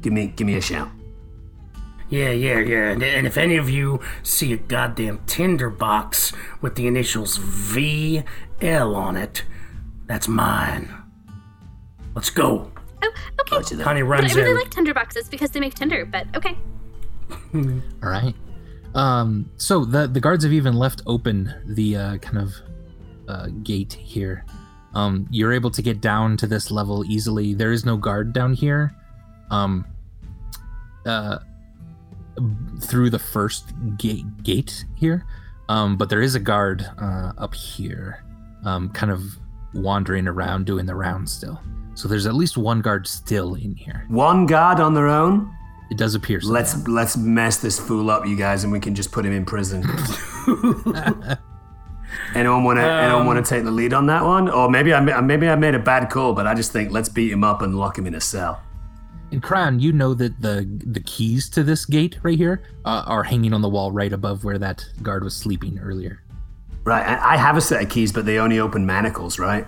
give 0.00 0.12
me 0.12 0.28
give 0.28 0.46
me 0.46 0.56
a 0.56 0.60
shout. 0.60 0.88
Yeah, 2.08 2.30
yeah, 2.30 2.58
yeah. 2.58 2.90
And, 2.90 3.02
and 3.02 3.26
if 3.26 3.38
any 3.38 3.56
of 3.56 3.70
you 3.70 3.98
see 4.22 4.52
a 4.52 4.58
goddamn 4.58 5.20
tinder 5.26 5.70
box 5.70 6.32
with 6.60 6.74
the 6.74 6.86
initials 6.86 7.38
VL 7.38 8.24
on 8.94 9.16
it, 9.16 9.44
that's 10.06 10.28
mine. 10.28 10.94
Let's 12.14 12.28
go. 12.28 12.70
Oh, 13.02 13.12
okay. 13.40 13.56
Roger 13.56 13.76
that. 13.76 13.84
Connie 13.84 14.02
But 14.02 14.24
I 14.24 14.34
really 14.34 14.50
in. 14.50 14.56
like 14.56 14.70
tinder 14.70 14.92
boxes 14.92 15.28
because 15.28 15.52
they 15.52 15.60
make 15.60 15.74
tinder. 15.74 16.04
But 16.04 16.26
okay. 16.36 16.58
All 17.54 18.10
right. 18.10 18.34
Um, 18.94 19.50
so 19.56 19.84
the 19.84 20.06
the 20.06 20.20
guards 20.20 20.44
have 20.44 20.52
even 20.52 20.74
left 20.74 21.02
open 21.06 21.54
the 21.66 21.96
uh, 21.96 22.16
kind 22.18 22.38
of 22.38 22.54
uh, 23.28 23.46
gate 23.62 23.92
here. 23.94 24.44
Um, 24.94 25.26
you're 25.30 25.52
able 25.52 25.70
to 25.70 25.80
get 25.80 26.00
down 26.00 26.36
to 26.38 26.46
this 26.46 26.70
level 26.70 27.04
easily. 27.06 27.54
There 27.54 27.72
is 27.72 27.86
no 27.86 27.96
guard 27.96 28.32
down 28.32 28.52
here. 28.52 28.94
Um, 29.50 29.86
uh, 31.06 31.38
through 32.80 33.10
the 33.10 33.18
first 33.18 33.72
gate 33.98 34.42
gate 34.42 34.84
here, 34.94 35.26
um, 35.68 35.96
but 35.96 36.08
there 36.08 36.22
is 36.22 36.34
a 36.34 36.40
guard 36.40 36.86
uh, 36.98 37.32
up 37.36 37.54
here, 37.54 38.24
um, 38.64 38.88
kind 38.90 39.12
of 39.12 39.22
wandering 39.74 40.28
around 40.28 40.66
doing 40.66 40.86
the 40.86 40.94
rounds 40.94 41.32
still. 41.32 41.60
So 41.94 42.08
there's 42.08 42.26
at 42.26 42.34
least 42.34 42.56
one 42.56 42.80
guard 42.80 43.06
still 43.06 43.54
in 43.54 43.74
here. 43.74 44.04
One 44.08 44.46
guard 44.46 44.80
on 44.80 44.94
their 44.94 45.08
own. 45.08 45.54
It 45.92 45.98
does 45.98 46.14
appear. 46.14 46.40
So. 46.40 46.50
Let's 46.50 46.88
let's 46.88 47.18
mess 47.18 47.58
this 47.58 47.78
fool 47.78 48.10
up, 48.10 48.26
you 48.26 48.34
guys, 48.34 48.64
and 48.64 48.72
we 48.72 48.80
can 48.80 48.94
just 48.94 49.12
put 49.12 49.26
him 49.26 49.32
in 49.34 49.44
prison. 49.44 49.82
anyone 52.34 52.64
want 52.64 52.78
to 52.78 52.82
anyone 52.82 53.26
want 53.26 53.44
to 53.44 53.54
take 53.54 53.64
the 53.64 53.70
lead 53.70 53.92
on 53.92 54.06
that 54.06 54.24
one, 54.24 54.48
or 54.48 54.70
maybe 54.70 54.94
I 54.94 55.20
maybe 55.20 55.46
I 55.50 55.54
made 55.54 55.74
a 55.74 55.78
bad 55.78 56.08
call, 56.08 56.32
but 56.32 56.46
I 56.46 56.54
just 56.54 56.72
think 56.72 56.92
let's 56.92 57.10
beat 57.10 57.30
him 57.30 57.44
up 57.44 57.60
and 57.60 57.76
lock 57.76 57.98
him 57.98 58.06
in 58.06 58.14
a 58.14 58.22
cell. 58.22 58.62
And 59.32 59.42
Cryon, 59.42 59.82
you 59.82 59.92
know 59.92 60.14
that 60.14 60.40
the 60.40 60.66
the 60.82 61.00
keys 61.00 61.50
to 61.50 61.62
this 61.62 61.84
gate 61.84 62.18
right 62.22 62.38
here 62.38 62.62
uh, 62.86 63.04
are 63.06 63.24
hanging 63.24 63.52
on 63.52 63.60
the 63.60 63.68
wall 63.68 63.92
right 63.92 64.14
above 64.14 64.44
where 64.44 64.56
that 64.56 64.82
guard 65.02 65.22
was 65.22 65.36
sleeping 65.36 65.78
earlier. 65.78 66.22
Right, 66.84 67.06
I 67.06 67.34
I 67.34 67.36
have 67.36 67.58
a 67.58 67.60
set 67.60 67.82
of 67.82 67.90
keys, 67.90 68.12
but 68.12 68.24
they 68.24 68.38
only 68.38 68.60
open 68.60 68.86
manacles, 68.86 69.38
right? 69.38 69.66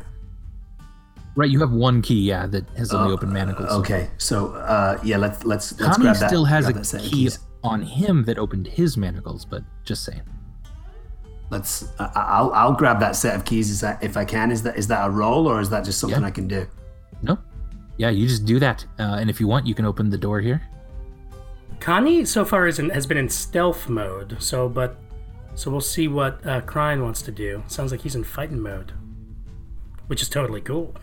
Right, 1.37 1.51
you 1.51 1.59
have 1.61 1.73
one 1.73 2.01
key, 2.01 2.21
yeah, 2.21 2.47
that 2.47 2.69
has 2.77 2.95
only 2.95 3.13
open 3.13 3.33
manacles. 3.33 3.69
so- 3.71 3.79
Okay, 3.81 4.09
so 4.19 4.53
uh, 4.55 5.01
yeah, 5.03 5.17
let's 5.17 5.45
let's 5.45 5.79
let's 5.81 5.97
Connie 5.97 6.05
grab 6.05 6.17
that. 6.19 6.29
still 6.29 6.45
has 6.45 6.65
grab 6.67 6.77
a 6.77 6.79
that 6.79 6.85
set 6.85 7.01
of 7.01 7.07
key 7.07 7.25
keys. 7.25 7.39
on 7.65 7.83
him 7.83 8.25
that 8.25 8.39
opened 8.39 8.69
his 8.69 8.97
manacles, 8.97 9.45
but 9.45 9.65
just 9.85 10.05
saying. 10.05 10.23
Let's. 11.51 11.89
I 11.99 12.11
I'll 12.15 12.53
I'll 12.53 12.73
grab 12.73 13.01
that 13.01 13.17
set 13.17 13.35
of 13.35 13.45
keys. 13.45 13.69
Is 13.71 13.81
that 13.81 14.03
if 14.03 14.17
I 14.17 14.25
can? 14.25 14.51
Is 14.53 14.63
that 14.63 14.77
is 14.79 14.87
that 14.89 15.07
a 15.07 15.11
roll 15.11 15.47
or 15.49 15.61
is 15.61 15.71
that 15.71 15.85
just 15.85 15.99
something 16.01 16.21
Yeah. 16.21 16.27
I 16.27 16.31
can 16.31 16.47
do? 16.49 16.67
No, 17.23 17.39
yeah, 17.97 18.11
you 18.11 18.27
just 18.29 18.45
do 18.45 18.59
that, 18.61 18.85
uh, 18.99 19.19
and 19.21 19.29
if 19.29 19.41
you 19.41 19.49
want, 19.49 19.67
you 19.67 19.75
can 19.75 19.85
open 19.85 20.11
the 20.11 20.19
door 20.19 20.41
here. 20.41 20.63
Connie 21.81 22.25
so 22.25 22.45
far 22.45 22.67
is 22.67 22.79
in, 22.79 22.91
has 22.91 23.07
been 23.07 23.19
in 23.19 23.29
stealth 23.29 23.89
mode, 23.89 24.37
so 24.41 24.69
but 24.69 24.97
so 25.55 25.71
we'll 25.71 25.81
see 25.81 26.07
what 26.09 26.45
uh, 26.47 26.61
Cryon 26.63 27.03
wants 27.03 27.23
to 27.23 27.31
do. 27.33 27.63
Sounds 27.67 27.91
like 27.93 28.01
he's 28.03 28.15
in 28.15 28.25
fighting 28.25 28.61
mode, 28.61 28.93
which 30.07 30.23
is 30.23 30.29
totally 30.29 30.61
cool. 30.61 30.95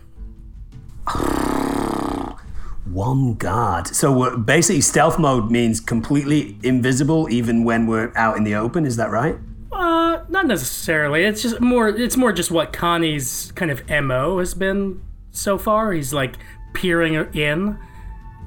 One 2.84 3.34
guard. 3.34 3.88
So 3.88 4.12
we're, 4.12 4.36
basically, 4.36 4.82
stealth 4.82 5.18
mode 5.18 5.50
means 5.50 5.80
completely 5.80 6.58
invisible, 6.62 7.28
even 7.30 7.64
when 7.64 7.86
we're 7.86 8.12
out 8.16 8.36
in 8.36 8.44
the 8.44 8.54
open. 8.54 8.84
Is 8.84 8.96
that 8.96 9.10
right? 9.10 9.36
Uh, 9.70 10.24
not 10.28 10.46
necessarily. 10.46 11.24
It's 11.24 11.42
just 11.42 11.60
more. 11.60 11.88
It's 11.88 12.16
more 12.16 12.32
just 12.32 12.50
what 12.50 12.72
Connie's 12.72 13.52
kind 13.52 13.70
of 13.70 13.88
mo 13.88 14.38
has 14.38 14.54
been 14.54 15.00
so 15.30 15.58
far. 15.58 15.92
He's 15.92 16.12
like 16.12 16.36
peering 16.74 17.14
in. 17.34 17.78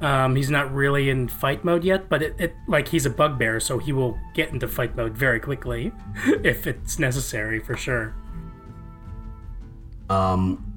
Um, 0.00 0.36
he's 0.36 0.50
not 0.50 0.72
really 0.74 1.08
in 1.08 1.26
fight 1.28 1.64
mode 1.64 1.82
yet, 1.82 2.08
but 2.08 2.22
it, 2.22 2.36
it 2.38 2.54
like 2.68 2.88
he's 2.88 3.06
a 3.06 3.10
bugbear, 3.10 3.58
so 3.60 3.78
he 3.78 3.92
will 3.92 4.18
get 4.34 4.50
into 4.50 4.68
fight 4.68 4.94
mode 4.94 5.16
very 5.16 5.40
quickly 5.40 5.90
if 6.44 6.66
it's 6.66 6.98
necessary 6.98 7.58
for 7.58 7.76
sure. 7.76 8.14
Um. 10.08 10.75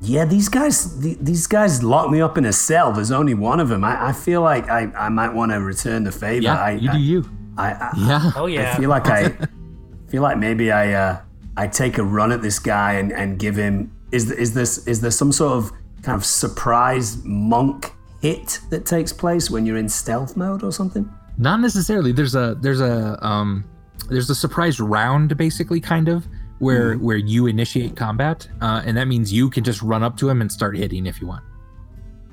Yeah, 0.00 0.24
these 0.24 0.48
guys. 0.48 0.98
th- 1.00 1.18
These 1.20 1.46
guys 1.46 1.82
locked 1.82 2.10
me 2.10 2.20
up 2.20 2.38
in 2.38 2.44
a 2.44 2.52
cell. 2.52 2.92
There's 2.92 3.10
only 3.10 3.34
one 3.34 3.58
of 3.60 3.68
them. 3.68 3.82
I, 3.84 4.08
I 4.08 4.12
feel 4.12 4.42
like 4.42 4.68
I, 4.68 4.82
I 4.96 5.08
might 5.08 5.32
want 5.34 5.50
to 5.52 5.60
return 5.60 6.04
the 6.04 6.12
favor. 6.12 6.44
Yeah, 6.44 6.56
I, 6.62 6.70
you 6.72 6.90
I, 6.90 6.92
do 6.92 6.98
you. 7.00 7.30
I, 7.56 7.72
I, 7.72 7.92
Yeah. 7.96 8.32
Oh 8.36 8.46
yeah. 8.46 8.72
I 8.72 8.76
feel 8.76 8.90
like 8.90 9.08
I 9.08 9.36
feel 10.08 10.22
like 10.22 10.38
maybe 10.38 10.70
I 10.70 10.92
uh, 10.92 11.20
I 11.56 11.66
take 11.66 11.98
a 11.98 12.04
run 12.04 12.30
at 12.30 12.42
this 12.42 12.58
guy 12.58 12.94
and, 12.94 13.12
and 13.12 13.38
give 13.38 13.56
him 13.56 13.90
is 14.12 14.30
is 14.30 14.54
this 14.54 14.86
is 14.86 15.00
there 15.00 15.10
some 15.10 15.32
sort 15.32 15.52
of 15.52 15.72
kind 16.02 16.14
of 16.16 16.24
surprise 16.24 17.18
monk 17.24 17.92
hit 18.22 18.60
that 18.70 18.86
takes 18.86 19.12
place 19.12 19.50
when 19.50 19.66
you're 19.66 19.76
in 19.76 19.88
stealth 19.88 20.36
mode 20.36 20.62
or 20.62 20.70
something? 20.70 21.12
Not 21.36 21.60
necessarily. 21.60 22.12
There's 22.12 22.36
a 22.36 22.56
there's 22.60 22.80
a 22.80 23.18
um 23.26 23.64
there's 24.08 24.30
a 24.30 24.34
surprise 24.34 24.78
round 24.78 25.36
basically 25.36 25.80
kind 25.80 26.08
of 26.08 26.26
where 26.58 26.94
where 26.94 27.16
you 27.16 27.46
initiate 27.46 27.96
combat, 27.96 28.48
uh, 28.60 28.82
and 28.84 28.96
that 28.96 29.06
means 29.06 29.32
you 29.32 29.50
can 29.50 29.64
just 29.64 29.82
run 29.82 30.02
up 30.02 30.16
to 30.18 30.28
him 30.28 30.40
and 30.40 30.50
start 30.50 30.76
hitting 30.76 31.06
if 31.06 31.20
you 31.20 31.26
want. 31.26 31.44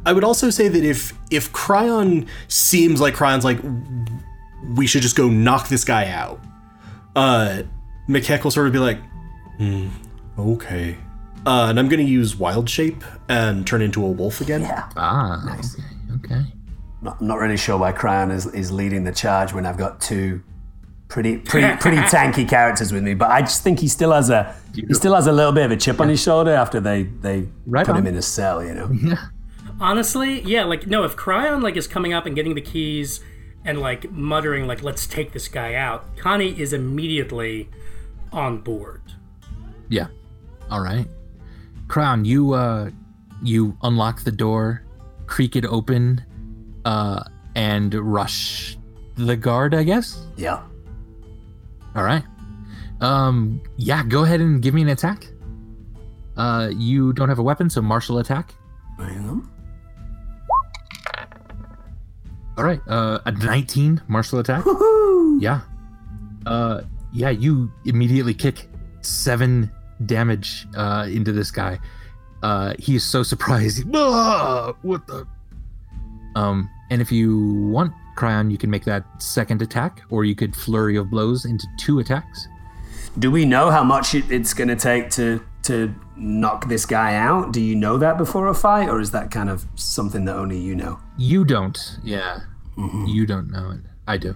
I 0.06 0.14
would 0.14 0.24
also 0.24 0.50
say 0.50 0.68
that 0.68 0.84
if 0.84 1.14
if 1.32 1.52
Cryon 1.52 2.28
seems 2.48 3.02
like 3.02 3.16
Cryon's 3.16 3.46
like 3.46 3.60
we 4.76 4.88
should 4.88 5.02
just 5.02 5.16
go 5.16 5.28
knock 5.28 5.68
this 5.68 5.84
guy 5.84 6.08
out, 6.10 6.40
uh 7.16 7.64
McKeck 8.08 8.44
will 8.44 8.52
sort 8.52 8.68
of 8.68 8.74
be 8.74 8.80
like, 8.80 9.00
hmm, 9.58 9.88
okay. 10.38 10.98
Uh, 11.46 11.68
and 11.70 11.80
I'm 11.80 11.90
gonna 11.90 12.04
use 12.04 12.36
wild 12.36 12.70
shape 12.70 13.04
and 13.30 13.66
turn 13.66 13.82
into 13.82 14.04
a 14.04 14.10
wolf 14.10 14.42
again. 14.42 14.62
Yeah. 14.62 14.90
Ah, 14.96 15.58
okay, 15.60 15.62
okay. 16.16 16.42
Not, 17.02 17.18
I'm 17.20 17.28
not 17.28 17.40
really 17.40 17.58
sure 17.58 17.78
why 17.78 17.92
Cryon 17.92 18.32
is, 18.32 18.48
is 18.48 18.72
leading 18.72 19.04
the 19.04 19.12
charge 19.12 19.54
when 19.54 19.66
I've 19.66 19.78
got 19.78 20.02
two 20.02 20.42
pretty 21.08 21.38
pretty 21.38 21.76
pretty 21.78 21.97
tanky 22.14 22.47
characters 22.47 22.91
with 22.91 23.03
me. 23.03 23.14
But 23.14 23.32
I 23.32 23.41
just 23.41 23.64
think 23.64 23.80
he 23.80 23.88
still 23.88 24.12
has 24.12 24.30
a 24.30 24.56
he 24.74 24.93
still 24.93 25.16
has 25.16 25.28
a 25.28 25.32
little 25.32 25.51
bit 25.51 25.66
of 25.66 25.72
a 25.72 25.78
chip 25.78 25.99
on 25.99 26.10
his 26.10 26.22
shoulder 26.22 26.53
after 26.53 26.80
they 26.80 27.03
they 27.03 27.47
Right 27.66 27.86
put 27.86 27.95
him 27.95 28.08
in 28.08 28.16
a 28.16 28.22
cell. 28.22 28.64
You 28.64 28.74
know. 28.74 28.91
Yeah. 28.91 29.28
Honestly, 29.80 30.41
yeah, 30.41 30.64
like 30.64 30.88
no, 30.88 31.03
if 31.03 31.16
Cryon 31.16 31.62
like 31.62 31.76
is 31.76 31.88
coming 31.88 32.14
up 32.14 32.26
and 32.26 32.36
getting 32.36 32.56
the 32.56 32.62
keys 32.62 33.20
and 33.66 33.82
like 33.82 34.10
muttering 34.12 34.68
like 34.68 34.84
let's 34.84 35.06
take 35.06 35.34
this 35.34 35.47
guy 35.47 35.74
out, 35.74 36.16
Connie 36.18 36.60
is 36.60 36.74
immediately 36.74 37.70
on 38.32 38.60
board. 38.60 39.01
Yeah. 39.89 40.08
All 40.70 40.82
right. 40.82 41.08
Cryon, 41.88 42.26
you 42.26 42.53
uh 42.53 42.89
you 43.43 43.78
unlock 43.84 44.24
the 44.24 44.32
door, 44.32 44.84
creak 45.28 45.56
it 45.56 45.66
open, 45.66 46.24
uh, 46.86 47.24
and 47.56 47.93
rush 47.93 48.78
the 49.16 49.36
guard, 49.36 49.74
I 49.74 49.84
guess? 49.84 50.26
Yeah. 50.36 50.62
All 51.96 52.04
right. 52.04 52.24
Um 53.02 53.62
yeah, 53.78 54.04
go 54.04 54.24
ahead 54.24 54.41
and 54.41 54.62
give 54.62 54.74
me 54.74 54.82
an 54.82 54.89
attack. 54.89 55.28
Uh 56.38 56.70
you 56.74 57.14
don't 57.14 57.30
have 57.30 57.39
a 57.39 57.43
weapon, 57.43 57.70
so 57.70 57.82
martial 57.82 58.20
attack. 58.20 58.54
Hang 58.98 59.20
on. 59.30 59.50
All 62.58 62.64
right. 62.64 62.82
Uh 62.88 63.20
a 63.26 63.32
19 63.32 64.02
martial 64.08 64.39
attack. 64.39 64.64
Woohoo! 64.64 65.41
Yeah. 65.41 65.62
Uh 66.46 66.82
yeah, 67.14 67.30
you 67.30 67.72
immediately 67.86 68.34
kick 68.34 68.68
7 69.02 69.70
damage 70.06 70.68
uh 70.76 71.08
into 71.10 71.32
this 71.32 71.52
guy. 71.52 71.80
Uh 72.43 72.74
he 72.80 72.96
is 72.96 73.04
so 73.04 73.24
surprised. 73.34 73.84
Ah, 73.93 74.74
what 74.82 75.06
the 75.08 75.26
Um 76.36 76.70
and 76.89 77.02
if 77.02 77.12
you 77.12 77.38
want 77.72 77.93
Cryon, 78.16 78.51
you 78.51 78.57
can 78.57 78.70
make 78.70 78.86
that 78.86 79.03
second 79.22 79.61
attack 79.61 80.01
or 80.09 80.26
you 80.26 80.36
could 80.36 80.55
flurry 80.55 80.95
of 80.97 81.09
blows 81.09 81.45
into 81.45 81.68
two 81.78 81.99
attacks. 81.99 82.47
Do 83.18 83.32
we 83.32 83.45
know 83.45 83.72
how 83.72 83.84
much 83.84 84.13
it, 84.16 84.30
it's 84.30 84.53
going 84.53 84.68
to 84.68 84.76
take 84.76 85.09
to 85.11 85.41
to 85.63 85.93
knock 86.16 86.68
this 86.68 86.86
guy 86.86 87.16
out? 87.16 87.51
Do 87.51 87.61
you 87.61 87.76
know 87.76 87.97
that 87.97 88.18
before 88.18 88.47
a 88.47 88.53
fight, 88.53 88.88
or 88.89 88.99
is 88.99 89.11
that 89.11 89.32
kind 89.32 89.49
of 89.49 89.66
something 89.76 90.26
that 90.26 90.36
only 90.36 90.59
you 90.59 90.76
know? 90.76 90.99
You 91.18 91.43
don't. 91.45 91.97
Yeah. 92.03 92.41
You 92.78 93.26
don't 93.26 93.49
know 93.49 93.72
it. 93.72 93.80
I 94.07 94.18
do. 94.18 94.36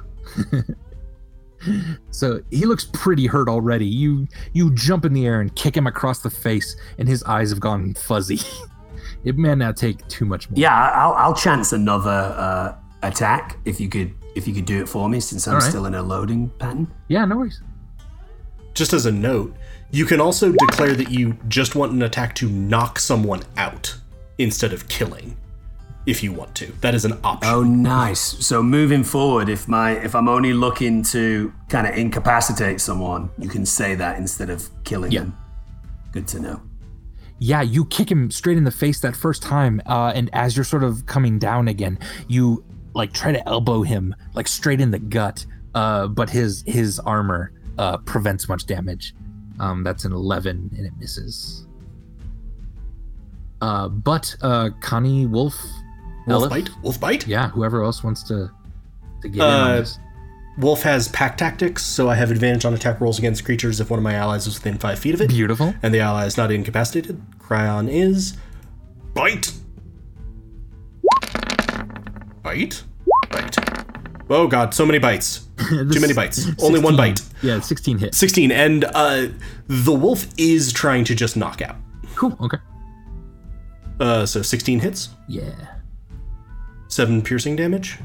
so 2.11 2.41
he 2.51 2.65
looks 2.65 2.85
pretty 2.93 3.27
hurt 3.27 3.49
already. 3.49 3.85
You 3.85 4.27
you 4.53 4.73
jump 4.73 5.05
in 5.05 5.13
the 5.13 5.25
air 5.25 5.41
and 5.41 5.53
kick 5.55 5.75
him 5.75 5.87
across 5.87 6.19
the 6.19 6.29
face, 6.29 6.75
and 6.97 7.07
his 7.07 7.21
eyes 7.23 7.49
have 7.49 7.59
gone 7.59 7.93
fuzzy. 7.97 8.39
it 9.23 9.37
may 9.37 9.55
not 9.55 9.75
take 9.75 10.07
too 10.07 10.25
much 10.25 10.49
more. 10.49 10.57
Yeah, 10.57 10.91
I'll, 10.91 11.13
I'll 11.13 11.35
chance 11.35 11.73
another 11.73 12.09
uh, 12.09 12.75
attack 13.03 13.57
if 13.65 13.79
you 13.79 13.89
could 13.89 14.13
if 14.35 14.47
you 14.47 14.53
could 14.53 14.65
do 14.65 14.81
it 14.81 14.87
for 14.87 15.09
me, 15.09 15.19
since 15.19 15.47
I'm 15.47 15.55
All 15.55 15.59
right. 15.59 15.69
still 15.69 15.85
in 15.85 15.95
a 15.95 16.01
loading 16.03 16.49
pattern. 16.59 16.87
Yeah, 17.07 17.25
no 17.25 17.37
worries. 17.37 17.61
Just 18.73 18.93
as 18.93 19.05
a 19.05 19.11
note, 19.11 19.55
you 19.91 20.05
can 20.05 20.21
also 20.21 20.51
declare 20.51 20.93
that 20.95 21.09
you 21.11 21.37
just 21.47 21.75
want 21.75 21.91
an 21.91 22.01
attack 22.03 22.35
to 22.35 22.47
knock 22.49 22.99
someone 22.99 23.41
out 23.57 23.97
instead 24.37 24.71
of 24.71 24.87
killing, 24.87 25.35
if 26.05 26.23
you 26.23 26.31
want 26.31 26.53
to. 26.55 26.67
That 26.81 26.93
is 26.95 27.03
an 27.05 27.19
option. 27.23 27.51
Oh, 27.51 27.63
nice. 27.63 28.21
So 28.45 28.61
moving 28.61 29.03
forward, 29.03 29.49
if 29.49 29.67
my 29.67 29.91
if 29.93 30.13
I'm 30.15 30.29
only 30.29 30.53
looking 30.53 31.01
to 31.05 31.51
kind 31.67 31.87
of 31.87 31.95
incapacitate 31.95 32.79
someone, 32.79 33.31
you 33.39 33.49
can 33.49 33.65
say 33.65 33.95
that 33.95 34.17
instead 34.17 34.49
of 34.49 34.69
killing 34.83 35.11
Yeah. 35.11 35.21
them. 35.21 35.37
Good 36.11 36.27
to 36.29 36.39
know. 36.39 36.61
Yeah, 37.41 37.61
you 37.61 37.85
kick 37.85 38.11
him 38.11 38.31
straight 38.31 38.57
in 38.57 38.65
the 38.65 38.71
face 38.71 38.99
that 38.99 39.15
first 39.15 39.41
time, 39.41 39.81
uh, 39.85 40.11
and 40.13 40.29
as 40.33 40.55
you're 40.57 40.65
sort 40.65 40.83
of 40.83 41.05
coming 41.05 41.39
down 41.39 41.67
again, 41.69 41.97
you 42.27 42.63
like 42.99 43.13
try 43.13 43.31
to 43.31 43.47
elbow 43.47 43.81
him 43.81 44.13
like 44.33 44.47
straight 44.47 44.79
in 44.81 44.91
the 44.91 44.99
gut, 44.99 45.45
uh, 45.73 46.07
but 46.07 46.29
his 46.29 46.63
his 46.67 46.99
armor 46.99 47.51
uh, 47.77 47.97
prevents 47.97 48.47
much 48.47 48.65
damage. 48.65 49.15
Um, 49.59 49.83
that's 49.83 50.05
an 50.05 50.13
eleven, 50.13 50.69
and 50.77 50.85
it 50.85 50.93
misses. 50.99 51.65
Uh, 53.61 53.89
but 53.89 54.35
uh, 54.41 54.69
Connie 54.81 55.25
Wolf, 55.25 55.55
Wolf 56.27 56.43
Elif? 56.43 56.49
bite? 56.49 56.69
Wolf 56.83 56.99
bite? 56.99 57.27
yeah, 57.27 57.49
whoever 57.49 57.83
else 57.83 58.03
wants 58.03 58.23
to 58.23 58.49
to 59.21 59.27
get 59.29 59.35
in 59.35 59.41
on 59.41 59.71
Uh, 59.71 59.75
this. 59.79 59.99
Wolf 60.57 60.81
has 60.83 61.07
pack 61.09 61.37
tactics, 61.37 61.83
so 61.85 62.09
I 62.09 62.15
have 62.15 62.31
advantage 62.31 62.65
on 62.65 62.73
attack 62.73 62.99
rolls 62.99 63.17
against 63.17 63.45
creatures 63.45 63.79
if 63.79 63.89
one 63.89 63.97
of 63.97 64.03
my 64.03 64.13
allies 64.13 64.45
is 64.45 64.55
within 64.55 64.77
five 64.77 64.99
feet 64.99 65.13
of 65.13 65.21
it. 65.21 65.29
Beautiful. 65.29 65.73
And 65.81 65.93
the 65.93 66.01
ally 66.01 66.25
is 66.25 66.35
not 66.35 66.51
incapacitated. 66.51 67.21
Cryon 67.39 67.87
is. 67.89 68.35
Bite! 69.13 69.53
Bite? 72.43 72.83
Bite. 73.29 73.57
Oh 74.29 74.47
god, 74.47 74.73
so 74.73 74.85
many 74.85 74.99
bites. 74.99 75.47
Too 75.69 75.99
many 75.99 76.13
bites. 76.13 76.47
Only 76.61 76.79
one 76.79 76.95
bite. 76.95 77.21
Yeah, 77.41 77.59
sixteen 77.59 77.97
hits. 77.97 78.17
16, 78.17 78.51
and 78.51 78.85
uh, 78.93 79.27
the 79.67 79.93
wolf 79.93 80.27
is 80.37 80.71
trying 80.71 81.03
to 81.05 81.15
just 81.15 81.35
knock 81.35 81.61
out. 81.61 81.75
Cool. 82.15 82.37
Okay. 82.41 82.57
Uh, 83.99 84.25
so 84.25 84.41
16 84.41 84.79
hits, 84.79 85.09
Yeah. 85.27 85.51
7 86.87 87.21
piercing 87.21 87.55
damage. 87.57 87.97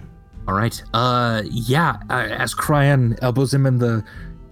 All 0.48 0.54
right. 0.54 0.82
Uh, 0.92 1.42
yeah. 1.50 1.98
Uh, 2.10 2.26
as 2.30 2.52
Cryon 2.54 3.16
elbows 3.22 3.54
him 3.54 3.64
in 3.64 3.78
the 3.78 4.04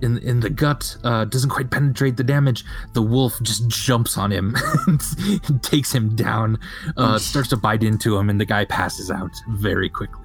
in 0.02 0.18
in 0.18 0.40
the 0.40 0.50
gut, 0.50 0.96
uh, 1.04 1.24
doesn't 1.24 1.50
quite 1.50 1.70
penetrate 1.70 2.16
the 2.16 2.24
damage. 2.24 2.64
The 2.94 3.02
wolf 3.02 3.40
just 3.42 3.68
jumps 3.68 4.16
on 4.16 4.30
him 4.32 4.54
and 4.86 5.62
takes 5.62 5.92
him 5.92 6.14
down. 6.16 6.58
Uh, 6.96 7.18
starts 7.18 7.48
to 7.50 7.56
bite 7.56 7.82
into 7.82 8.16
him, 8.16 8.30
and 8.30 8.40
the 8.40 8.44
guy 8.46 8.64
passes 8.64 9.10
out 9.10 9.32
very 9.50 9.88
quickly. 9.88 10.21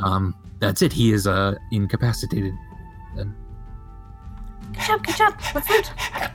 Um, 0.00 0.34
that's 0.60 0.82
it. 0.82 0.92
He 0.92 1.12
is 1.12 1.26
uh 1.26 1.54
incapacitated. 1.72 2.54
Then 3.16 3.34
Good 4.72 4.82
job, 4.82 5.04
good 5.06 5.16
job. 5.16 5.34
What's 5.52 5.66
that? 5.68 6.32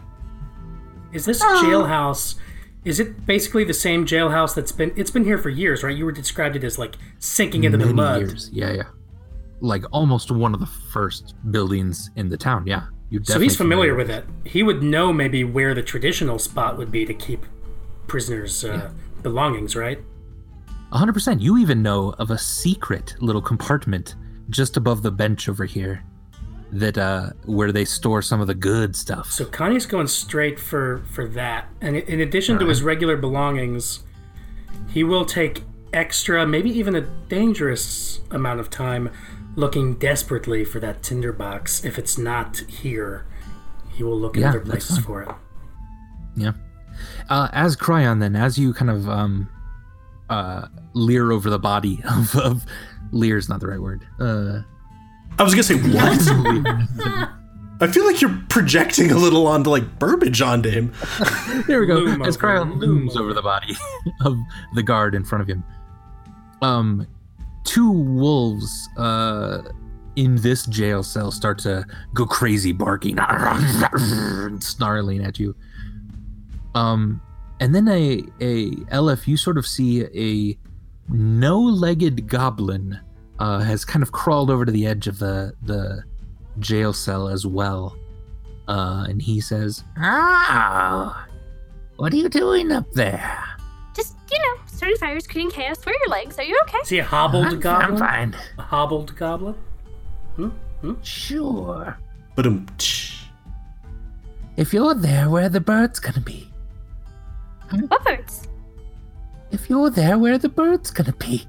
Is 1.11 1.25
this 1.25 1.41
Oh. 1.43 1.61
jailhouse? 1.63 2.35
Is 2.83 2.99
it 2.99 3.25
basically 3.25 3.63
the 3.63 3.73
same 3.73 4.05
jailhouse 4.05 4.55
that's 4.55 4.71
been? 4.71 4.91
It's 4.95 5.11
been 5.11 5.23
here 5.23 5.37
for 5.37 5.49
years, 5.49 5.83
right? 5.83 5.95
You 5.95 6.05
were 6.05 6.11
described 6.11 6.55
it 6.55 6.63
as 6.63 6.77
like 6.77 6.95
sinking 7.19 7.63
into 7.63 7.77
the 7.77 7.93
mud. 7.93 8.19
years. 8.21 8.49
Yeah, 8.51 8.71
yeah. 8.73 8.83
Like 9.61 9.85
almost 9.91 10.31
one 10.31 10.53
of 10.53 10.59
the 10.59 10.65
first 10.65 11.35
buildings 11.51 12.09
in 12.15 12.27
the 12.29 12.37
town. 12.37 12.65
Yeah. 12.67 12.87
You 13.09 13.21
So 13.23 13.39
he's 13.39 13.55
familiar 13.55 13.93
with 13.95 14.09
it. 14.09 14.25
He 14.43 14.63
would 14.63 14.81
know 14.83 15.13
maybe 15.13 15.43
where 15.43 15.73
the 15.75 15.83
traditional 15.83 16.39
spot 16.39 16.77
would 16.77 16.91
be 16.91 17.05
to 17.05 17.13
keep 17.13 17.45
prisoners' 18.07 18.65
uh, 18.65 18.91
belongings, 19.21 19.75
right? 19.75 19.99
100%. 20.93 21.41
You 21.41 21.57
even 21.57 21.81
know 21.81 22.13
of 22.19 22.31
a 22.31 22.37
secret 22.37 23.15
little 23.19 23.41
compartment 23.41 24.15
just 24.49 24.77
above 24.77 25.01
the 25.01 25.11
bench 25.11 25.49
over 25.49 25.65
here 25.65 26.03
that 26.71 26.97
uh 26.97 27.29
where 27.45 27.71
they 27.71 27.85
store 27.85 28.21
some 28.21 28.41
of 28.41 28.47
the 28.47 28.53
good 28.55 28.95
stuff. 28.95 29.31
So 29.31 29.45
Connie's 29.45 29.85
going 29.85 30.07
straight 30.07 30.59
for 30.59 31.03
for 31.11 31.27
that, 31.29 31.67
and 31.81 31.95
in 31.95 32.19
addition 32.19 32.57
to 32.59 32.67
his 32.67 32.81
regular 32.81 33.15
belongings, 33.15 34.03
he 34.89 35.03
will 35.03 35.23
take 35.23 35.63
extra, 35.93 36.47
maybe 36.47 36.71
even 36.71 36.95
a 36.95 37.01
dangerous 37.01 38.21
amount 38.31 38.59
of 38.59 38.71
time 38.71 39.11
looking 39.55 39.93
desperately 39.95 40.65
for 40.65 40.79
that 40.79 41.03
tinderbox. 41.03 41.85
If 41.85 41.99
it's 41.99 42.17
not 42.17 42.57
here, 42.67 43.27
he 43.91 44.03
will 44.03 44.19
look 44.19 44.35
in 44.35 44.41
Yeah, 44.41 44.49
other 44.49 44.61
places 44.61 44.97
for 44.97 45.21
it. 45.21 45.29
Yeah. 46.35 46.53
Uh 47.29 47.49
as 47.51 47.75
Cryon 47.77 48.19
then, 48.19 48.35
as 48.35 48.57
you 48.57 48.73
kind 48.73 48.89
of 48.89 49.07
um 49.07 49.47
uh 50.29 50.67
leer 50.93 51.31
over 51.31 51.49
the 51.49 51.59
body 51.59 52.01
of, 52.09 52.35
of 52.35 52.65
leer's 53.11 53.49
not 53.49 53.59
the 53.59 53.67
right 53.67 53.79
word. 53.81 54.05
Uh 54.19 54.61
I 55.39 55.43
was 55.43 55.53
gonna 55.53 55.63
say, 55.63 55.75
what? 55.75 56.19
I 57.81 57.87
feel 57.87 58.05
like 58.05 58.21
you're 58.21 58.37
projecting 58.49 59.11
a 59.11 59.17
little 59.17 59.47
onto 59.47 59.69
like 59.69 59.99
Burbage 59.99 60.41
onto 60.41 60.69
him. 60.69 60.93
There 61.67 61.79
we 61.79 61.85
go. 61.87 61.95
Loom 61.95 62.21
As 62.21 62.35
over, 62.37 62.47
Cryon 62.47 62.77
looms 62.77 63.15
over. 63.15 63.25
over 63.25 63.33
the 63.33 63.41
body 63.41 63.75
of 64.25 64.37
the 64.75 64.83
guard 64.83 65.15
in 65.15 65.23
front 65.23 65.41
of 65.41 65.47
him. 65.47 65.63
Um, 66.61 67.07
two 67.63 67.89
wolves 67.89 68.89
uh, 68.97 69.63
in 70.15 70.35
this 70.37 70.65
jail 70.67 71.03
cell 71.03 71.31
start 71.31 71.57
to 71.59 71.85
go 72.13 72.25
crazy, 72.25 72.71
barking, 72.73 73.17
and 73.19 74.63
snarling 74.63 75.23
at 75.23 75.39
you. 75.39 75.55
Um, 76.75 77.21
and 77.59 77.73
then 77.73 77.87
a 77.87 78.23
a 78.39 78.71
Elif, 78.91 79.27
you 79.27 79.37
sort 79.37 79.57
of 79.57 79.65
see 79.65 80.03
a 80.03 80.57
no-legged 81.09 82.27
goblin 82.27 82.99
uh, 83.39 83.59
has 83.59 83.83
kind 83.85 84.03
of 84.03 84.11
crawled 84.11 84.49
over 84.49 84.65
to 84.65 84.71
the 84.71 84.85
edge 84.87 85.07
of 85.07 85.19
the 85.19 85.53
the 85.63 86.03
jail 86.59 86.93
cell 86.93 87.27
as 87.27 87.45
well. 87.45 87.97
Uh, 88.67 89.05
and 89.09 89.21
he 89.21 89.41
says, 89.41 89.83
Ah, 89.97 91.27
what 91.97 92.13
are 92.13 92.15
you 92.15 92.29
doing 92.29 92.71
up 92.71 92.89
there? 92.93 93.43
Just, 93.95 94.15
you 94.31 94.39
know, 94.39 94.61
starting 94.67 94.97
fires, 94.97 95.27
creating 95.27 95.51
chaos. 95.51 95.85
Where 95.85 95.93
are 95.93 95.99
your 95.99 96.09
legs? 96.09 96.39
Are 96.39 96.43
you 96.43 96.57
okay? 96.63 96.77
See 96.83 96.99
a 96.99 97.03
hobbled 97.03 97.45
I'm, 97.45 97.59
goblin? 97.59 97.91
I'm 97.91 97.97
fine. 97.97 98.35
A 98.57 98.61
hobbled 98.61 99.15
goblin? 99.15 99.55
Hmm. 100.37 100.93
Sure. 101.01 101.97
But 102.35 102.47
um, 102.47 102.65
If 104.57 104.73
you're 104.73 104.95
there, 104.95 105.29
where 105.29 105.45
are 105.45 105.49
the 105.49 105.59
birds 105.59 105.99
gonna 105.99 106.21
be? 106.21 106.49
What 107.69 108.03
birds? 108.05 108.47
If 109.53 109.69
you're 109.69 109.89
there, 109.89 110.17
where 110.17 110.33
are 110.33 110.37
the 110.37 110.49
birds 110.49 110.91
gonna 110.91 111.13
be? 111.13 111.47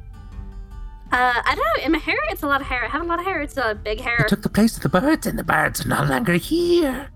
Uh, 1.11 1.41
I 1.45 1.55
don't 1.55 1.65
know. 1.79 1.85
In 1.87 1.93
my 1.93 1.99
hair, 1.99 2.17
it's 2.31 2.43
a 2.43 2.47
lot 2.47 2.61
of 2.61 2.67
hair. 2.67 2.85
I 2.85 2.89
have 2.89 3.03
a 3.03 3.05
lot 3.05 3.19
of 3.19 3.25
hair. 3.25 3.41
It's 3.41 3.57
a 3.57 3.75
big 3.75 4.01
hair. 4.01 4.17
I 4.21 4.29
took 4.29 4.43
the 4.43 4.49
place 4.49 4.77
of 4.77 4.83
the 4.83 4.89
birds, 4.89 5.27
and 5.27 5.39
the 5.39 5.45
birds 5.45 5.85
are 5.85 5.89
no 5.89 6.03
longer 6.05 6.35
here. 6.35 7.09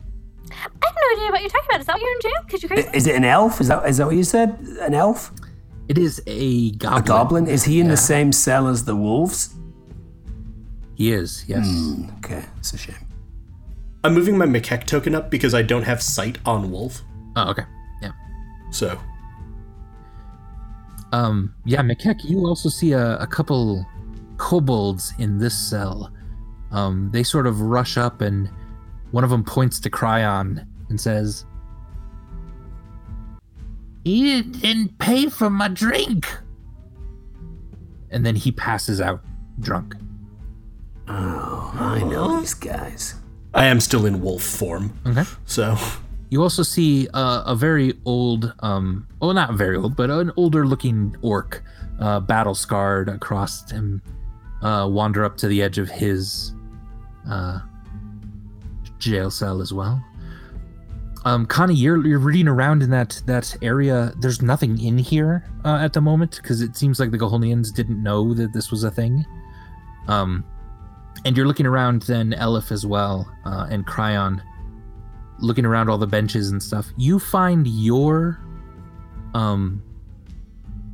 I 0.50 0.54
have 0.54 0.72
no 0.80 1.22
idea 1.22 1.30
what 1.30 1.40
you're 1.42 1.50
talking 1.50 1.68
about. 1.68 1.80
Is 1.80 1.86
that 1.86 1.94
why 1.96 2.00
you're 2.00 2.14
in 2.14 2.20
jail? 2.22 2.42
Because 2.46 2.62
you're 2.62 2.68
crazy. 2.70 2.88
Is 2.94 3.06
it 3.06 3.14
an 3.16 3.24
elf? 3.24 3.60
Is 3.60 3.68
that 3.68 3.86
is 3.88 3.96
that 3.98 4.06
what 4.06 4.16
you 4.16 4.24
said? 4.24 4.58
An 4.80 4.94
elf? 4.94 5.30
It 5.88 5.98
is 5.98 6.22
a 6.26 6.70
goblin. 6.72 7.02
A 7.02 7.06
goblin? 7.06 7.46
Is 7.48 7.64
he 7.64 7.80
in 7.80 7.86
Yeah. 7.86 7.92
the 7.92 7.96
same 7.98 8.32
cell 8.32 8.66
as 8.68 8.84
the 8.84 8.96
wolves? 8.96 9.54
He 10.94 11.12
is, 11.12 11.44
yes. 11.46 11.66
Okay, 12.18 12.44
it's 12.58 12.72
a 12.72 12.78
shame. 12.78 12.96
I'm 14.04 14.14
moving 14.14 14.36
my 14.38 14.46
McKeck 14.46 14.84
token 14.84 15.14
up 15.14 15.30
because 15.30 15.54
I 15.54 15.62
don't 15.62 15.84
have 15.84 16.02
sight 16.02 16.38
on 16.44 16.70
Wolf. 16.72 17.02
Oh, 17.36 17.50
okay. 17.50 17.62
Yeah. 18.02 18.12
So 18.70 18.98
Um, 21.12 21.54
yeah, 21.64 21.80
McKeck, 21.80 22.24
you 22.24 22.46
also 22.46 22.68
see 22.68 22.92
a, 22.92 23.16
a 23.18 23.26
couple 23.26 23.86
kobolds 24.36 25.12
in 25.18 25.38
this 25.38 25.56
cell. 25.56 26.12
Um, 26.70 27.10
they 27.12 27.22
sort 27.22 27.46
of 27.46 27.60
rush 27.60 27.96
up, 27.96 28.20
and 28.20 28.50
one 29.10 29.24
of 29.24 29.30
them 29.30 29.44
points 29.44 29.80
to 29.80 29.90
Cryon 29.90 30.66
and 30.90 31.00
says, 31.00 31.46
"He 34.04 34.42
didn't 34.42 34.98
pay 34.98 35.28
for 35.28 35.48
my 35.48 35.68
drink." 35.68 36.26
And 38.10 38.24
then 38.24 38.36
he 38.36 38.52
passes 38.52 39.00
out 39.00 39.24
drunk. 39.60 39.94
Oh, 41.08 41.72
I 41.74 42.02
know 42.04 42.40
these 42.40 42.54
guys. 42.54 43.14
I 43.54 43.66
am 43.66 43.80
still 43.80 44.04
in 44.06 44.20
wolf 44.20 44.42
form. 44.42 44.98
Okay. 45.06 45.24
So 45.46 45.76
You 46.30 46.42
also 46.42 46.62
see 46.62 47.08
a 47.14 47.54
very 47.56 47.94
old, 48.04 48.52
um, 48.60 49.08
well, 49.20 49.32
not 49.32 49.54
very 49.54 49.76
old, 49.76 49.96
but 49.96 50.10
an 50.10 50.30
older 50.36 50.66
looking 50.66 51.16
orc, 51.22 51.62
uh, 52.00 52.20
battle 52.20 52.54
scarred 52.54 53.08
across 53.08 53.70
him, 53.70 54.02
uh, 54.62 54.86
wander 54.90 55.24
up 55.24 55.38
to 55.38 55.48
the 55.48 55.62
edge 55.62 55.78
of 55.78 55.88
his 55.88 56.52
uh, 57.30 57.60
jail 58.98 59.30
cell 59.30 59.62
as 59.62 59.72
well. 59.72 60.04
Um, 61.24 61.46
Connie, 61.46 61.74
you're, 61.74 62.06
you're 62.06 62.18
reading 62.18 62.46
around 62.46 62.82
in 62.82 62.90
that, 62.90 63.20
that 63.26 63.56
area. 63.62 64.12
There's 64.18 64.42
nothing 64.42 64.80
in 64.80 64.98
here 64.98 65.44
uh, 65.64 65.76
at 65.76 65.92
the 65.92 66.00
moment 66.00 66.36
because 66.42 66.60
it 66.60 66.76
seems 66.76 67.00
like 67.00 67.10
the 67.10 67.18
Gohonians 67.18 67.74
didn't 67.74 68.02
know 68.02 68.34
that 68.34 68.52
this 68.52 68.70
was 68.70 68.84
a 68.84 68.90
thing. 68.90 69.24
Um, 70.06 70.44
and 71.24 71.36
you're 71.36 71.46
looking 71.46 71.66
around 71.66 72.02
then, 72.02 72.32
Elif 72.38 72.70
as 72.70 72.86
well, 72.86 73.30
uh, 73.44 73.66
and 73.70 73.86
Cryon 73.86 74.42
looking 75.40 75.64
around 75.64 75.88
all 75.88 75.98
the 75.98 76.06
benches 76.06 76.50
and 76.50 76.62
stuff, 76.62 76.86
you 76.96 77.18
find 77.18 77.66
your 77.66 78.40
um 79.34 79.82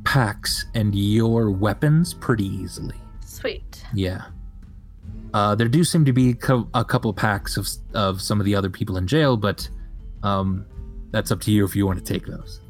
packs 0.03 0.65
and 0.75 0.93
your 0.95 1.49
weapons 1.51 2.13
pretty 2.13 2.45
easily. 2.45 2.95
Sweet. 3.21 3.83
Yeah. 3.93 4.25
Uh, 5.33 5.53
there 5.55 5.67
do 5.67 5.83
seem 5.83 6.05
to 6.05 6.13
be 6.13 6.33
co- 6.33 6.69
a 6.73 6.85
couple 6.85 7.11
packs 7.13 7.57
of 7.57 7.67
of 7.93 8.21
some 8.21 8.39
of 8.39 8.45
the 8.45 8.55
other 8.55 8.69
people 8.69 8.97
in 8.97 9.05
jail, 9.07 9.35
but 9.35 9.67
um, 10.23 10.65
that's 11.11 11.31
up 11.31 11.41
to 11.41 11.51
you 11.51 11.65
if 11.65 11.75
you 11.75 11.85
want 11.85 11.97
to 11.97 12.05
take 12.13 12.25
those. 12.25 12.61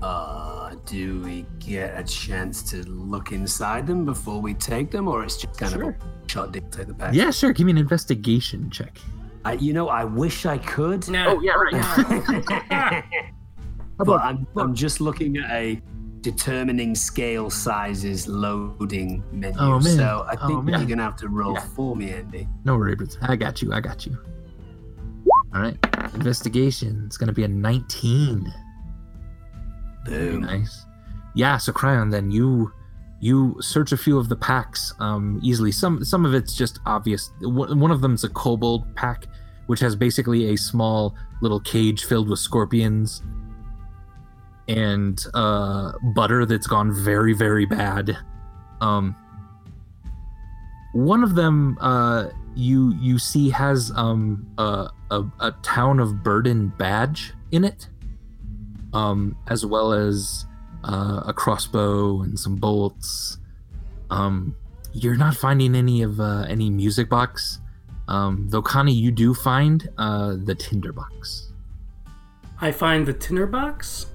Uh, 0.00 0.74
do 0.86 1.20
we 1.20 1.46
get 1.60 1.96
a 1.98 2.02
chance 2.02 2.62
to 2.70 2.82
look 2.88 3.30
inside 3.32 3.86
them 3.86 4.04
before 4.04 4.40
we 4.40 4.52
take 4.54 4.90
them, 4.90 5.06
or 5.06 5.22
it's 5.22 5.36
just 5.36 5.56
kind 5.58 5.72
Sure. 5.72 5.90
of 5.90 5.94
a 5.94 6.28
shot 6.28 6.52
dick 6.52 6.68
take 6.70 6.86
the 6.88 6.94
back? 6.94 7.14
Yeah, 7.14 7.30
sure. 7.30 7.52
Give 7.52 7.66
me 7.66 7.72
an 7.72 7.78
investigation 7.78 8.68
check. 8.70 8.98
I, 9.44 9.54
you 9.54 9.72
know, 9.72 9.88
I 9.88 10.04
wish 10.04 10.46
I 10.46 10.58
could. 10.58 11.08
No. 11.08 11.36
Oh, 11.36 11.40
yeah, 11.40 11.52
right. 11.54 13.04
but 13.98 14.20
I'm, 14.22 14.46
I'm 14.56 14.74
just 14.74 15.00
looking 15.00 15.36
at 15.38 15.50
a 15.50 15.80
determining 16.20 16.94
scale 16.94 17.50
sizes 17.50 18.28
loading 18.28 19.24
menu. 19.32 19.56
Oh, 19.58 19.80
man. 19.80 19.96
So 19.96 20.24
I 20.30 20.36
Oh, 20.40 20.46
think 20.48 20.64
man. 20.64 20.78
you're 20.80 20.88
gonna 20.88 21.02
have 21.02 21.16
to 21.16 21.28
roll 21.28 21.54
Yeah. 21.54 21.60
for 21.74 21.96
me, 21.96 22.10
Andy. 22.10 22.46
No 22.64 22.76
worries. 22.76 23.18
I 23.22 23.34
got 23.36 23.60
you. 23.62 23.72
I 23.72 23.80
got 23.80 24.06
you. 24.06 24.16
All 25.54 25.60
right. 25.60 25.76
Investigation. 26.14 27.02
It's 27.06 27.16
gonna 27.16 27.32
be 27.32 27.42
a 27.44 27.48
19. 27.48 28.52
Very 30.06 30.38
nice. 30.38 30.86
Yeah, 31.34 31.56
so 31.56 31.72
Cryon, 31.72 32.10
then 32.10 32.30
you 32.30 32.72
you 33.22 33.56
search 33.60 33.92
a 33.92 33.96
few 33.96 34.18
of 34.18 34.28
the 34.28 34.34
packs 34.34 34.92
um, 34.98 35.38
easily. 35.44 35.70
Some 35.70 36.04
some 36.04 36.26
of 36.26 36.34
it's 36.34 36.56
just 36.56 36.80
obvious. 36.86 37.30
One 37.40 37.92
of 37.92 38.00
them's 38.00 38.24
a 38.24 38.28
kobold 38.28 38.92
pack, 38.96 39.26
which 39.68 39.78
has 39.78 39.94
basically 39.94 40.52
a 40.52 40.56
small 40.56 41.14
little 41.40 41.60
cage 41.60 42.04
filled 42.04 42.28
with 42.28 42.40
scorpions 42.40 43.22
and 44.66 45.24
uh, 45.34 45.92
butter 46.14 46.44
that's 46.44 46.66
gone 46.66 46.92
very 46.92 47.32
very 47.32 47.64
bad. 47.64 48.18
Um, 48.80 49.14
one 50.92 51.22
of 51.22 51.36
them 51.36 51.78
uh, 51.80 52.30
you 52.56 52.92
you 53.00 53.20
see 53.20 53.50
has 53.50 53.92
um, 53.94 54.52
a, 54.58 54.88
a 55.12 55.22
a 55.38 55.52
town 55.62 56.00
of 56.00 56.24
Burden 56.24 56.72
badge 56.76 57.34
in 57.52 57.62
it 57.62 57.88
um, 58.92 59.36
as 59.46 59.64
well 59.64 59.92
as 59.92 60.44
uh, 60.84 61.22
a 61.26 61.32
crossbow 61.32 62.22
and 62.22 62.38
some 62.38 62.56
bolts. 62.56 63.38
Um, 64.10 64.56
you're 64.92 65.16
not 65.16 65.34
finding 65.34 65.74
any 65.74 66.02
of 66.02 66.20
uh, 66.20 66.44
any 66.48 66.70
music 66.70 67.08
box, 67.08 67.60
um, 68.08 68.46
though 68.50 68.62
Connie, 68.62 68.92
you 68.92 69.10
do 69.10 69.34
find 69.34 69.88
uh, 69.98 70.36
the 70.36 70.54
tinder 70.54 70.92
box. 70.92 71.52
I 72.60 72.72
find 72.72 73.06
the 73.06 73.12
tinderbox. 73.12 74.06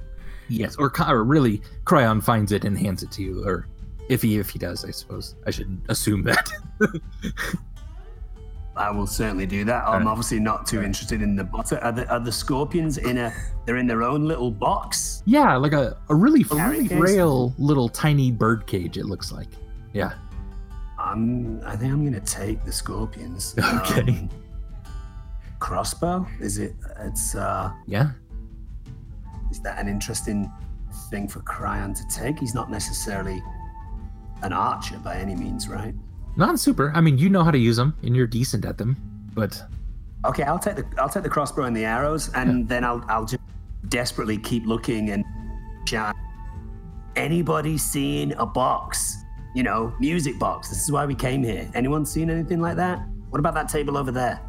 Yes, 0.50 0.76
or, 0.78 0.92
or 1.10 1.24
really, 1.24 1.62
Cryon 1.84 2.24
finds 2.24 2.52
it 2.52 2.64
and 2.64 2.78
hands 2.78 3.04
it 3.04 3.12
to 3.12 3.24
you, 3.24 3.44
or 3.46 3.68
if 4.08 4.22
he 4.22 4.38
if 4.38 4.50
he 4.50 4.60
does, 4.60 4.86
I 4.86 4.92
suppose 4.92 5.36
I 5.46 5.52
should 5.52 5.82
assume 5.90 6.24
that. 6.24 6.50
I 8.78 8.92
will 8.92 9.08
certainly 9.08 9.46
do 9.46 9.64
that. 9.66 9.88
I'm 9.88 10.08
obviously 10.08 10.40
not 10.40 10.66
too 10.68 10.82
interested 10.82 11.22
in 11.22 11.36
the 11.36 11.44
butter. 11.44 11.78
Are 11.84 11.92
the, 11.92 12.08
are 12.10 12.20
the 12.20 12.32
scorpions 12.32 12.98
in 12.98 13.18
a? 13.18 13.34
They're 13.66 13.78
in 13.78 13.88
their 13.88 14.04
own 14.04 14.26
little 14.26 14.52
box. 14.52 15.24
yeah, 15.26 15.56
like 15.58 15.74
a, 15.74 15.98
a 16.10 16.16
really 16.16 16.44
Carry 16.44 16.78
really 16.78 16.88
case? 16.88 16.98
frail 17.00 17.54
little 17.58 17.90
tiny 17.90 18.32
bird 18.32 18.66
cage. 18.68 18.98
It 18.98 19.06
looks 19.06 19.32
like. 19.32 19.48
Yeah. 19.94 20.14
I'm. 21.00 21.62
I 21.66 21.76
think 21.76 21.92
I'm 21.94 22.04
gonna 22.04 22.20
take 22.22 22.64
the 22.66 22.72
scorpions. 22.72 23.56
Okay. 23.82 24.02
Um, 24.12 24.30
crossbow? 25.60 26.28
Is 26.40 26.58
it? 26.60 26.76
It's. 27.00 27.36
uh 27.36 27.72
Yeah. 27.88 28.12
Is 29.52 29.60
that 29.62 29.80
an 29.80 29.88
interesting 29.88 30.52
thing 31.10 31.28
for 31.28 31.40
Cryon 31.40 31.96
to 31.96 32.04
take? 32.16 32.38
He's 32.40 32.54
not 32.54 32.70
necessarily 32.70 33.42
an 34.44 34.54
archer 34.54 34.98
by 35.00 35.16
any 35.18 35.36
means, 35.36 35.68
right? 35.68 35.96
Not 36.38 36.60
super. 36.60 36.92
I 36.96 37.02
mean, 37.02 37.18
you 37.18 37.30
know 37.30 37.44
how 37.44 37.52
to 37.52 37.58
use 37.58 37.78
them, 37.78 37.96
and 38.04 38.16
you're 38.16 38.28
decent 38.28 38.64
at 38.64 38.78
them. 38.78 38.96
But 39.34 39.62
Okay, 40.26 40.44
I'll 40.44 40.60
take 40.60 40.76
the 40.76 40.86
I'll 40.98 41.10
take 41.10 41.24
the 41.24 41.30
crossbow 41.30 41.64
and 41.64 41.76
the 41.76 41.86
arrows, 41.86 42.32
and 42.34 42.68
then 42.70 42.84
I'll 42.84 43.04
I'll 43.08 43.26
just 43.26 43.42
desperately 43.90 44.38
keep 44.38 44.66
looking 44.66 45.10
and 45.10 45.26
shout. 45.88 46.16
Anybody 47.16 47.78
seen 47.78 48.34
a 48.34 48.46
box? 48.46 49.16
You 49.56 49.64
know, 49.64 49.94
music 50.00 50.38
box. 50.38 50.70
This 50.70 50.84
is 50.84 50.92
why 50.92 51.06
we 51.06 51.16
came 51.16 51.44
here. 51.44 51.70
Anyone 51.74 52.06
seen 52.06 52.30
anything 52.30 52.62
like 52.62 52.76
that? 52.76 53.00
What 53.30 53.40
about 53.40 53.56
that 53.56 53.70
table 53.70 53.98
over 53.98 54.12
there? 54.12 54.40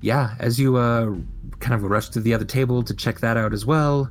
yeah, 0.00 0.34
as 0.38 0.58
you 0.58 0.76
uh 0.76 1.14
kind 1.58 1.74
of 1.74 1.82
rush 1.82 2.08
to 2.10 2.20
the 2.20 2.34
other 2.34 2.44
table 2.44 2.82
to 2.82 2.94
check 2.94 3.20
that 3.20 3.36
out 3.36 3.52
as 3.52 3.64
well, 3.64 4.10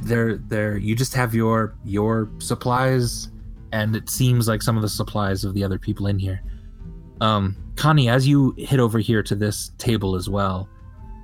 there 0.00 0.36
there 0.36 0.76
you 0.76 0.94
just 0.94 1.14
have 1.14 1.34
your 1.34 1.74
your 1.84 2.28
supplies 2.38 3.28
and 3.72 3.94
it 3.96 4.08
seems 4.08 4.48
like 4.48 4.62
some 4.62 4.76
of 4.76 4.82
the 4.82 4.88
supplies 4.88 5.44
of 5.44 5.54
the 5.54 5.62
other 5.64 5.78
people 5.78 6.06
in 6.06 6.18
here. 6.18 6.42
Um 7.20 7.56
Connie, 7.76 8.08
as 8.08 8.26
you 8.26 8.54
hit 8.58 8.80
over 8.80 8.98
here 8.98 9.22
to 9.22 9.34
this 9.36 9.70
table 9.78 10.14
as 10.16 10.28
well, 10.28 10.68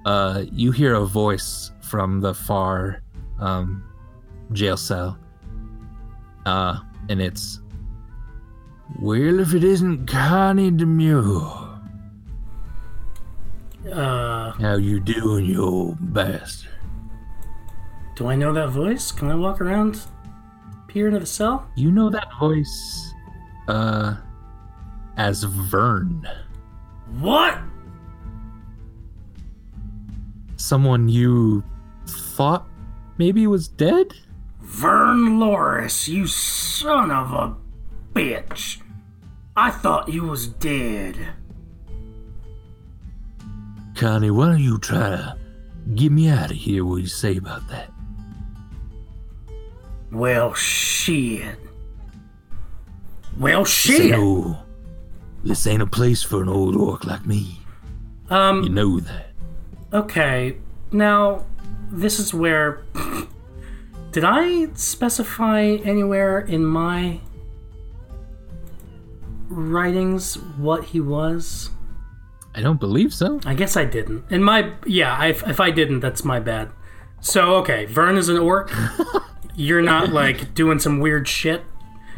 uh 0.05 0.45
you 0.53 0.71
hear 0.73 0.95
a 0.95 1.05
voice 1.05 1.73
from 1.83 2.21
the 2.21 2.35
far 2.35 3.03
um 3.41 3.83
jail 4.53 4.77
cell. 4.77 5.19
Uh 6.47 6.79
and 7.09 7.21
it's 7.21 7.61
Well 9.01 9.41
if 9.41 9.55
it 9.55 9.65
isn't 9.65 10.07
Connie 10.07 10.71
Demure. 10.71 11.63
Uh, 13.93 14.53
How 14.53 14.77
you 14.77 14.99
doing, 14.99 15.45
you 15.45 15.63
old 15.63 16.15
bastard? 16.15 16.71
do 18.17 18.29
I 18.29 18.37
know 18.37 18.53
that 18.53 18.69
voice? 18.71 19.11
Can 19.13 19.29
I 19.31 19.35
walk 19.35 19.61
around, 19.61 20.01
peer 20.95 21.09
into 21.09 21.19
the 21.19 21.27
cell? 21.27 21.69
You 21.75 21.91
know 21.91 22.09
that 22.09 22.29
voice, 22.39 23.13
uh, 23.67 24.15
as 25.17 25.43
Vern. 25.43 26.27
What? 27.19 27.59
Someone 30.57 31.09
you 31.09 31.65
thought 32.07 32.69
maybe 33.19 33.45
was 33.49 33.67
dead? 33.67 34.15
Vern 34.61 35.41
Loris, 35.41 36.09
you 36.09 36.29
son 36.29 37.11
of 37.11 37.33
a 37.33 37.57
bitch. 38.15 38.81
I 39.57 39.71
thought 39.71 40.09
you 40.09 40.23
was 40.23 40.47
dead. 40.47 41.17
Connie, 43.97 44.31
why 44.31 44.47
don't 44.47 44.63
you 44.63 44.79
try 44.79 45.11
to 45.11 45.37
get 45.95 46.13
me 46.13 46.29
out 46.29 46.53
of 46.53 46.57
here? 46.57 46.85
What 46.85 46.97
do 46.97 47.03
you 47.03 47.09
say 47.09 47.37
about 47.37 47.69
that? 47.69 47.94
Well, 50.15 50.55
shit. 50.55 51.57
Well, 53.39 53.61
This 53.65 53.71
shit. 53.73 54.01
ain't, 54.01 54.11
no, 54.13 54.59
this 55.43 55.67
ain't 55.67 55.83
a 55.83 55.87
place 55.87 56.23
for 56.23 56.41
an 56.43 56.49
old 56.49 56.77
orc 56.77 57.05
like 57.05 57.27
me. 57.27 57.61
Um, 58.31 58.63
you 58.63 58.69
know 58.71 59.01
that. 59.01 59.33
okay. 59.93 60.57
Now, 60.93 61.45
this 61.91 62.19
is 62.21 62.33
where. 62.33 62.83
Did 64.13 64.23
I 64.25 64.69
specify 64.75 65.63
anywhere 65.85 66.39
in 66.39 66.65
my 66.65 67.19
writings 69.49 70.37
what 70.57 70.85
he 70.85 71.01
was? 71.01 71.71
I 72.55 72.61
don't 72.63 72.79
believe 72.79 73.13
so. 73.13 73.41
I 73.45 73.55
guess 73.55 73.77
I 73.77 73.85
didn't. 73.85 74.25
And 74.31 74.45
my 74.45 74.73
yeah, 74.87 75.17
I, 75.17 75.27
if 75.31 75.59
I 75.59 75.73
didn't, 75.73 75.99
that's 76.01 76.25
my 76.25 76.39
bad. 76.39 76.71
So 77.21 77.57
okay, 77.57 77.87
Vern 77.87 78.17
is 78.17 78.29
an 78.29 78.39
orc. 78.39 78.71
You're 79.55 79.83
not 79.83 80.09
like 80.13 80.55
doing 80.55 80.79
some 80.79 81.01
weird 81.01 81.27
shit. 81.29 81.63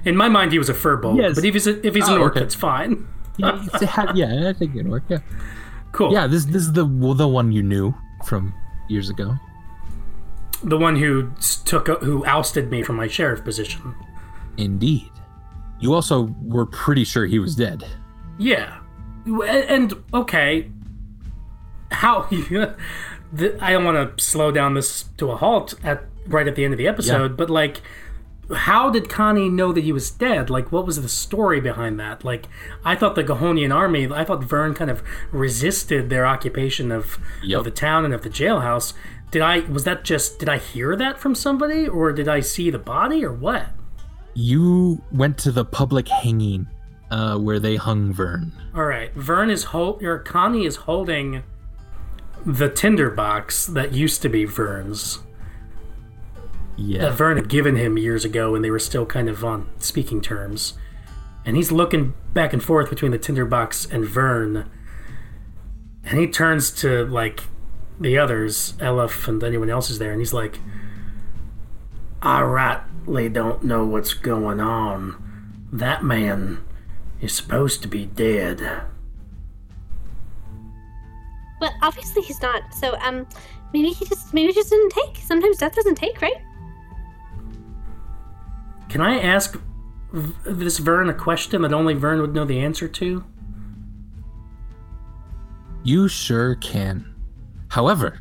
In 0.04 0.16
my 0.16 0.28
mind, 0.28 0.52
he 0.52 0.58
was 0.58 0.68
a 0.68 0.74
furball. 0.74 1.16
Yes. 1.16 1.34
But 1.34 1.44
if 1.44 1.54
he's 1.54 1.66
a, 1.66 1.84
if 1.86 1.94
he's 1.94 2.08
an 2.08 2.14
Oh, 2.18 2.22
orc, 2.22 2.32
okay. 2.32 2.40
that's 2.40 2.54
fine. 2.54 3.08
Yeah, 3.38 3.62
it's 3.64 3.82
a 3.82 3.86
ha- 3.86 4.12
yeah, 4.14 4.48
I 4.48 4.52
think 4.52 4.74
it'd 4.74 4.88
work. 4.88 5.02
Yeah, 5.08 5.18
Cool. 5.92 6.12
yeah. 6.12 6.26
This 6.26 6.44
this 6.46 6.62
is 6.62 6.72
the 6.72 6.84
the 6.86 7.28
one 7.28 7.52
you 7.52 7.62
knew 7.62 7.94
from 8.24 8.54
years 8.88 9.10
ago. 9.10 9.34
The 10.62 10.78
one 10.78 10.96
who 10.96 11.32
took 11.64 11.88
who 12.02 12.24
ousted 12.24 12.70
me 12.70 12.82
from 12.82 12.96
my 12.96 13.08
sheriff 13.08 13.44
position. 13.44 13.94
Indeed. 14.56 15.10
You 15.80 15.92
also 15.92 16.34
were 16.42 16.64
pretty 16.64 17.04
sure 17.04 17.26
he 17.26 17.38
was 17.38 17.54
dead. 17.56 17.84
Yeah. 18.38 18.78
And, 19.26 19.40
and 19.42 19.94
okay, 20.14 20.70
how? 21.90 22.26
I 22.30 23.72
don't 23.72 23.84
want 23.84 24.16
to 24.16 24.22
slow 24.24 24.50
down 24.50 24.72
this 24.74 25.02
to 25.18 25.30
a 25.32 25.36
halt 25.36 25.74
at 25.84 26.04
right 26.26 26.46
at 26.48 26.54
the 26.56 26.64
end 26.64 26.74
of 26.74 26.78
the 26.78 26.88
episode, 26.88 27.36
but 27.36 27.50
like, 27.50 27.80
how 28.54 28.90
did 28.90 29.08
Connie 29.08 29.48
know 29.48 29.72
that 29.72 29.82
he 29.82 29.92
was 29.92 30.10
dead? 30.10 30.50
Like, 30.50 30.70
what 30.70 30.86
was 30.86 31.02
the 31.02 31.08
story 31.08 31.60
behind 31.60 31.98
that? 31.98 32.24
Like, 32.24 32.46
I 32.84 32.94
thought 32.94 33.16
the 33.16 33.24
Gahonian 33.24 33.74
army, 33.74 34.08
I 34.10 34.24
thought 34.24 34.44
Vern 34.44 34.72
kind 34.74 34.90
of 34.90 35.02
resisted 35.32 36.10
their 36.10 36.24
occupation 36.26 36.92
of 36.92 37.18
Yep. 37.42 37.58
of 37.58 37.64
the 37.64 37.70
town 37.72 38.04
and 38.04 38.14
of 38.14 38.22
the 38.22 38.30
jailhouse. 38.30 38.92
Did 39.32 39.42
I? 39.42 39.60
Was 39.60 39.82
that 39.84 40.04
just? 40.04 40.38
Did 40.38 40.48
I 40.48 40.58
hear 40.58 40.94
that 40.94 41.18
from 41.18 41.34
somebody, 41.34 41.88
or 41.88 42.12
did 42.12 42.28
I 42.28 42.38
see 42.40 42.70
the 42.70 42.78
body, 42.78 43.24
or 43.24 43.32
what? 43.32 43.66
You 44.34 45.02
went 45.10 45.38
to 45.38 45.50
the 45.50 45.64
public 45.64 46.06
hanging, 46.08 46.68
uh, 47.10 47.38
where 47.38 47.58
they 47.58 47.74
hung 47.74 48.12
Vern. 48.12 48.52
All 48.74 48.84
right, 48.84 49.12
Vern 49.14 49.50
is 49.50 49.64
hold 49.64 50.02
or 50.04 50.20
Connie 50.20 50.64
is 50.66 50.76
holding 50.76 51.42
the 52.44 52.68
tinder 52.68 53.10
box 53.10 53.66
that 53.66 53.92
used 53.92 54.22
to 54.22 54.28
be 54.28 54.44
Vern's. 54.44 55.18
That 57.00 57.14
Vern 57.14 57.36
had 57.36 57.48
given 57.48 57.76
him 57.76 57.96
years 57.96 58.24
ago 58.24 58.52
when 58.52 58.62
they 58.62 58.70
were 58.70 58.78
still 58.78 59.06
kind 59.06 59.28
of 59.28 59.44
on 59.44 59.68
speaking 59.78 60.20
terms. 60.20 60.74
And 61.44 61.56
he's 61.56 61.72
looking 61.72 62.14
back 62.34 62.52
and 62.52 62.62
forth 62.62 62.90
between 62.90 63.12
the 63.12 63.18
tinderbox 63.18 63.86
and 63.86 64.04
Vern. 64.04 64.68
And 66.04 66.18
he 66.18 66.26
turns 66.26 66.70
to 66.82 67.06
like 67.06 67.44
the 67.98 68.18
others, 68.18 68.74
Elif 68.74 69.26
and 69.28 69.42
anyone 69.42 69.70
else 69.70 69.90
is 69.90 69.98
there, 69.98 70.12
and 70.12 70.20
he's 70.20 70.34
like, 70.34 70.58
I 72.20 72.42
rightly 72.42 73.28
don't 73.28 73.62
know 73.64 73.84
what's 73.84 74.14
going 74.14 74.60
on. 74.60 75.22
That 75.72 76.04
man 76.04 76.64
is 77.20 77.34
supposed 77.34 77.82
to 77.82 77.88
be 77.88 78.06
dead. 78.06 78.58
But 81.58 81.72
obviously 81.82 82.22
he's 82.22 82.42
not. 82.42 82.62
So 82.74 82.96
um, 83.00 83.26
maybe 83.72 83.90
he 83.90 84.04
just 84.04 84.34
maybe 84.34 84.48
he 84.48 84.54
just 84.54 84.70
didn't 84.70 84.90
take. 84.90 85.16
Sometimes 85.22 85.58
death 85.58 85.74
doesn't 85.74 85.94
take, 85.94 86.20
right? 86.20 86.36
Can 88.88 89.00
I 89.00 89.18
ask 89.20 89.58
v- 90.12 90.32
this 90.44 90.78
Vern 90.78 91.08
a 91.08 91.14
question 91.14 91.62
that 91.62 91.72
only 91.72 91.94
Vern 91.94 92.20
would 92.20 92.34
know 92.34 92.44
the 92.44 92.58
answer 92.60 92.88
to? 92.88 93.24
You 95.84 96.08
sure 96.08 96.54
can. 96.56 97.14
However, 97.68 98.20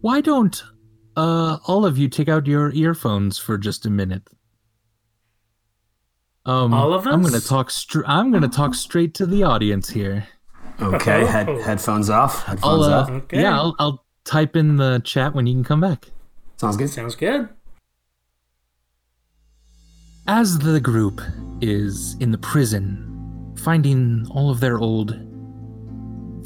why 0.00 0.20
don't 0.20 0.62
uh 1.16 1.58
all 1.66 1.84
of 1.84 1.98
you 1.98 2.08
take 2.08 2.28
out 2.28 2.46
your 2.46 2.72
earphones 2.72 3.38
for 3.38 3.58
just 3.58 3.84
a 3.86 3.90
minute? 3.90 4.22
Um, 6.46 6.72
All 6.72 6.94
of 6.94 7.06
I'm 7.06 7.22
gonna 7.22 7.40
talk. 7.40 7.70
Str- 7.70 8.06
I'm 8.06 8.32
gonna 8.32 8.48
talk 8.48 8.74
straight 8.74 9.12
to 9.14 9.26
the 9.26 9.42
audience 9.42 9.90
here. 9.90 10.26
Okay, 10.80 11.26
head, 11.26 11.48
Oh. 11.50 11.60
headphones 11.62 12.08
off. 12.08 12.42
I'll, 12.48 12.54
Headphones 12.54 12.86
uh, 12.86 12.90
off. 12.98 13.10
Okay. 13.10 13.42
yeah, 13.42 13.54
I'll, 13.54 13.76
I'll 13.78 14.04
type 14.24 14.56
in 14.56 14.76
the 14.76 15.02
chat 15.04 15.34
when 15.34 15.46
you 15.46 15.52
can 15.52 15.64
come 15.64 15.80
back. 15.82 16.08
Sounds 16.56 16.78
good. 16.78 16.88
Sounds 16.88 17.14
good. 17.14 17.50
As 20.32 20.60
the 20.60 20.78
group 20.78 21.20
is 21.60 22.14
in 22.20 22.30
the 22.30 22.38
prison, 22.38 23.52
finding 23.56 24.24
all 24.30 24.48
of 24.48 24.60
their 24.60 24.78
old 24.78 25.18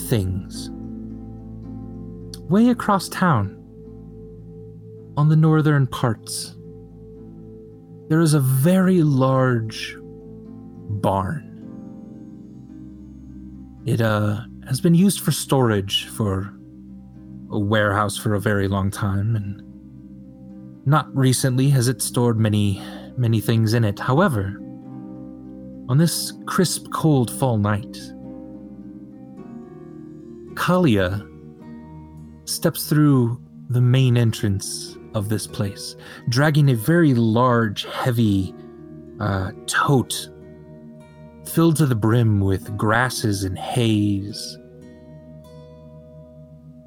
things, 0.09 0.71
way 2.49 2.71
across 2.71 3.11
town, 3.11 3.63
on 5.19 5.29
the 5.29 5.37
northern 5.37 5.87
parts, 5.87 6.57
there 8.09 8.23
is 8.23 8.33
a 8.33 8.41
very 8.41 9.03
large 9.03 9.99
barn. 10.01 11.43
It 13.85 14.01
uh, 14.01 14.41
has 14.67 14.81
been 14.81 14.95
used 14.95 15.21
for 15.21 15.31
storage 15.31 16.07
for 16.07 16.55
a 17.51 17.59
warehouse 17.59 18.17
for 18.17 18.35
a 18.35 18.41
very 18.41 18.67
long 18.67 18.91
time, 18.91 19.37
and 19.37 19.63
not 20.87 21.15
recently 21.15 21.69
has 21.69 21.87
it 21.87 22.01
stored 22.01 22.41
many, 22.41 22.83
many 23.17 23.41
things 23.41 23.75
in 23.75 23.85
it. 23.85 23.99
However, 23.99 24.57
on 25.89 25.99
this 25.99 26.33
crisp, 26.47 26.91
cold 26.93 27.31
fall 27.31 27.59
night, 27.59 27.99
Kalia 30.55 31.29
steps 32.47 32.89
through 32.89 33.41
the 33.69 33.81
main 33.81 34.17
entrance 34.17 34.97
of 35.15 35.29
this 35.29 35.47
place, 35.47 35.97
dragging 36.29 36.71
a 36.71 36.75
very 36.75 37.15
large, 37.15 37.85
heavy 37.87 38.55
uh, 39.21 39.53
tote 39.67 40.31
filled 41.45 41.77
to 41.77 41.87
the 41.87 41.95
brim 41.95 42.41
with 42.41 42.77
grasses 42.77 43.45
and 43.45 43.59
haze. 43.59 44.59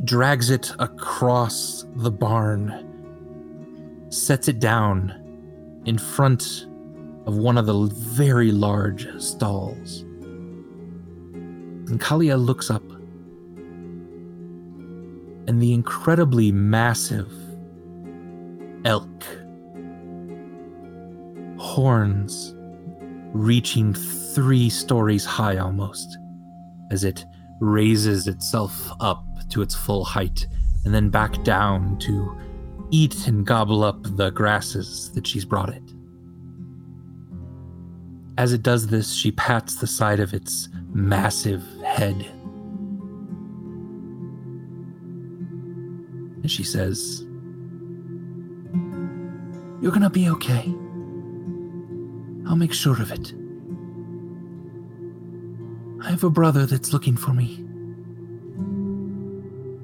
Drags 0.04 0.50
it 0.50 0.72
across 0.80 1.86
the 1.96 2.12
barn 2.12 2.84
sets 4.10 4.48
it 4.48 4.60
down 4.60 5.27
in 5.88 5.98
front 5.98 6.68
of 7.26 7.38
one 7.38 7.58
of 7.58 7.66
the 7.66 7.88
very 7.96 8.52
large 8.52 9.08
stalls. 9.20 10.02
And 11.90 12.00
Kalia 12.00 12.38
looks 12.38 12.70
up, 12.70 12.84
and 15.48 15.62
the 15.62 15.74
incredibly 15.74 16.52
massive 16.52 17.32
elk, 18.84 19.26
horns 21.58 22.54
reaching 23.34 23.94
three 23.94 24.70
stories 24.70 25.24
high 25.26 25.58
almost, 25.58 26.18
as 26.92 27.06
it 27.06 27.26
raises 27.62 28.28
itself 28.28 28.92
up 29.00 29.26
to 29.50 29.62
its 29.62 29.74
full 29.74 30.04
height 30.04 30.48
and 30.86 30.94
then 30.94 31.10
back 31.10 31.44
down 31.44 31.98
to 32.00 32.38
eat 32.92 33.28
and 33.28 33.46
gobble 33.46 33.84
up 33.84 34.00
the 34.16 34.30
grasses 34.32 35.12
that 35.14 35.28
she's 35.28 35.46
brought 35.46 35.70
it. 35.70 35.84
As 38.38 38.54
it 38.54 38.62
does 38.62 38.88
this, 38.88 39.14
she 39.14 39.32
pats 39.32 39.76
the 39.76 39.88
side 39.88 40.20
of 40.20 40.34
its 40.34 40.70
massive 40.94 41.64
head. 41.84 42.16
And 46.44 46.52
she 46.52 46.64
says, 46.64 47.26
You're 49.82 49.92
gonna 49.92 50.10
be 50.10 50.30
okay. 50.30 50.74
I'll 52.48 52.56
make 52.56 52.74
sure 52.74 53.02
of 53.02 53.12
it. 53.12 53.34
I 56.04 56.12
have 56.12 56.24
a 56.24 56.30
brother 56.30 56.66
that's 56.66 56.94
looking 56.94 57.18
for 57.18 57.34
me. 57.34 57.66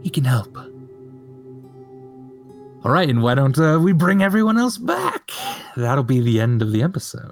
He 0.03 0.09
can 0.09 0.23
help. 0.23 0.72
All 2.83 2.91
right, 2.91 3.09
and 3.09 3.23
why 3.23 3.33
don't 3.33 3.57
uh, 3.57 3.79
we 3.81 3.93
bring 3.93 4.21
everyone 4.21 4.57
else 4.57 4.77
back? 4.77 5.31
That'll 5.77 6.03
be 6.03 6.19
the 6.19 6.41
end 6.41 6.61
of 6.61 6.73
the 6.73 6.83
episode. 6.83 7.31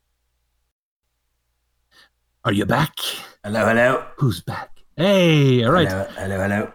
Are 2.46 2.54
you 2.54 2.66
back? 2.66 2.96
Hello, 3.44 3.66
hello. 3.66 4.06
Who's 4.16 4.40
back? 4.40 4.70
Hey, 4.96 5.64
all 5.66 5.74
right. 5.74 5.90
Hello, 5.90 6.08
hello, 6.16 6.38
hello. 6.42 6.74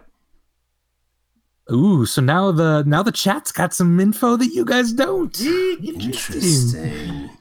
Ooh, 1.71 2.05
so 2.05 2.21
now 2.21 2.51
the 2.51 2.83
now 2.85 3.01
the 3.01 3.11
chat's 3.11 3.51
got 3.51 3.73
some 3.73 3.99
info 3.99 4.37
that 4.37 4.53
you 4.53 4.63
guys 4.63 4.93
don't. 4.93 5.37
Interesting. 5.41 7.31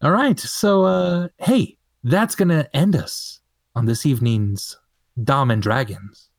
All 0.00 0.10
right, 0.10 0.40
so 0.40 0.84
uh, 0.84 1.28
hey, 1.38 1.76
that's 2.02 2.34
gonna 2.34 2.68
end 2.72 2.96
us 2.96 3.40
on 3.76 3.84
this 3.84 4.06
evening's 4.06 4.78
Dom 5.22 5.50
and 5.50 5.62
Dragons. 5.62 6.30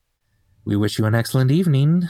We 0.65 0.75
wish 0.75 0.97
you 0.97 1.05
an 1.05 1.15
excellent 1.15 1.51
evening. 1.51 2.09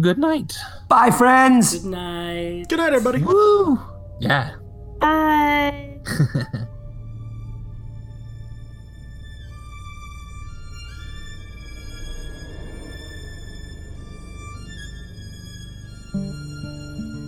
Good 0.00 0.18
night. 0.18 0.56
Bye, 0.88 1.10
friends. 1.10 1.78
Good 1.78 1.90
night. 1.90 2.66
Good 2.68 2.78
night, 2.78 2.92
everybody. 2.92 3.22
Woo! 3.22 3.78
Yeah. 4.20 4.54
Bye. 5.00 6.00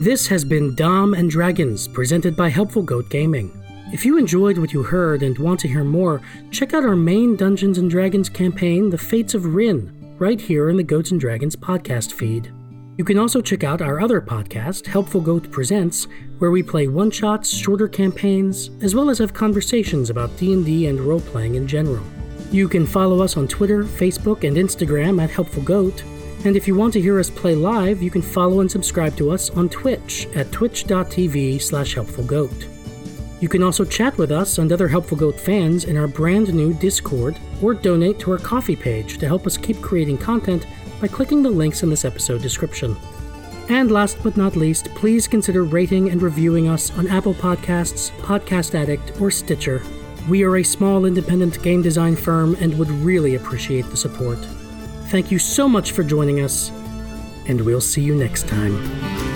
This 0.01 0.29
has 0.29 0.47
been 0.47 0.75
Dom 0.77 1.13
and 1.13 1.29
Dragons, 1.29 1.87
presented 1.87 2.35
by 2.35 2.49
Helpful 2.49 2.81
Goat 2.81 3.11
Gaming. 3.11 3.53
If 3.93 4.07
you 4.07 4.17
enjoyed 4.17 4.57
what 4.57 4.73
you 4.73 4.83
heard 4.83 5.23
and 5.23 5.37
want 5.39 5.61
to 5.61 5.69
hear 5.69 5.85
more, 5.85 6.23
check 6.51 6.73
out 6.73 6.85
our 6.87 6.97
main 6.97 7.37
Dungeons 7.37 7.77
and 7.77 7.91
Dragons 7.91 8.31
campaign, 8.31 8.89
The 8.89 8.97
Fates 8.97 9.35
of 9.35 9.55
Rin, 9.55 10.00
right 10.21 10.39
here 10.39 10.69
in 10.69 10.77
the 10.77 10.83
Goats 10.83 11.13
and 11.13 11.19
Dragons 11.19 11.57
podcast 11.57 12.13
feed. 12.13 12.53
You 12.99 13.05
can 13.05 13.19
also 13.19 13.41
check 13.41 13.65
out 13.65 13.81
our 13.81 14.03
other 14.03 14.21
podcast, 14.21 14.87
Helpful 14.87 15.23
Goat 15.23 15.51
Presents, 15.51 16.07
where 16.37 16.51
we 16.51 16.63
play 16.63 16.89
one-shots, 16.89 17.49
shorter 17.49 17.89
campaigns, 17.89 18.69
as 18.83 18.95
well 18.95 19.09
as 19.09 19.17
have 19.17 19.33
conversations 19.33 20.11
about 20.11 20.37
D&D 20.37 20.89
and 20.89 21.01
role-playing 21.01 21.55
in 21.55 21.67
general. 21.67 22.05
You 22.53 22.69
can 22.69 22.87
follow 22.87 23.23
us 23.23 23.39
on 23.39 23.49
Twitter, 23.49 23.83
Facebook, 23.83 24.47
and 24.47 24.59
Instagram 24.59 25.23
at 25.23 25.31
Helpful 25.31 25.63
Goat, 25.63 26.05
and 26.45 26.55
if 26.55 26.69
you 26.69 26.75
want 26.75 26.93
to 26.93 27.01
hear 27.01 27.19
us 27.19 27.31
play 27.31 27.55
live, 27.55 28.03
you 28.03 28.11
can 28.11 28.21
follow 28.21 28.61
and 28.61 28.71
subscribe 28.71 29.17
to 29.17 29.31
us 29.31 29.49
on 29.49 29.71
Twitch 29.71 30.27
at 30.35 30.53
twitch.tv 30.53 31.63
slash 31.63 31.95
helpfulgoat. 31.95 32.80
You 33.41 33.49
can 33.49 33.63
also 33.63 33.87
chat 33.87 34.17
with 34.19 34.31
us 34.31 34.59
and 34.59 34.71
other 34.71 34.87
Helpful 34.87 35.17
Goat 35.17 35.41
fans 35.41 35.85
in 35.85 35.97
our 35.97 36.07
brand 36.07 36.53
new 36.53 36.75
Discord 36.75 37.39
or 37.63 37.73
donate 37.73 38.19
to 38.21 38.33
our 38.33 38.39
Ko-fi 38.39 38.77
page 38.77 39.17
to 39.19 39.27
help 39.27 39.47
us 39.47 39.57
keep 39.57 39.81
creating 39.81 40.19
content 40.19 40.67
by 41.01 41.09
clicking 41.09 41.43
the 41.43 41.49
links 41.49 41.83
in 41.83 41.89
this 41.89 42.05
episode 42.05 42.43
description. 42.43 42.95
And 43.71 43.91
last 43.91 44.23
but 44.23 44.37
not 44.37 44.57
least, 44.57 44.95
please 44.95 45.27
consider 45.27 45.65
rating 45.65 46.11
and 46.11 46.21
reviewing 46.21 46.69
us 46.69 46.91
on 46.99 47.07
Apple 47.07 47.35
Podcasts, 47.35 48.11
Podcast 48.19 48.75
Addict, 48.75 49.19
or 49.21 49.31
Stitcher. 49.31 49.83
We 50.29 50.43
are 50.43 50.59
a 50.59 50.63
small 50.63 51.07
independent 51.07 51.63
game 51.63 51.81
design 51.81 52.17
firm 52.17 52.57
and 52.61 52.79
would 52.79 52.91
really 52.91 53.37
appreciate 53.37 53.87
the 53.87 53.97
support. 53.97 54.39
Thank 55.07 55.31
you 55.31 55.39
so 55.39 55.67
much 55.67 55.93
for 55.93 56.03
joining 56.03 56.41
us, 56.41 56.71
and 57.47 57.61
we'll 57.63 57.81
see 57.81 58.03
you 58.03 58.15
next 58.15 58.49
time. 58.49 59.30